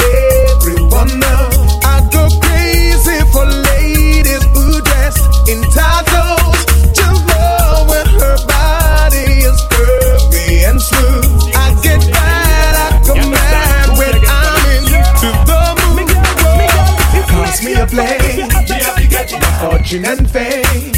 [19.91, 20.91] fortune and fame.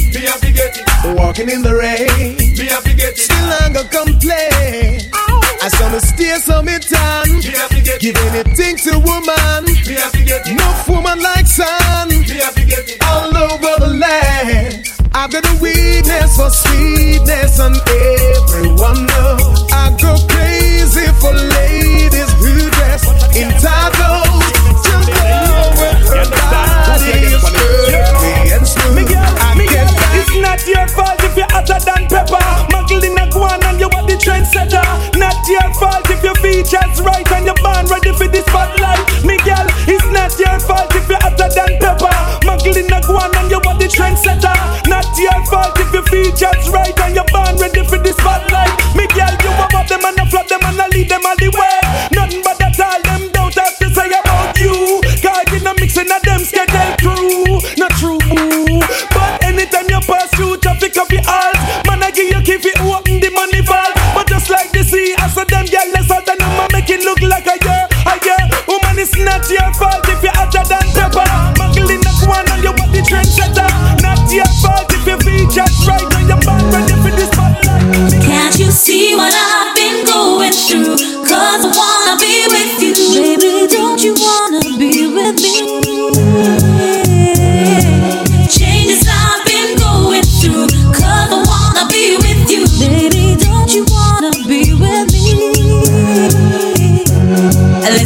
[1.17, 2.37] Walking in the rain,
[3.15, 5.01] still I'm gonna complain.
[5.61, 7.41] I saw me stay so me time,
[7.99, 9.65] give anything to woman.
[10.55, 12.09] No woman like sun,
[13.07, 14.87] all over the land.
[15.15, 19.12] I've got a weakness for sweetness, and everyone
[46.41, 46.82] if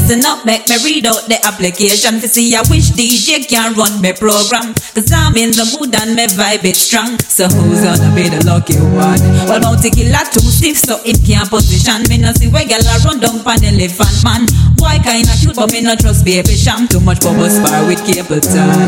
[0.08, 4.00] Listen up, make me read out the application to see I wish DJ can run
[4.00, 4.72] my program.
[4.96, 7.20] Cause I'm in the mood and my vibe is strong.
[7.20, 9.20] So who's gonna be the lucky one?
[9.44, 12.08] Well, Bounty Killer too stiff, so it can't position.
[12.08, 14.48] Me no see where girl a run down pan elephant man.
[14.80, 16.88] Why kinda cute, but me no trust Baby Cham.
[16.88, 18.88] Too much bubble spar with cable tie.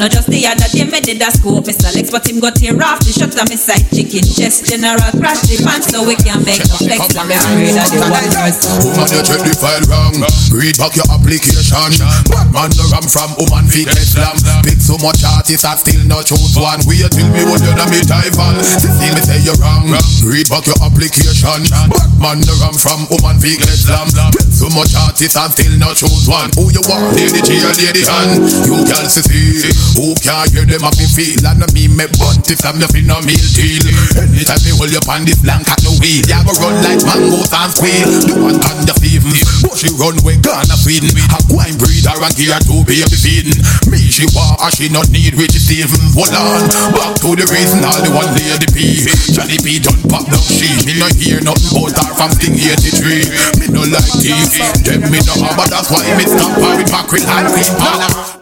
[0.00, 1.92] Not just the other day, me did a scope, Mr.
[1.92, 4.64] Lex, but him got tear off the shot of me side chicken chest.
[4.64, 7.04] General crash the pants, so we can make no flex.
[7.20, 8.64] I'm afraid of the one verse.
[8.80, 10.16] Woman, you check the file wrong.
[10.56, 11.90] Read back your application.
[12.30, 14.38] Batman the ram from woman feet get slam.
[14.62, 16.78] Pick so much artists I still not choose one.
[16.86, 18.54] Wait till me when you're me rival.
[18.62, 19.90] See me say you're wrong.
[20.22, 21.66] Read back your application.
[21.90, 24.06] Batman the ram from woman feet get slam.
[24.30, 26.54] Pick so much artists I still not choose one.
[26.54, 27.18] Who you want?
[27.18, 28.46] Lady or Lady Han?
[28.70, 29.66] You can see.
[29.98, 31.42] Who can hear them up in feel?
[31.42, 33.82] And me me bunt if I'm nothing no meal deal.
[34.14, 36.22] Anytime me hold you on this blank at no wheel.
[36.22, 38.08] You go run like mangoes and squeal.
[38.30, 39.42] You want on the things.
[39.66, 43.58] But she run when Ghana A wine breeder and gear to baby feeding.
[43.90, 46.14] Me she want and she not need Richie Stephens.
[46.14, 46.62] Hold on,
[46.94, 49.02] back to the reason all the one lady P.
[49.34, 50.70] Johnny P done pop down she.
[50.86, 53.58] Me no hear nothing about her from Sting 83.
[53.58, 54.54] Me no like thief.
[54.86, 57.74] Them me no have, but that's why me stop her with mackerel and feet.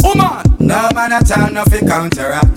[0.05, 2.49] Woman, no man at all no fi counteract.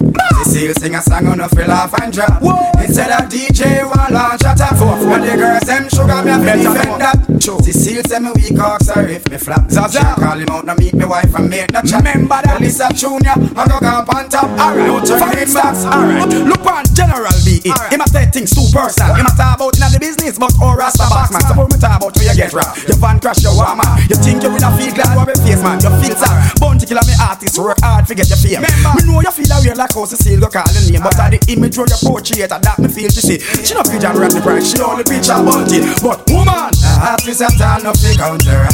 [0.43, 2.41] Cecile sing a song on no fi laugh and drop.
[2.79, 4.95] Instead of DJ one launch at a four.
[4.95, 7.17] And the girls them sugar me a fi defend that.
[7.63, 9.69] Cecile say me weak ox or if me flap.
[9.69, 12.03] Zaza call him out no meet me wife and make no chat.
[12.03, 14.49] Remember that Lisa Junior I go camp on top.
[14.55, 15.75] Alright, no turn it back.
[15.75, 17.59] Alright, look on General B.
[17.65, 17.71] E.
[17.91, 19.15] Him a say things too personal.
[19.15, 21.41] Him a talk about inna the business, but all rasta box man.
[21.41, 22.87] Suppose me talk about where you get robbed.
[22.87, 23.85] Your van crash your warmer.
[24.05, 25.81] You think you winna feel glad over face man.
[25.81, 26.59] You feel sad.
[26.59, 28.61] Bounty killer me artist work hard to get your fame.
[28.61, 31.17] Remember, Me know you feel a way like how Cecile go call the name, but
[31.17, 33.39] at the image where you portrait that me feel she see.
[33.65, 35.81] She no picture rat the price, she only picture bounty.
[36.03, 38.67] But woman, the artist a turn up the counter.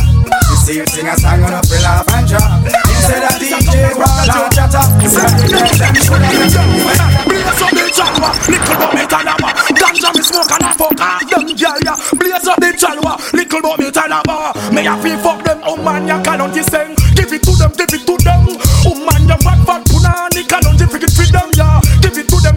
[0.50, 2.68] Cecile sing a song on a fill off and ah, drop.
[2.68, 7.72] Instead of DJ roll out chatter, instead of the girls them should have Blaze up
[7.72, 9.50] the jalwa, little but me talaba.
[9.78, 11.94] Ganja me smoke and I fuck off them gyal ya.
[12.18, 14.52] Blaze up the jalwa, little but me talaba.
[14.74, 17.13] Me a feel fuck them, oh man ya can't sing.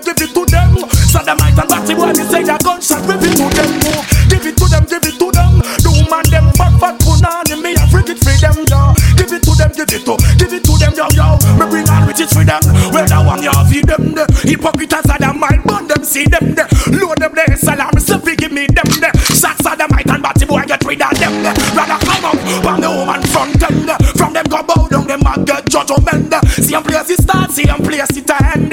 [0.07, 0.87] Give it to them, it.
[1.11, 3.71] Sodomite and batty boy me say ya gunshot, give it to them.
[4.31, 5.53] Give it to them, give it to them.
[5.83, 8.95] The woman them fat fat punani me a forget for them ya.
[9.19, 11.35] Give it to them, give it to, give it to them yo yo.
[11.59, 12.63] Me bring all riches for them.
[12.95, 16.65] Where the one ya feed them the hypocrite a mind burn them see them the
[16.97, 20.83] load them the salam so give me them the shots might and batty boy get
[20.85, 24.63] rid of them the rather climb up on the woman front end from them go
[24.63, 28.73] bow down them a get judgment same place it start same place it end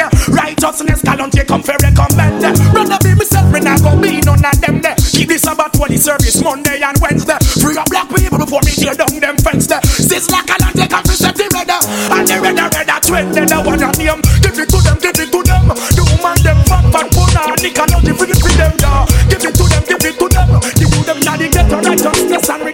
[0.53, 4.57] righteousness can't take come for recommend brother be myself me not go be none of
[4.61, 4.95] them there.
[4.95, 7.37] Keep this about 20 service Monday and Wednesday.
[7.61, 9.81] Free up black people before me tear down them fence there.
[9.81, 11.79] Sis like a land take off set the redder
[12.13, 15.29] and the redder redder trend they don't wanna name give it to them give it
[15.33, 15.63] to them.
[15.73, 19.05] The woman them fat fat puna nickel out the free free them yeah.
[19.29, 20.49] Give it to them give it to them.
[20.77, 22.72] Give to them now they get righteousness and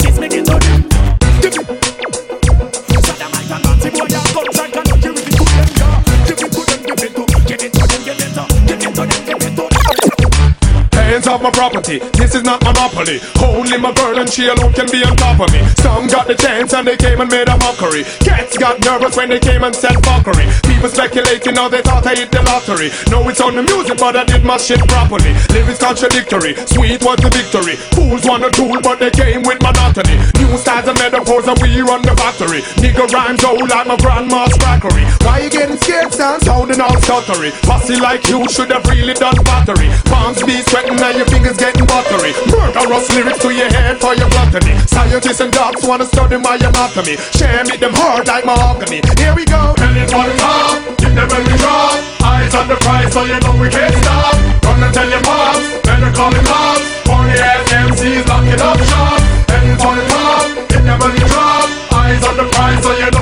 [11.39, 13.21] Off my property, this is not monopoly.
[13.41, 15.63] Only my girl and she alone can be on top of me.
[15.79, 18.03] Some got the chance and they came and made a mockery.
[18.19, 20.68] Cats got nervous when they came and said fuckery.
[20.80, 22.88] People speculating now they thought I hit the lottery.
[23.11, 25.35] No, it's on the music, but I did my shit properly.
[25.51, 27.76] Lyrics contradictory, sweet was the victory.
[27.91, 30.15] Fools want a tool, but they came with monotony.
[30.39, 32.64] New styles and metaphors and we run the factory.
[32.80, 35.03] Nigga rhymes old like my grandma's crackery.
[35.27, 36.39] Why you getting scared, son?
[36.47, 37.51] Sounding all stuttery.
[37.68, 39.91] Pussy like you should have really done battery.
[40.07, 42.31] Palms be sweating and your fingers getting buttery.
[42.56, 44.80] Murderous lyrics to your head for your gluttony.
[44.88, 47.19] Scientists and docs wanna study my anatomy.
[47.35, 49.03] Share me them hard like mahogany.
[49.19, 49.76] Here we go.
[49.84, 50.31] And it's on
[50.69, 51.97] top, give them we drop.
[52.23, 54.35] Eyes on the prize, so you know we can't stop.
[54.63, 56.83] Run and tell your pops, better call the cops.
[57.05, 59.19] Corny ass MCs locking up shop.
[59.49, 61.67] And it's on top, give them we drop.
[61.93, 63.18] Eyes on the prize, so you know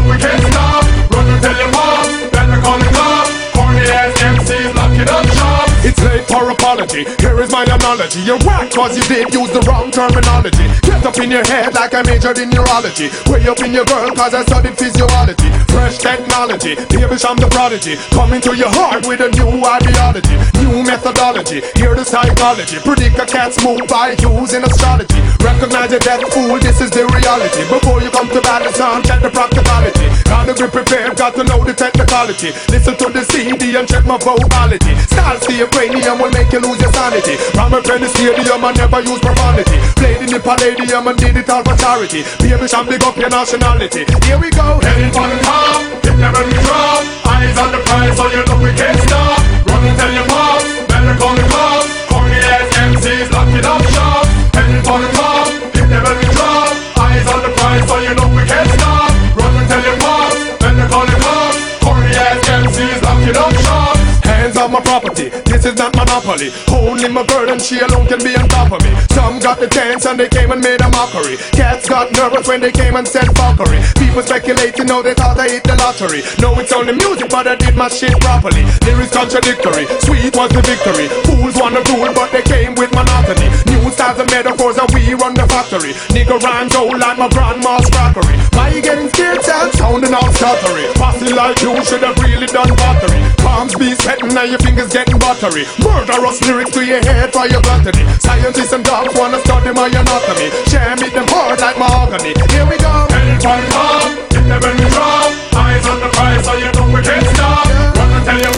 [6.78, 8.22] Here is my analogy.
[8.22, 10.70] You're whack cause you did use the wrong terminology.
[10.86, 13.10] Get up in your head like I majored in neurology.
[13.26, 15.50] Way up in your girl cause I studied physiology.
[15.74, 17.98] Fresh technology, baby, I'm the prodigy.
[18.14, 20.38] Coming to your heart with a new ideology.
[20.62, 22.78] New methodology, hear the psychology.
[22.86, 25.18] Predict a cat's move by using astrology.
[25.42, 27.66] Recognize a death fool, this is the reality.
[27.74, 30.14] Before you come to battle, son, check the practicality.
[30.30, 32.54] Gotta be prepared, got to know the technicality.
[32.70, 34.94] Listen to the CD and check my vocality.
[35.10, 37.36] Style see stay cranium will make you lose your sanity.
[37.56, 39.78] From a penny stadium, I never use profanity.
[39.96, 42.22] Played in the palladium and did it all for charity.
[42.44, 44.04] Baby Cham big up your nationality.
[44.28, 44.80] Here we go.
[44.84, 47.02] Heading for the top, hit when we drop.
[47.32, 49.40] Eyes on the prize, so you know we can't stop.
[49.72, 51.88] Run and tell your pops, better call the cops.
[52.12, 54.26] Corny ass MCs, lock it up shop.
[54.52, 56.70] Heading for the top, hit when we drop.
[57.00, 59.12] Eyes on the prize, so you know we can't stop.
[59.40, 61.58] Run and tell your pops, better call the cops.
[61.80, 63.96] Corny ass MCs, lock it up shop.
[64.28, 65.32] Hands on my property,
[65.68, 66.50] is not monopoly.
[66.72, 68.92] Only my and she alone can be on top of me.
[69.12, 71.36] Some got the chance and they came and made a mockery.
[71.52, 73.84] Cats got nervous when they came and said fuckery.
[74.00, 76.24] People speculating, know they thought I hit the lottery.
[76.40, 78.64] No, it's only music, but I did my shit properly.
[78.88, 81.08] Lyrics contradictory, sweet was the victory.
[81.28, 83.52] Fools wanna rule, but they came with monotony.
[83.68, 85.92] New styles and metaphors and we run the factory.
[86.16, 88.38] Nigga rhymes old like my grandma's crackery.
[88.56, 89.72] Why you getting scared, son?
[89.74, 90.86] Sounding all stuttery.
[90.96, 93.20] Posse like you should have really done battery.
[93.42, 95.86] palms be sweating and your fingers getting buttery history.
[95.86, 98.06] Murderous lyrics to your head for your gluttony.
[98.20, 100.50] Scientists and dogs wanna study my anatomy.
[100.68, 102.34] Jam it them hard like mahogany.
[102.52, 103.08] Here we go.
[103.10, 105.32] Hell from top, hit them in the drop.
[105.56, 107.66] Eyes on the prize, so you know we can't stop.
[107.98, 108.57] Wanna tell you